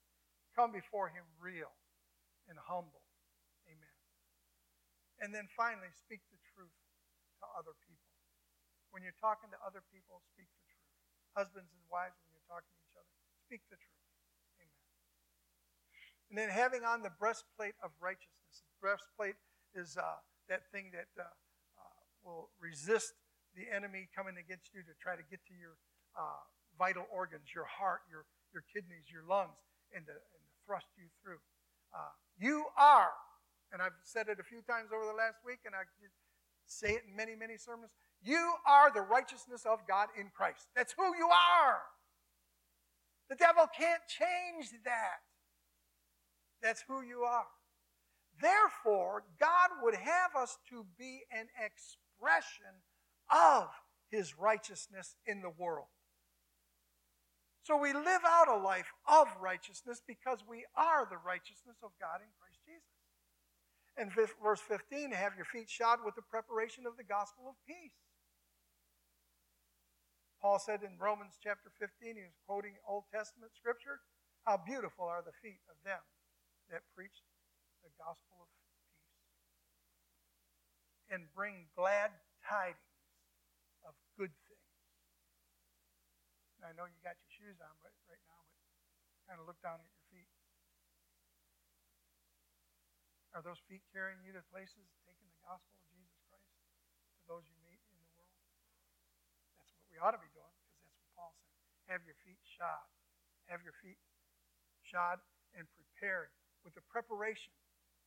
Come 0.55 0.71
before 0.71 1.11
Him 1.11 1.27
real 1.37 1.69
and 2.47 2.55
humble. 2.55 3.03
Amen. 3.67 3.97
And 5.19 5.35
then 5.35 5.51
finally, 5.51 5.91
speak 5.91 6.23
the 6.31 6.39
truth 6.55 6.73
to 7.43 7.45
other 7.59 7.75
people. 7.83 8.15
When 8.95 9.03
you're 9.03 9.19
talking 9.19 9.51
to 9.51 9.59
other 9.61 9.83
people, 9.91 10.23
speak 10.33 10.47
the 10.55 10.65
truth. 10.71 10.89
Husbands 11.35 11.69
and 11.69 11.83
wives, 11.91 12.15
when 12.23 12.31
you're 12.31 12.49
talking 12.49 12.71
to 12.71 12.81
each 12.87 12.95
other, 12.95 13.13
speak 13.45 13.61
the 13.67 13.77
truth. 13.77 13.96
And 16.29 16.37
then 16.37 16.49
having 16.49 16.83
on 16.83 17.01
the 17.03 17.11
breastplate 17.11 17.75
of 17.83 17.91
righteousness. 18.01 18.63
The 18.67 18.79
breastplate 18.81 19.39
is 19.73 19.95
uh, 19.95 20.19
that 20.49 20.67
thing 20.71 20.91
that 20.91 21.07
uh, 21.15 21.23
uh, 21.23 21.97
will 22.23 22.49
resist 22.59 23.13
the 23.55 23.65
enemy 23.73 24.09
coming 24.15 24.35
against 24.35 24.75
you 24.75 24.83
to 24.83 24.93
try 24.99 25.15
to 25.15 25.23
get 25.31 25.39
to 25.47 25.55
your 25.55 25.79
uh, 26.13 26.43
vital 26.77 27.07
organs, 27.09 27.55
your 27.55 27.65
heart, 27.65 28.03
your, 28.11 28.27
your 28.53 28.63
kidneys, 28.69 29.07
your 29.09 29.23
lungs, 29.23 29.57
and 29.95 30.05
to, 30.05 30.13
and 30.13 30.41
to 30.43 30.53
thrust 30.67 30.87
you 30.99 31.07
through. 31.23 31.39
Uh, 31.95 32.11
you 32.37 32.67
are, 32.77 33.15
and 33.71 33.81
I've 33.81 33.97
said 34.03 34.27
it 34.27 34.37
a 34.39 34.45
few 34.45 34.61
times 34.61 34.91
over 34.93 35.05
the 35.07 35.15
last 35.15 35.39
week, 35.45 35.63
and 35.65 35.73
I 35.73 35.87
say 36.67 36.99
it 36.99 37.03
in 37.07 37.15
many, 37.15 37.35
many 37.35 37.57
sermons. 37.57 37.95
You 38.21 38.53
are 38.67 38.91
the 38.91 39.01
righteousness 39.01 39.65
of 39.65 39.79
God 39.87 40.09
in 40.19 40.29
Christ. 40.35 40.67
That's 40.75 40.93
who 40.93 41.15
you 41.15 41.29
are. 41.31 41.81
The 43.29 43.35
devil 43.35 43.65
can't 43.75 44.01
change 44.07 44.71
that. 44.85 45.26
That's 46.61 46.83
who 46.87 47.01
you 47.01 47.21
are. 47.21 47.47
Therefore, 48.41 49.23
God 49.39 49.69
would 49.81 49.95
have 49.95 50.35
us 50.37 50.57
to 50.69 50.85
be 50.97 51.23
an 51.31 51.47
expression 51.57 52.85
of 53.31 53.69
his 54.09 54.37
righteousness 54.37 55.15
in 55.25 55.41
the 55.41 55.49
world. 55.49 55.87
So 57.63 57.75
we 57.75 57.91
live 57.91 58.23
out 58.23 58.47
a 58.47 58.55
life 58.55 58.93
of 59.09 59.27
righteousness 59.41 60.01
because 60.05 60.39
we 60.47 60.65
are 60.77 61.03
the 61.09 61.19
righteousness 61.19 61.83
of 61.83 61.91
God 61.99 62.23
in 62.23 62.31
Christ 62.39 62.63
Jesus. 62.63 62.95
And 63.97 64.13
verse 64.13 64.61
15, 64.61 65.11
have 65.11 65.35
your 65.35 65.43
feet 65.43 65.69
shod 65.69 65.99
with 66.05 66.15
the 66.15 66.21
preparation 66.21 66.85
of 66.85 66.95
the 66.95 67.03
gospel 67.03 67.49
of 67.49 67.55
peace. 67.67 67.97
Paul 70.39 70.59
said 70.59 70.85
in 70.85 71.01
Romans 71.01 71.35
chapter 71.41 71.73
15, 71.81 72.15
he 72.15 72.23
was 72.23 72.37
quoting 72.45 72.77
Old 72.87 73.09
Testament 73.11 73.51
scripture, 73.57 73.99
how 74.45 74.61
beautiful 74.63 75.03
are 75.03 75.25
the 75.25 75.35
feet 75.41 75.59
of 75.67 75.75
them 75.83 75.99
that 76.69 76.83
preach 76.95 77.23
the 77.83 77.91
gospel 77.95 78.43
of 78.43 78.49
peace 78.59 78.91
and 81.07 81.23
bring 81.31 81.71
glad 81.75 82.11
tidings 82.43 82.79
of 83.87 83.95
good 84.19 84.31
things. 84.47 84.57
I 86.67 86.75
know 86.75 86.83
you 86.83 86.99
got 86.99 87.15
your 87.15 87.31
shoes 87.31 87.55
on 87.63 87.71
right, 87.79 87.95
right 88.11 88.19
now, 88.27 88.43
but 88.51 88.59
kind 89.23 89.39
of 89.39 89.47
look 89.47 89.55
down 89.63 89.79
at 89.79 89.87
your 89.87 90.05
feet. 90.11 90.27
Are 93.31 93.39
those 93.39 93.61
feet 93.71 93.85
carrying 93.95 94.19
you 94.25 94.35
to 94.35 94.43
places, 94.51 94.91
taking 95.07 95.29
the 95.31 95.39
gospel 95.47 95.79
of 95.79 95.85
Jesus 95.93 96.19
Christ 96.27 96.51
to 96.51 97.23
those 97.29 97.47
you 97.47 97.55
meet 97.63 97.79
in 97.93 97.95
the 98.01 98.09
world? 98.19 98.35
That's 99.55 99.71
what 99.79 99.87
we 99.87 99.95
ought 100.01 100.17
to 100.17 100.19
be 100.19 100.27
doing, 100.35 100.51
because 100.59 100.83
that's 100.83 100.99
what 100.99 101.07
Paul 101.15 101.31
said. 101.39 101.55
Have 101.87 102.03
your 102.03 102.19
feet 102.25 102.41
shod. 102.43 102.83
Have 103.47 103.63
your 103.63 103.77
feet 103.79 104.01
shod 104.83 105.23
and 105.55 105.63
prepared 105.71 106.35
with 106.67 106.75
the 106.75 106.83
preparation 106.91 107.55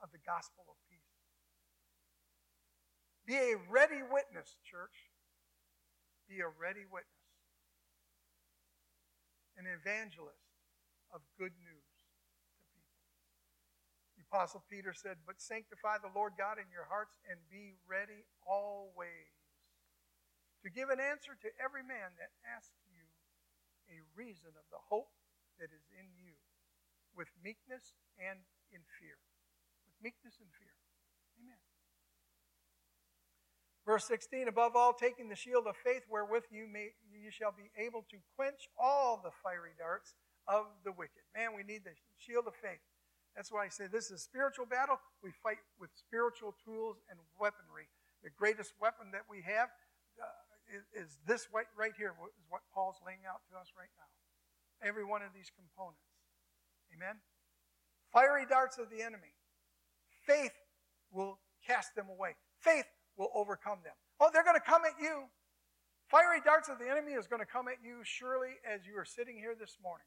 of 0.05 0.13
the 0.13 0.21
gospel 0.21 0.69
of 0.69 0.77
peace. 0.93 1.17
Be 3.25 3.41
a 3.41 3.57
ready 3.73 4.05
witness, 4.05 4.61
church. 4.61 5.09
Be 6.29 6.45
a 6.45 6.53
ready 6.61 6.85
witness. 6.85 7.25
An 9.57 9.65
evangelist 9.65 10.53
of 11.09 11.25
good 11.41 11.57
news 11.57 11.89
to 12.53 12.61
people. 12.69 13.01
The 14.21 14.29
Apostle 14.29 14.61
Peter 14.69 14.93
said, 14.93 15.17
But 15.25 15.41
sanctify 15.41 16.05
the 16.05 16.13
Lord 16.13 16.37
God 16.37 16.61
in 16.61 16.69
your 16.69 16.85
hearts 16.85 17.17
and 17.33 17.41
be 17.49 17.81
ready 17.89 18.29
always 18.45 19.33
to 20.61 20.69
give 20.69 20.93
an 20.93 21.01
answer 21.01 21.33
to 21.33 21.49
every 21.57 21.81
man 21.81 22.13
that 22.21 22.37
asks 22.45 22.77
you 22.93 23.09
a 23.89 24.05
reason 24.13 24.53
of 24.53 24.69
the 24.69 24.85
hope 24.93 25.09
that 25.57 25.73
is 25.73 25.89
in 25.97 26.13
you 26.13 26.30
with 27.21 27.29
meekness 27.45 27.93
and 28.17 28.41
in 28.73 28.81
fear. 28.97 29.21
With 29.85 29.93
meekness 30.01 30.41
and 30.41 30.49
fear. 30.57 30.73
Amen. 31.37 31.61
Verse 33.85 34.09
16, 34.09 34.49
above 34.49 34.73
all, 34.73 34.97
taking 34.97 35.29
the 35.29 35.37
shield 35.37 35.69
of 35.69 35.77
faith 35.77 36.09
wherewith 36.09 36.49
you, 36.49 36.65
may, 36.65 36.97
you 37.13 37.29
shall 37.29 37.53
be 37.53 37.69
able 37.77 38.09
to 38.09 38.17
quench 38.41 38.73
all 38.81 39.21
the 39.21 39.37
fiery 39.45 39.77
darts 39.77 40.17
of 40.49 40.65
the 40.81 40.97
wicked. 40.97 41.21
Man, 41.37 41.53
we 41.53 41.61
need 41.61 41.85
the 41.85 41.93
shield 42.17 42.49
of 42.49 42.57
faith. 42.57 42.81
That's 43.37 43.53
why 43.53 43.69
I 43.69 43.71
say 43.71 43.85
this 43.85 44.09
is 44.09 44.25
a 44.25 44.25
spiritual 44.25 44.65
battle. 44.65 44.97
We 45.21 45.37
fight 45.45 45.61
with 45.77 45.93
spiritual 45.93 46.57
tools 46.65 47.05
and 47.13 47.21
weaponry. 47.37 47.93
The 48.25 48.33
greatest 48.33 48.73
weapon 48.81 49.13
that 49.13 49.29
we 49.29 49.45
have 49.45 49.69
uh, 50.17 50.73
is, 50.73 50.89
is, 50.97 51.11
this 51.29 51.53
right, 51.53 51.69
right 51.77 51.93
here, 51.97 52.17
is 52.33 52.49
what 52.49 52.65
Paul's 52.73 52.99
laying 53.05 53.29
out 53.29 53.45
to 53.53 53.61
us 53.61 53.69
right 53.77 53.93
now. 54.01 54.09
Every 54.81 55.05
one 55.05 55.21
of 55.21 55.37
these 55.37 55.53
components. 55.53 56.10
Amen? 56.95 57.17
Fiery 58.13 58.47
darts 58.49 58.79
of 58.79 58.91
the 58.91 59.03
enemy. 59.03 59.35
Faith 60.27 60.55
will 61.11 61.39
cast 61.67 61.95
them 61.95 62.07
away. 62.11 62.37
Faith 62.59 62.87
will 63.17 63.31
overcome 63.35 63.79
them. 63.85 63.95
Oh, 64.19 64.31
they're 64.33 64.45
going 64.45 64.59
to 64.59 64.65
come 64.65 64.83
at 64.85 65.01
you. 65.01 65.31
Fiery 66.11 66.43
darts 66.45 66.69
of 66.69 66.79
the 66.79 66.91
enemy 66.91 67.13
is 67.13 67.31
going 67.31 67.41
to 67.41 67.47
come 67.47 67.69
at 67.69 67.79
you 67.83 68.03
surely 68.03 68.59
as 68.67 68.83
you 68.83 68.99
are 68.99 69.07
sitting 69.07 69.39
here 69.39 69.55
this 69.55 69.79
morning. 69.79 70.07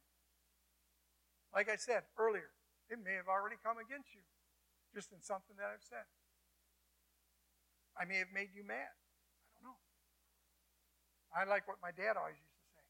Like 1.56 1.70
I 1.72 1.78
said 1.78 2.04
earlier, 2.20 2.52
it 2.90 3.00
may 3.00 3.16
have 3.16 3.32
already 3.32 3.56
come 3.64 3.80
against 3.80 4.12
you, 4.12 4.26
just 4.92 5.16
in 5.16 5.22
something 5.24 5.56
that 5.56 5.72
I've 5.72 5.86
said. 5.86 6.04
I 7.96 8.04
may 8.04 8.20
have 8.20 8.34
made 8.34 8.52
you 8.52 8.66
mad. 8.66 8.92
I 8.92 9.62
don't 9.62 9.70
know. 9.70 9.80
I 11.32 11.48
like 11.48 11.70
what 11.70 11.78
my 11.80 11.94
dad 11.94 12.18
always 12.18 12.36
used 12.36 12.58
to 12.58 12.68
say 12.74 12.86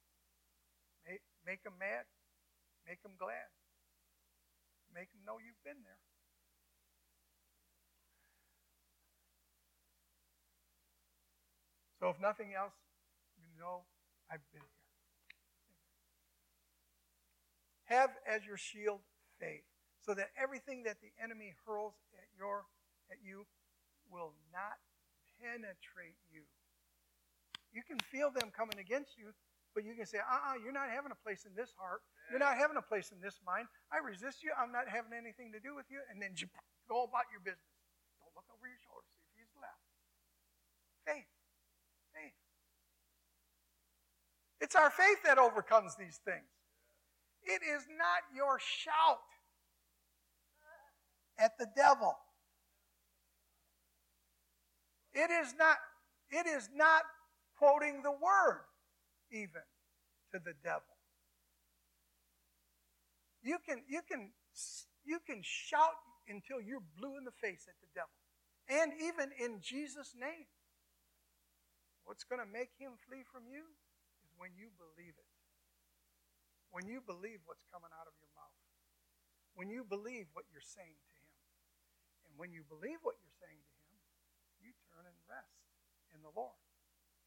make, 1.05 1.23
make 1.45 1.61
them 1.61 1.75
mad, 1.77 2.07
make 2.87 3.03
them 3.03 3.19
glad, 3.19 3.51
make 4.93 5.11
them 5.11 5.21
know 5.25 5.41
you've 5.41 5.61
been 5.65 5.81
there. 5.83 6.01
So, 11.99 12.09
if 12.09 12.19
nothing 12.19 12.51
else, 12.51 12.75
you 13.39 13.47
know 13.57 13.87
I've 14.29 14.43
been 14.51 14.61
here. 14.61 14.83
Have 17.85 18.11
as 18.27 18.45
your 18.45 18.57
shield 18.57 18.99
faith, 19.39 19.63
so 20.01 20.13
that 20.13 20.31
everything 20.35 20.83
that 20.83 20.99
the 20.99 21.11
enemy 21.21 21.55
hurls 21.65 21.93
at 22.15 22.27
your 22.37 22.65
at 23.09 23.17
you 23.23 23.45
will 24.11 24.33
not 24.51 24.83
penetrate 25.39 26.19
you. 26.27 26.43
You 27.71 27.81
can 27.81 27.99
feel 28.11 28.29
them 28.29 28.51
coming 28.51 28.77
against 28.79 29.17
you, 29.17 29.33
but 29.73 29.83
you 29.83 29.95
can 29.95 30.05
say, 30.05 30.19
uh-uh, 30.19 30.61
you're 30.63 30.75
not 30.75 30.89
having 30.93 31.11
a 31.11 31.19
place 31.25 31.45
in 31.45 31.55
this 31.55 31.73
heart. 31.77 32.01
You're 32.29 32.39
not 32.39 32.57
having 32.57 32.77
a 32.77 32.85
place 32.85 33.11
in 33.11 33.19
this 33.21 33.39
mind. 33.45 33.67
I 33.91 33.99
resist 33.99 34.43
you. 34.43 34.51
I'm 34.55 34.71
not 34.71 34.87
having 34.87 35.13
anything 35.13 35.51
to 35.53 35.59
do 35.59 35.75
with 35.75 35.85
you. 35.91 35.99
And 36.09 36.21
then 36.21 36.33
you 36.35 36.47
go 36.89 37.03
about 37.03 37.27
your 37.29 37.41
business. 37.43 37.73
Don't 38.19 38.33
look 38.35 38.47
over 38.49 38.65
your 38.65 38.79
shoulder, 38.81 39.05
see 39.11 39.27
if 39.27 39.35
he's 39.43 39.55
left. 39.59 39.83
Faith. 41.05 41.29
Faith. 42.15 42.37
It's 44.61 44.75
our 44.75 44.89
faith 44.89 45.21
that 45.25 45.37
overcomes 45.37 45.95
these 45.95 46.19
things. 46.23 46.47
It 47.43 47.61
is 47.61 47.83
not 47.91 48.23
your 48.33 48.57
shout 48.59 49.27
at 51.37 51.57
the 51.57 51.67
devil. 51.75 52.15
It 55.13 55.29
is 55.29 55.53
not, 55.59 55.77
it 56.29 56.47
is 56.47 56.69
not 56.73 57.03
quoting 57.57 58.01
the 58.01 58.11
word 58.11 58.63
even 59.31 59.61
to 60.31 60.39
the 60.39 60.53
devil. 60.63 60.92
You 63.43 63.59
can, 63.59 63.83
you 63.87 64.01
can, 64.07 64.31
you 65.03 65.19
can 65.19 65.43
shout 65.43 65.99
until 66.27 66.63
you're 66.63 66.83
blue 66.95 67.19
in 67.19 67.27
the 67.27 67.35
face 67.35 67.67
at 67.67 67.75
the 67.83 67.91
devil. 67.91 68.15
And 68.71 68.95
even 68.95 69.35
in 69.35 69.59
Jesus' 69.59 70.15
name. 70.15 70.47
What's 72.03 72.27
going 72.27 72.43
to 72.43 72.47
make 72.47 72.75
him 72.75 72.99
flee 73.07 73.23
from 73.23 73.47
you 73.47 73.63
is 74.23 74.31
when 74.35 74.51
you 74.59 74.71
believe 74.75 75.15
it. 75.15 75.31
When 76.71 76.87
you 76.87 76.99
believe 76.99 77.43
what's 77.47 77.63
coming 77.71 77.91
out 77.95 78.07
of 78.07 78.15
your 78.19 78.31
mouth. 78.35 78.59
When 79.53 79.69
you 79.69 79.85
believe 79.85 80.33
what 80.33 80.49
you're 80.49 80.65
saying 80.65 80.97
to 80.97 81.13
Him. 81.13 81.29
And 82.25 82.33
when 82.35 82.49
you 82.49 82.65
believe 82.65 82.97
what 83.05 83.21
you're 83.21 83.39
saying 83.39 83.61
to 83.61 83.77
Him, 83.85 84.01
you 84.57 84.71
turn 84.89 85.05
and 85.05 85.19
rest 85.29 85.61
in 86.09 86.25
the 86.25 86.33
Lord. 86.33 86.57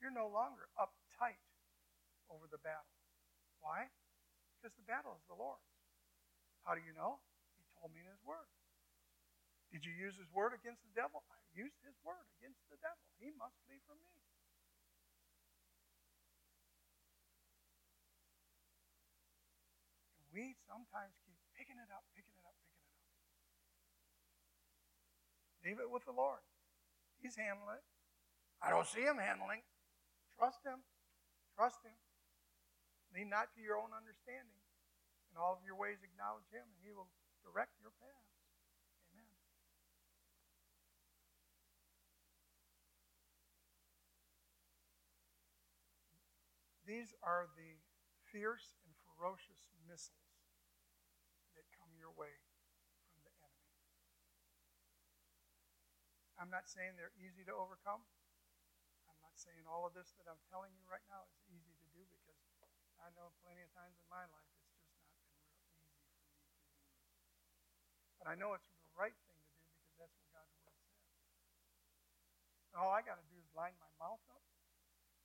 You're 0.02 0.14
no 0.14 0.26
longer 0.26 0.66
uptight 0.74 1.38
over 2.26 2.50
the 2.50 2.58
battle. 2.58 2.90
Why? 3.62 3.86
Because 4.58 4.74
the 4.74 4.84
battle 4.84 5.14
is 5.14 5.24
the 5.30 5.38
Lord's. 5.38 5.75
How 6.66 6.74
do 6.74 6.82
you 6.82 6.92
know? 6.98 7.22
He 7.54 7.64
told 7.78 7.94
me 7.94 8.02
in 8.02 8.10
His 8.10 8.20
Word. 8.26 8.50
Did 9.70 9.86
you 9.86 9.94
use 9.94 10.18
His 10.18 10.26
Word 10.34 10.50
against 10.50 10.82
the 10.82 10.92
devil? 10.98 11.22
I 11.30 11.38
used 11.54 11.78
His 11.86 11.94
Word 12.02 12.26
against 12.42 12.60
the 12.66 12.76
devil. 12.82 13.06
He 13.22 13.30
must 13.38 13.54
flee 13.64 13.78
from 13.86 14.02
me. 14.02 14.16
we 20.36 20.52
sometimes 20.68 21.16
keep 21.24 21.40
picking 21.56 21.80
it 21.80 21.88
up, 21.88 22.04
picking 22.12 22.36
it 22.36 22.44
up, 22.44 22.52
picking 22.60 22.84
it 22.84 22.92
up. 22.92 23.00
Leave 25.64 25.80
it 25.80 25.88
with 25.88 26.04
the 26.04 26.12
Lord. 26.12 26.44
He's 27.24 27.40
handling 27.40 27.80
it. 27.80 27.86
I 28.60 28.68
don't 28.68 28.84
see 28.84 29.00
him 29.00 29.16
handling. 29.16 29.64
Trust 30.36 30.60
him. 30.60 30.84
Trust 31.56 31.80
him. 31.80 31.96
Lean 33.16 33.32
not 33.32 33.48
to 33.56 33.64
your 33.64 33.80
own 33.80 33.96
understanding. 33.96 34.60
In 35.36 35.44
all 35.44 35.52
of 35.52 35.60
your 35.68 35.76
ways, 35.76 36.00
acknowledge 36.00 36.48
him, 36.48 36.64
and 36.64 36.80
he 36.80 36.96
will 36.96 37.12
direct 37.44 37.76
your 37.76 37.92
paths. 38.00 38.40
Amen. 39.12 39.36
These 46.88 47.12
are 47.20 47.52
the 47.52 47.84
fierce 48.32 48.80
and 48.80 48.96
ferocious 49.04 49.68
missiles 49.84 50.40
that 51.52 51.68
come 51.76 51.92
your 52.00 52.16
way 52.16 52.32
from 53.12 53.20
the 53.20 53.28
enemy. 53.44 53.76
I'm 56.40 56.48
not 56.48 56.64
saying 56.64 56.96
they're 56.96 57.12
easy 57.20 57.44
to 57.44 57.52
overcome. 57.52 58.08
I'm 59.04 59.20
not 59.20 59.36
saying 59.36 59.68
all 59.68 59.84
of 59.84 59.92
this 59.92 60.16
that 60.16 60.32
I'm 60.32 60.40
telling 60.48 60.72
you 60.80 60.88
right 60.88 61.04
now 61.12 61.28
is 61.28 61.36
easy 61.44 61.76
to 61.76 61.86
do 61.92 62.08
because 62.08 62.40
I 62.96 63.12
know 63.12 63.36
plenty 63.44 63.60
of 63.60 63.68
times 63.76 64.00
in 64.00 64.08
my 64.08 64.24
life 64.32 64.48
it's 64.56 64.64
just 64.64 64.88
not 64.88 64.96
been 64.96 65.84
real 65.84 66.00
easy 66.00 66.16
for 66.16 66.24
me 66.24 66.32
to 66.32 68.08
do. 68.08 68.15
But 68.26 68.34
I 68.34 68.42
know 68.42 68.58
it's 68.58 68.66
the 68.82 68.90
right 68.98 69.14
thing 69.14 69.38
to 69.38 69.54
do 69.54 69.70
because 69.70 69.94
that's 70.02 70.10
what 70.18 70.26
God's 70.34 70.50
Word 70.66 70.74
says. 70.82 71.14
And 72.74 72.82
all 72.82 72.90
I 72.90 72.98
got 72.98 73.22
to 73.22 73.26
do 73.30 73.38
is 73.38 73.46
line 73.54 73.78
my 73.78 73.86
mouth 74.02 74.18
up, 74.34 74.42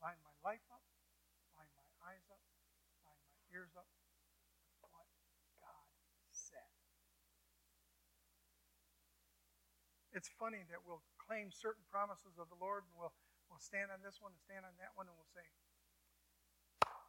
line 0.05 0.21
my 0.21 0.29
life 0.45 0.61
up, 0.69 0.85
line 1.57 1.73
my 1.73 2.13
eyes 2.13 2.21
up, 2.29 2.37
line 3.01 3.17
my 3.25 3.33
ears 3.57 3.73
up, 3.73 3.89
with 3.89 4.85
what 4.93 5.09
God 5.65 5.81
said. 6.29 6.69
It's 10.13 10.29
funny 10.37 10.61
that 10.69 10.85
we'll 10.85 11.01
claim 11.17 11.49
certain 11.49 11.81
promises 11.89 12.37
of 12.37 12.53
the 12.53 12.59
Lord 12.61 12.85
and 12.85 12.93
we'll, 12.93 13.17
we'll 13.49 13.65
stand 13.65 13.89
on 13.89 14.05
this 14.05 14.21
one 14.21 14.37
and 14.37 14.41
stand 14.45 14.61
on 14.61 14.77
that 14.77 14.93
one 14.93 15.09
and 15.09 15.17
we'll 15.17 15.33
say, 15.33 15.49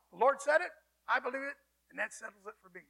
The 0.08 0.16
Lord 0.16 0.40
said 0.40 0.64
it, 0.64 0.72
I 1.04 1.20
believe 1.20 1.44
it, 1.44 1.60
and 1.92 2.00
that 2.00 2.16
settles 2.16 2.48
it 2.48 2.56
for 2.64 2.72
me. 2.72 2.88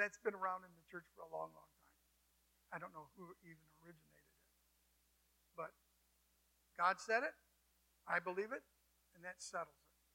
That's 0.00 0.16
been 0.24 0.32
around 0.32 0.64
in 0.64 0.72
the 0.72 0.86
church 0.88 1.04
for 1.12 1.28
a 1.28 1.28
long, 1.28 1.52
long 1.52 1.68
time. 1.68 1.69
I 2.70 2.78
don't 2.78 2.94
know 2.94 3.10
who 3.18 3.34
even 3.42 3.66
originated 3.82 4.30
it. 4.30 4.46
But 5.58 5.74
God 6.78 7.02
said 7.02 7.26
it, 7.26 7.34
I 8.06 8.22
believe 8.22 8.54
it, 8.54 8.62
and 9.14 9.26
that 9.26 9.42
settles 9.42 9.74
it 9.74 9.90
for 9.90 10.06
me. 10.06 10.14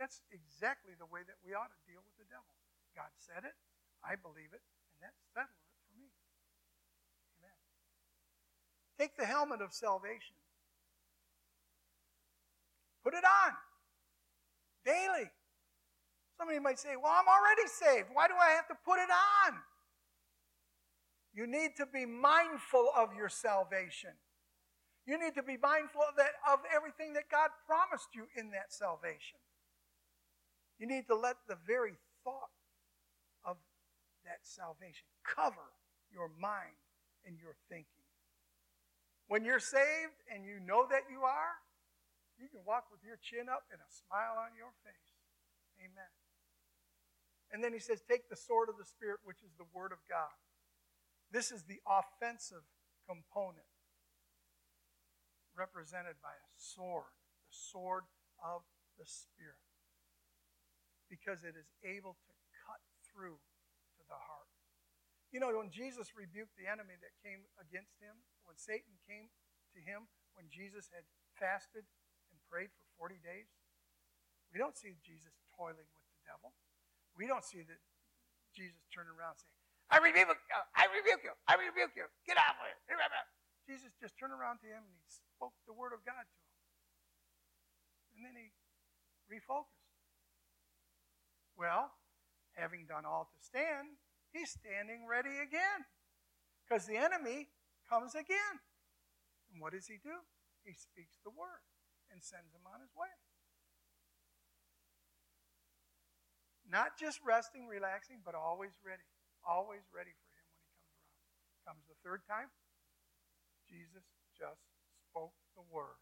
That's 0.00 0.24
exactly 0.32 0.96
the 0.96 1.06
way 1.06 1.20
that 1.24 1.36
we 1.44 1.52
ought 1.52 1.70
to 1.70 1.80
deal 1.84 2.00
with 2.00 2.16
the 2.16 2.26
devil. 2.32 2.48
God 2.96 3.12
said 3.20 3.44
it, 3.44 3.56
I 4.00 4.16
believe 4.16 4.56
it, 4.56 4.64
and 4.96 5.04
that 5.04 5.14
settles 5.36 5.60
it 5.68 5.76
for 5.84 5.92
me. 6.00 6.08
Amen. 7.38 7.58
Take 8.96 9.14
the 9.20 9.28
helmet 9.28 9.60
of 9.60 9.72
salvation. 9.72 10.36
Put 13.04 13.14
it 13.14 13.24
on 13.24 13.52
daily. 14.84 15.30
Somebody 16.38 16.58
might 16.58 16.78
say, 16.78 16.96
Well, 16.96 17.12
I'm 17.12 17.28
already 17.28 17.66
saved. 17.66 18.08
Why 18.12 18.28
do 18.28 18.34
I 18.34 18.50
have 18.54 18.66
to 18.68 18.76
put 18.84 18.98
it 18.98 19.10
on? 19.10 19.58
You 21.34 21.46
need 21.46 21.76
to 21.78 21.86
be 21.86 22.04
mindful 22.04 22.88
of 22.96 23.14
your 23.16 23.28
salvation. 23.28 24.12
You 25.06 25.18
need 25.18 25.34
to 25.34 25.42
be 25.42 25.56
mindful 25.56 26.02
of, 26.02 26.14
that, 26.16 26.36
of 26.46 26.60
everything 26.74 27.14
that 27.14 27.30
God 27.30 27.50
promised 27.66 28.14
you 28.14 28.28
in 28.36 28.52
that 28.52 28.72
salvation. 28.72 29.40
You 30.78 30.86
need 30.86 31.08
to 31.08 31.16
let 31.16 31.36
the 31.48 31.56
very 31.66 31.96
thought 32.22 32.52
of 33.44 33.56
that 34.24 34.42
salvation 34.42 35.08
cover 35.24 35.72
your 36.12 36.30
mind 36.38 36.78
and 37.26 37.38
your 37.38 37.56
thinking. 37.68 38.06
When 39.26 39.44
you're 39.44 39.62
saved 39.62 40.20
and 40.28 40.44
you 40.44 40.60
know 40.60 40.84
that 40.90 41.08
you 41.08 41.24
are, 41.24 41.56
you 42.36 42.46
can 42.52 42.60
walk 42.66 42.92
with 42.92 43.00
your 43.00 43.16
chin 43.22 43.48
up 43.48 43.64
and 43.72 43.80
a 43.80 43.90
smile 43.90 44.36
on 44.36 44.52
your 44.52 44.74
face. 44.84 45.08
Amen. 45.80 46.12
And 47.50 47.62
then 47.62 47.72
he 47.72 47.80
says, 47.80 48.02
Take 48.04 48.28
the 48.28 48.36
sword 48.36 48.68
of 48.68 48.76
the 48.76 48.84
Spirit, 48.84 49.20
which 49.24 49.40
is 49.40 49.52
the 49.56 49.68
Word 49.72 49.92
of 49.92 49.98
God. 50.08 50.34
This 51.32 51.48
is 51.48 51.64
the 51.64 51.80
offensive 51.88 52.68
component 53.08 53.66
represented 55.56 56.20
by 56.20 56.36
a 56.36 56.52
sword, 56.60 57.16
the 57.48 57.56
sword 57.56 58.04
of 58.44 58.68
the 59.00 59.08
Spirit, 59.08 59.64
because 61.08 61.40
it 61.40 61.56
is 61.56 61.72
able 61.80 62.20
to 62.20 62.32
cut 62.68 62.84
through 63.08 63.40
to 63.96 64.02
the 64.04 64.20
heart. 64.28 64.52
You 65.32 65.40
know, 65.40 65.48
when 65.56 65.72
Jesus 65.72 66.12
rebuked 66.12 66.52
the 66.60 66.68
enemy 66.68 67.00
that 67.00 67.16
came 67.24 67.48
against 67.56 67.96
him, 67.96 68.12
when 68.44 68.60
Satan 68.60 69.00
came 69.08 69.32
to 69.72 69.80
him, 69.80 70.12
when 70.36 70.52
Jesus 70.52 70.92
had 70.92 71.08
fasted 71.40 71.88
and 72.28 72.36
prayed 72.52 72.68
for 72.76 73.08
40 73.08 73.16
days, 73.24 73.48
we 74.52 74.60
don't 74.60 74.76
see 74.76 75.00
Jesus 75.00 75.32
toiling 75.56 75.88
with 75.96 76.06
the 76.12 76.20
devil. 76.28 76.52
We 77.16 77.24
don't 77.24 77.44
see 77.44 77.64
that 77.64 77.80
Jesus 78.52 78.84
turning 78.92 79.16
around 79.16 79.40
saying, 79.40 79.61
I 79.92 80.00
rebuke 80.00 80.32
you, 80.32 80.60
I 80.72 80.88
rebuke 80.88 81.20
you, 81.20 81.36
I 81.44 81.54
rebuke 81.60 81.92
you, 81.92 82.08
get 82.24 82.40
out 82.40 82.56
of 82.56 82.64
here. 82.64 82.80
Jesus 83.68 83.92
just 84.00 84.16
turned 84.16 84.32
around 84.32 84.58
to 84.64 84.66
him 84.66 84.82
and 84.82 84.96
he 84.96 85.04
spoke 85.06 85.54
the 85.68 85.76
word 85.76 85.92
of 85.92 86.00
God 86.02 86.24
to 86.24 86.36
him. 86.40 86.50
And 88.16 88.20
then 88.24 88.34
he 88.34 88.50
refocused. 89.28 89.92
Well, 91.56 91.92
having 92.56 92.88
done 92.88 93.04
all 93.04 93.28
to 93.30 93.38
stand, 93.44 94.00
he's 94.32 94.50
standing 94.50 95.06
ready 95.06 95.38
again. 95.38 95.86
Because 96.64 96.88
the 96.88 96.96
enemy 96.96 97.52
comes 97.88 98.16
again. 98.16 98.64
And 99.52 99.60
what 99.60 99.76
does 99.76 99.86
he 99.86 100.00
do? 100.00 100.24
He 100.64 100.72
speaks 100.72 101.20
the 101.22 101.30
word 101.30 101.62
and 102.10 102.24
sends 102.24 102.54
him 102.56 102.64
on 102.64 102.80
his 102.80 102.96
way. 102.96 103.12
Not 106.64 106.96
just 106.98 107.20
resting, 107.20 107.68
relaxing, 107.68 108.24
but 108.24 108.34
always 108.34 108.72
ready. 108.80 109.04
Always 109.42 109.82
ready 109.90 110.14
for 110.14 110.30
him 110.30 110.46
when 110.54 110.62
he 110.62 110.70
comes 110.70 110.94
around. 111.02 111.18
Comes 111.66 111.84
the 111.90 111.98
third 112.02 112.22
time, 112.30 112.50
Jesus 113.66 114.06
just 114.38 114.62
spoke 115.10 115.34
the 115.54 115.66
word. 115.66 115.98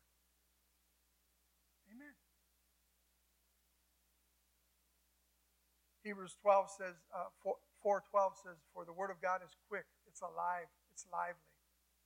Amen. 1.88 2.14
Hebrews 6.02 6.36
12 6.40 6.70
says, 6.80 6.96
uh, 7.12 7.28
4.12 7.84 8.40
says, 8.40 8.58
For 8.72 8.88
the 8.88 8.96
word 8.96 9.12
of 9.12 9.20
God 9.20 9.44
is 9.44 9.52
quick, 9.68 9.84
it's 10.08 10.24
alive, 10.24 10.68
it's 10.88 11.04
lively, 11.12 11.52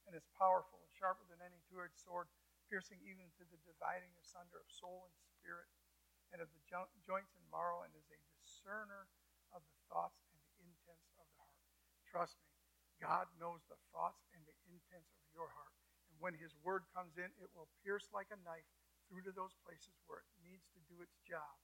and 0.07 0.18
it's 0.18 0.26
powerful, 0.35 0.82
and 0.82 0.91
sharper 0.95 1.22
than 1.30 1.39
any 1.43 1.62
two-edged 1.70 1.99
sword, 1.99 2.26
piercing 2.66 2.99
even 3.07 3.30
to 3.39 3.45
the 3.47 3.61
dividing 3.62 4.11
asunder 4.18 4.59
of 4.59 4.66
soul 4.70 5.07
and 5.07 5.14
spirit, 5.39 5.70
and 6.35 6.43
of 6.43 6.51
the 6.51 6.62
jo- 6.66 6.91
joints 7.07 7.39
and 7.39 7.47
marrow, 7.55 7.87
and 7.87 7.95
is 7.95 8.11
a 8.11 8.18
discerner 8.35 9.07
of 9.55 9.62
the 9.62 9.78
thoughts 9.87 10.18
and 10.26 10.39
the 10.43 10.55
intents 10.59 11.07
of 11.07 11.14
the 11.22 11.28
heart. 11.39 11.59
Trust 12.15 12.39
me, 12.39 12.55
God 13.03 13.27
knows 13.43 13.67
the 13.67 13.75
thoughts 13.91 14.23
and 14.39 14.47
the 14.47 14.55
intents 14.71 15.11
of 15.19 15.27
your 15.35 15.51
heart. 15.51 15.75
And 16.07 16.15
when 16.23 16.39
His 16.39 16.55
word 16.62 16.87
comes 16.95 17.19
in, 17.19 17.27
it 17.43 17.51
will 17.59 17.67
pierce 17.83 18.07
like 18.15 18.31
a 18.31 18.39
knife 18.47 18.71
through 19.11 19.27
to 19.27 19.35
those 19.35 19.59
places 19.67 19.99
where 20.07 20.23
it 20.23 20.31
needs 20.47 20.62
to 20.79 20.81
do 20.87 21.03
its 21.03 21.19
job. 21.27 21.59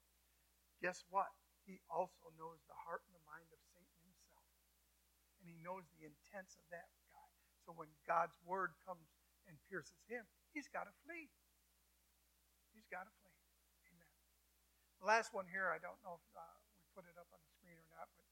Guess 0.82 1.06
what? 1.06 1.30
He 1.70 1.78
also 1.86 2.34
knows 2.34 2.58
the 2.66 2.74
heart 2.74 3.06
and 3.06 3.14
the 3.14 3.22
mind 3.30 3.46
of 3.54 3.62
Satan 3.70 3.94
himself. 4.02 4.42
And 5.38 5.46
he 5.46 5.54
knows 5.62 5.86
the 5.94 6.10
intents 6.10 6.58
of 6.58 6.66
that 6.74 6.90
guy. 7.14 7.30
So 7.62 7.70
when 7.70 7.94
God's 8.02 8.34
word 8.42 8.74
comes 8.82 9.06
and 9.46 9.54
pierces 9.70 10.02
him, 10.10 10.26
he's 10.50 10.66
got 10.66 10.90
to 10.90 10.94
flee. 11.06 11.30
He's 12.74 12.90
got 12.90 13.06
to 13.06 13.14
flee. 13.22 13.38
Amen. 13.86 14.10
The 14.98 15.06
last 15.06 15.30
one 15.30 15.46
here, 15.46 15.70
I 15.70 15.78
don't 15.78 16.02
know 16.02 16.18
if 16.18 16.26
uh, 16.34 16.42
we 16.74 16.82
put 16.90 17.06
it 17.06 17.14
up 17.14 17.30
on 17.30 17.38
the 17.38 17.52
screen 17.54 17.78
or 17.78 17.86
not, 17.94 18.10
but 18.18 18.26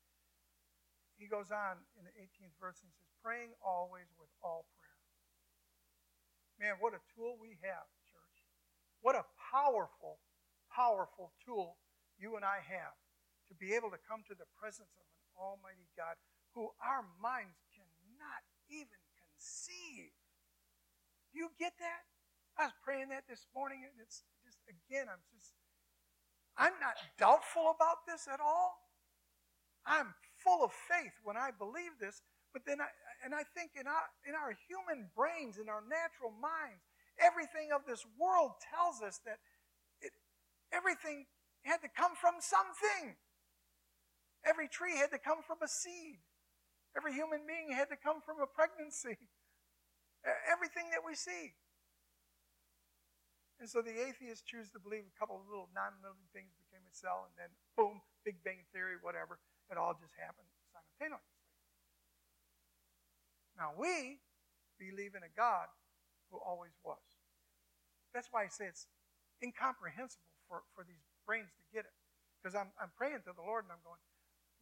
he 1.18 1.26
goes 1.26 1.50
on 1.50 1.82
in 1.98 2.06
the 2.06 2.14
18th 2.14 2.54
verse 2.62 2.78
and 2.80 2.90
says, 2.94 3.10
praying 3.20 3.52
always 3.60 4.08
with 4.16 4.30
all 4.40 4.64
prayer 4.78 4.88
Man, 6.58 6.74
what 6.82 6.90
a 6.90 7.02
tool 7.14 7.38
we 7.38 7.54
have, 7.62 7.86
church. 8.10 8.38
What 8.98 9.14
a 9.14 9.22
powerful, 9.38 10.18
powerful 10.74 11.30
tool 11.46 11.78
you 12.18 12.34
and 12.34 12.42
I 12.42 12.58
have 12.58 12.98
to 13.46 13.54
be 13.54 13.78
able 13.78 13.94
to 13.94 14.00
come 14.02 14.26
to 14.26 14.34
the 14.34 14.50
presence 14.58 14.90
of 14.98 15.06
an 15.06 15.22
Almighty 15.38 15.86
God 15.94 16.18
who 16.50 16.74
our 16.82 17.06
minds 17.22 17.62
cannot 17.70 18.42
even 18.66 18.98
conceive. 19.14 20.10
Do 21.30 21.38
you 21.38 21.54
get 21.62 21.78
that? 21.78 22.02
I 22.58 22.66
was 22.66 22.76
praying 22.82 23.14
that 23.14 23.30
this 23.30 23.46
morning, 23.54 23.86
and 23.86 23.94
it's 24.02 24.26
just, 24.42 24.58
again, 24.66 25.06
I'm 25.06 25.22
just, 25.30 25.54
I'm 26.58 26.74
not 26.82 26.98
doubtful 27.14 27.70
about 27.70 28.02
this 28.02 28.26
at 28.26 28.42
all. 28.42 28.82
I'm 29.86 30.10
full 30.42 30.64
of 30.64 30.72
faith 30.72 31.14
when 31.22 31.36
I 31.36 31.50
believe 31.50 31.98
this, 32.00 32.22
but 32.52 32.62
then 32.64 32.80
I, 32.80 32.88
and 33.24 33.34
I 33.34 33.44
think 33.54 33.76
in 33.78 33.86
our, 33.86 34.06
in 34.24 34.34
our 34.34 34.56
human 34.66 35.10
brains, 35.12 35.58
in 35.58 35.68
our 35.68 35.82
natural 35.84 36.32
minds, 36.32 36.86
everything 37.20 37.74
of 37.74 37.84
this 37.84 38.06
world 38.16 38.56
tells 38.62 39.02
us 39.02 39.20
that 39.26 39.38
it, 40.00 40.14
everything 40.72 41.26
had 41.66 41.82
to 41.82 41.90
come 41.90 42.14
from 42.16 42.40
something. 42.40 43.18
Every 44.46 44.70
tree 44.70 44.96
had 44.96 45.10
to 45.10 45.20
come 45.20 45.42
from 45.44 45.58
a 45.60 45.68
seed. 45.68 46.22
Every 46.96 47.12
human 47.12 47.44
being 47.44 47.74
had 47.74 47.90
to 47.92 47.98
come 47.98 48.24
from 48.24 48.40
a 48.40 48.48
pregnancy. 48.48 49.18
Everything 50.48 50.88
that 50.94 51.04
we 51.04 51.14
see. 51.14 51.54
And 53.58 53.66
so 53.66 53.82
the 53.82 53.94
atheists 53.94 54.46
choose 54.46 54.70
to 54.70 54.78
believe 54.78 55.02
a 55.02 55.18
couple 55.18 55.34
of 55.34 55.46
little 55.50 55.66
non 55.74 55.98
living 55.98 56.30
things 56.30 56.54
became 56.54 56.86
a 56.86 56.94
cell, 56.94 57.26
and 57.26 57.34
then 57.34 57.50
boom, 57.74 57.98
Big 58.22 58.38
Bang 58.46 58.62
Theory, 58.70 58.94
whatever. 59.02 59.42
It 59.68 59.76
all 59.76 59.92
just 59.92 60.16
happened 60.16 60.48
simultaneously. 60.72 61.36
Now, 63.56 63.74
we 63.76 64.22
believe 64.80 65.12
in 65.12 65.22
a 65.26 65.32
God 65.36 65.68
who 66.30 66.38
always 66.38 66.72
was. 66.84 67.02
That's 68.14 68.28
why 68.30 68.44
I 68.44 68.48
say 68.48 68.66
it's 68.66 68.86
incomprehensible 69.42 70.24
for, 70.48 70.64
for 70.72 70.84
these 70.86 71.04
brains 71.26 71.52
to 71.58 71.64
get 71.74 71.84
it. 71.84 71.94
Because 72.40 72.54
I'm, 72.54 72.70
I'm 72.80 72.94
praying 72.96 73.26
to 73.26 73.34
the 73.34 73.44
Lord 73.44 73.66
and 73.66 73.72
I'm 73.74 73.82
going, 73.84 74.00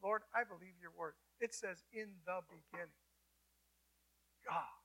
Lord, 0.02 0.24
I 0.34 0.42
believe 0.42 0.74
your 0.80 0.92
word. 0.96 1.14
It 1.40 1.54
says, 1.54 1.84
in 1.92 2.08
the 2.24 2.40
beginning. 2.48 2.96
God. 4.42 4.80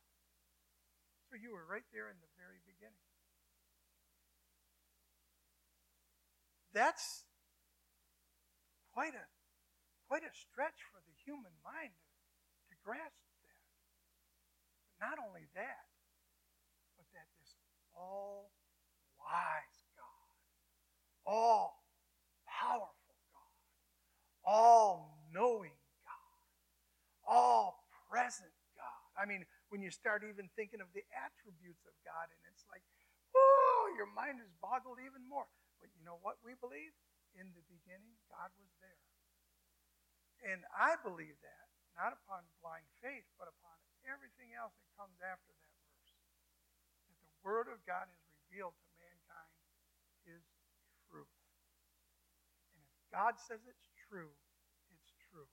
So 1.29 1.39
you 1.39 1.55
were 1.55 1.63
right 1.63 1.85
there 1.95 2.11
in 2.11 2.19
the 2.19 2.31
very 2.35 2.59
beginning. 2.67 2.99
That's 6.73 7.23
quite 8.93 9.15
a 9.15 9.25
quite 10.11 10.27
a 10.27 10.35
stretch 10.35 10.75
for 10.91 10.99
the 11.07 11.15
human 11.23 11.55
mind 11.63 11.95
to, 11.95 12.11
to 12.67 12.75
grasp 12.83 13.15
not 14.99 15.15
only 15.15 15.47
that, 15.55 15.87
but 16.99 17.07
that 17.15 17.31
this 17.39 17.55
all 17.95 18.51
wise 19.15 19.79
God, 19.95 20.35
all 21.23 21.79
powerful 22.43 23.15
God, 23.31 23.55
all 24.43 25.15
knowing 25.31 25.79
God, 26.03 26.43
all 27.23 27.87
present 28.11 28.51
God. 28.75 29.07
I 29.15 29.23
mean, 29.23 29.47
when 29.71 29.79
you 29.79 29.95
start 29.95 30.27
even 30.27 30.51
thinking 30.59 30.83
of 30.83 30.91
the 30.91 31.07
attributes 31.15 31.87
of 31.87 31.95
God, 32.03 32.27
and 32.27 32.41
it's 32.51 32.67
like, 32.67 32.83
oh, 33.31 33.95
your 33.95 34.11
mind 34.11 34.43
is 34.43 34.51
boggled 34.59 34.99
even 34.99 35.23
more. 35.31 35.47
But 35.79 35.87
you 35.95 36.03
know 36.03 36.19
what 36.19 36.35
we 36.43 36.51
believe? 36.59 36.91
In 37.31 37.47
the 37.55 37.63
beginning, 37.71 38.19
God 38.27 38.51
was 38.59 38.75
there. 38.83 38.99
And 40.41 40.65
I 40.73 40.97
believe 41.05 41.37
that, 41.45 41.65
not 41.93 42.17
upon 42.17 42.41
blind 42.65 42.87
faith, 42.97 43.25
but 43.37 43.45
upon 43.45 43.77
everything 44.09 44.57
else 44.57 44.73
that 44.81 44.89
comes 44.97 45.17
after 45.21 45.53
that 45.53 45.73
verse. 45.85 46.11
That 47.05 47.17
the 47.21 47.33
Word 47.45 47.69
of 47.69 47.77
God 47.85 48.09
is 48.09 48.21
revealed 48.25 48.73
to 48.73 48.89
mankind 48.97 49.53
is 50.25 50.41
truth. 51.05 51.29
And 52.73 52.81
if 52.81 52.97
God 53.13 53.37
says 53.37 53.61
it's 53.69 53.87
true, 54.09 54.33
it's 54.89 55.13
true. 55.29 55.49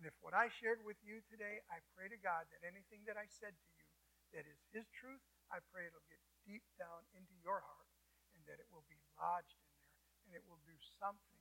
And 0.00 0.08
if 0.08 0.16
what 0.24 0.32
I 0.32 0.48
shared 0.48 0.80
with 0.82 0.98
you 1.04 1.20
today, 1.28 1.60
I 1.68 1.84
pray 1.92 2.08
to 2.08 2.18
God 2.18 2.48
that 2.50 2.64
anything 2.64 3.04
that 3.04 3.20
I 3.20 3.28
said 3.28 3.52
to 3.52 3.68
you 3.76 3.86
that 4.32 4.48
is 4.48 4.58
His 4.72 4.88
truth, 4.96 5.22
I 5.52 5.60
pray 5.70 5.86
it'll 5.86 6.08
get 6.08 6.20
deep 6.48 6.64
down 6.80 7.04
into 7.12 7.36
your 7.44 7.60
heart 7.60 7.92
and 8.34 8.42
that 8.48 8.58
it 8.58 8.68
will 8.72 8.84
be 8.88 8.98
lodged 9.20 9.54
in 9.60 9.72
there 9.78 10.00
and 10.26 10.30
it 10.34 10.42
will 10.48 10.60
do 10.66 10.74
something 10.98 11.33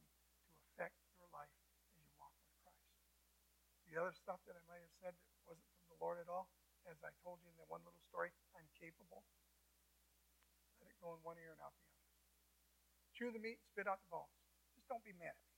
The 3.94 4.02
other 4.02 4.18
stuff 4.18 4.42
that 4.50 4.58
I 4.58 4.64
might 4.66 4.82
have 4.82 4.98
said 5.06 5.14
that 5.14 5.46
wasn't 5.46 5.70
from 5.78 5.86
the 5.94 6.02
Lord 6.02 6.18
at 6.18 6.26
all, 6.26 6.50
as 6.90 6.98
I 7.06 7.14
told 7.22 7.46
you 7.46 7.54
in 7.54 7.58
that 7.62 7.70
one 7.70 7.86
little 7.86 8.02
story, 8.02 8.34
I'm 8.58 8.66
capable. 8.74 9.22
Let 10.82 10.90
it 10.90 10.98
go 10.98 11.14
in 11.14 11.22
one 11.22 11.38
ear 11.38 11.54
and 11.54 11.62
out 11.62 11.78
the 11.78 11.86
other. 11.94 12.10
Chew 13.14 13.30
the 13.30 13.38
meat, 13.38 13.62
spit 13.70 13.86
out 13.86 14.02
the 14.02 14.10
bones. 14.10 14.34
Just 14.74 14.90
don't 14.90 15.06
be 15.06 15.14
mad 15.14 15.38
at 15.38 15.46
me. 15.46 15.53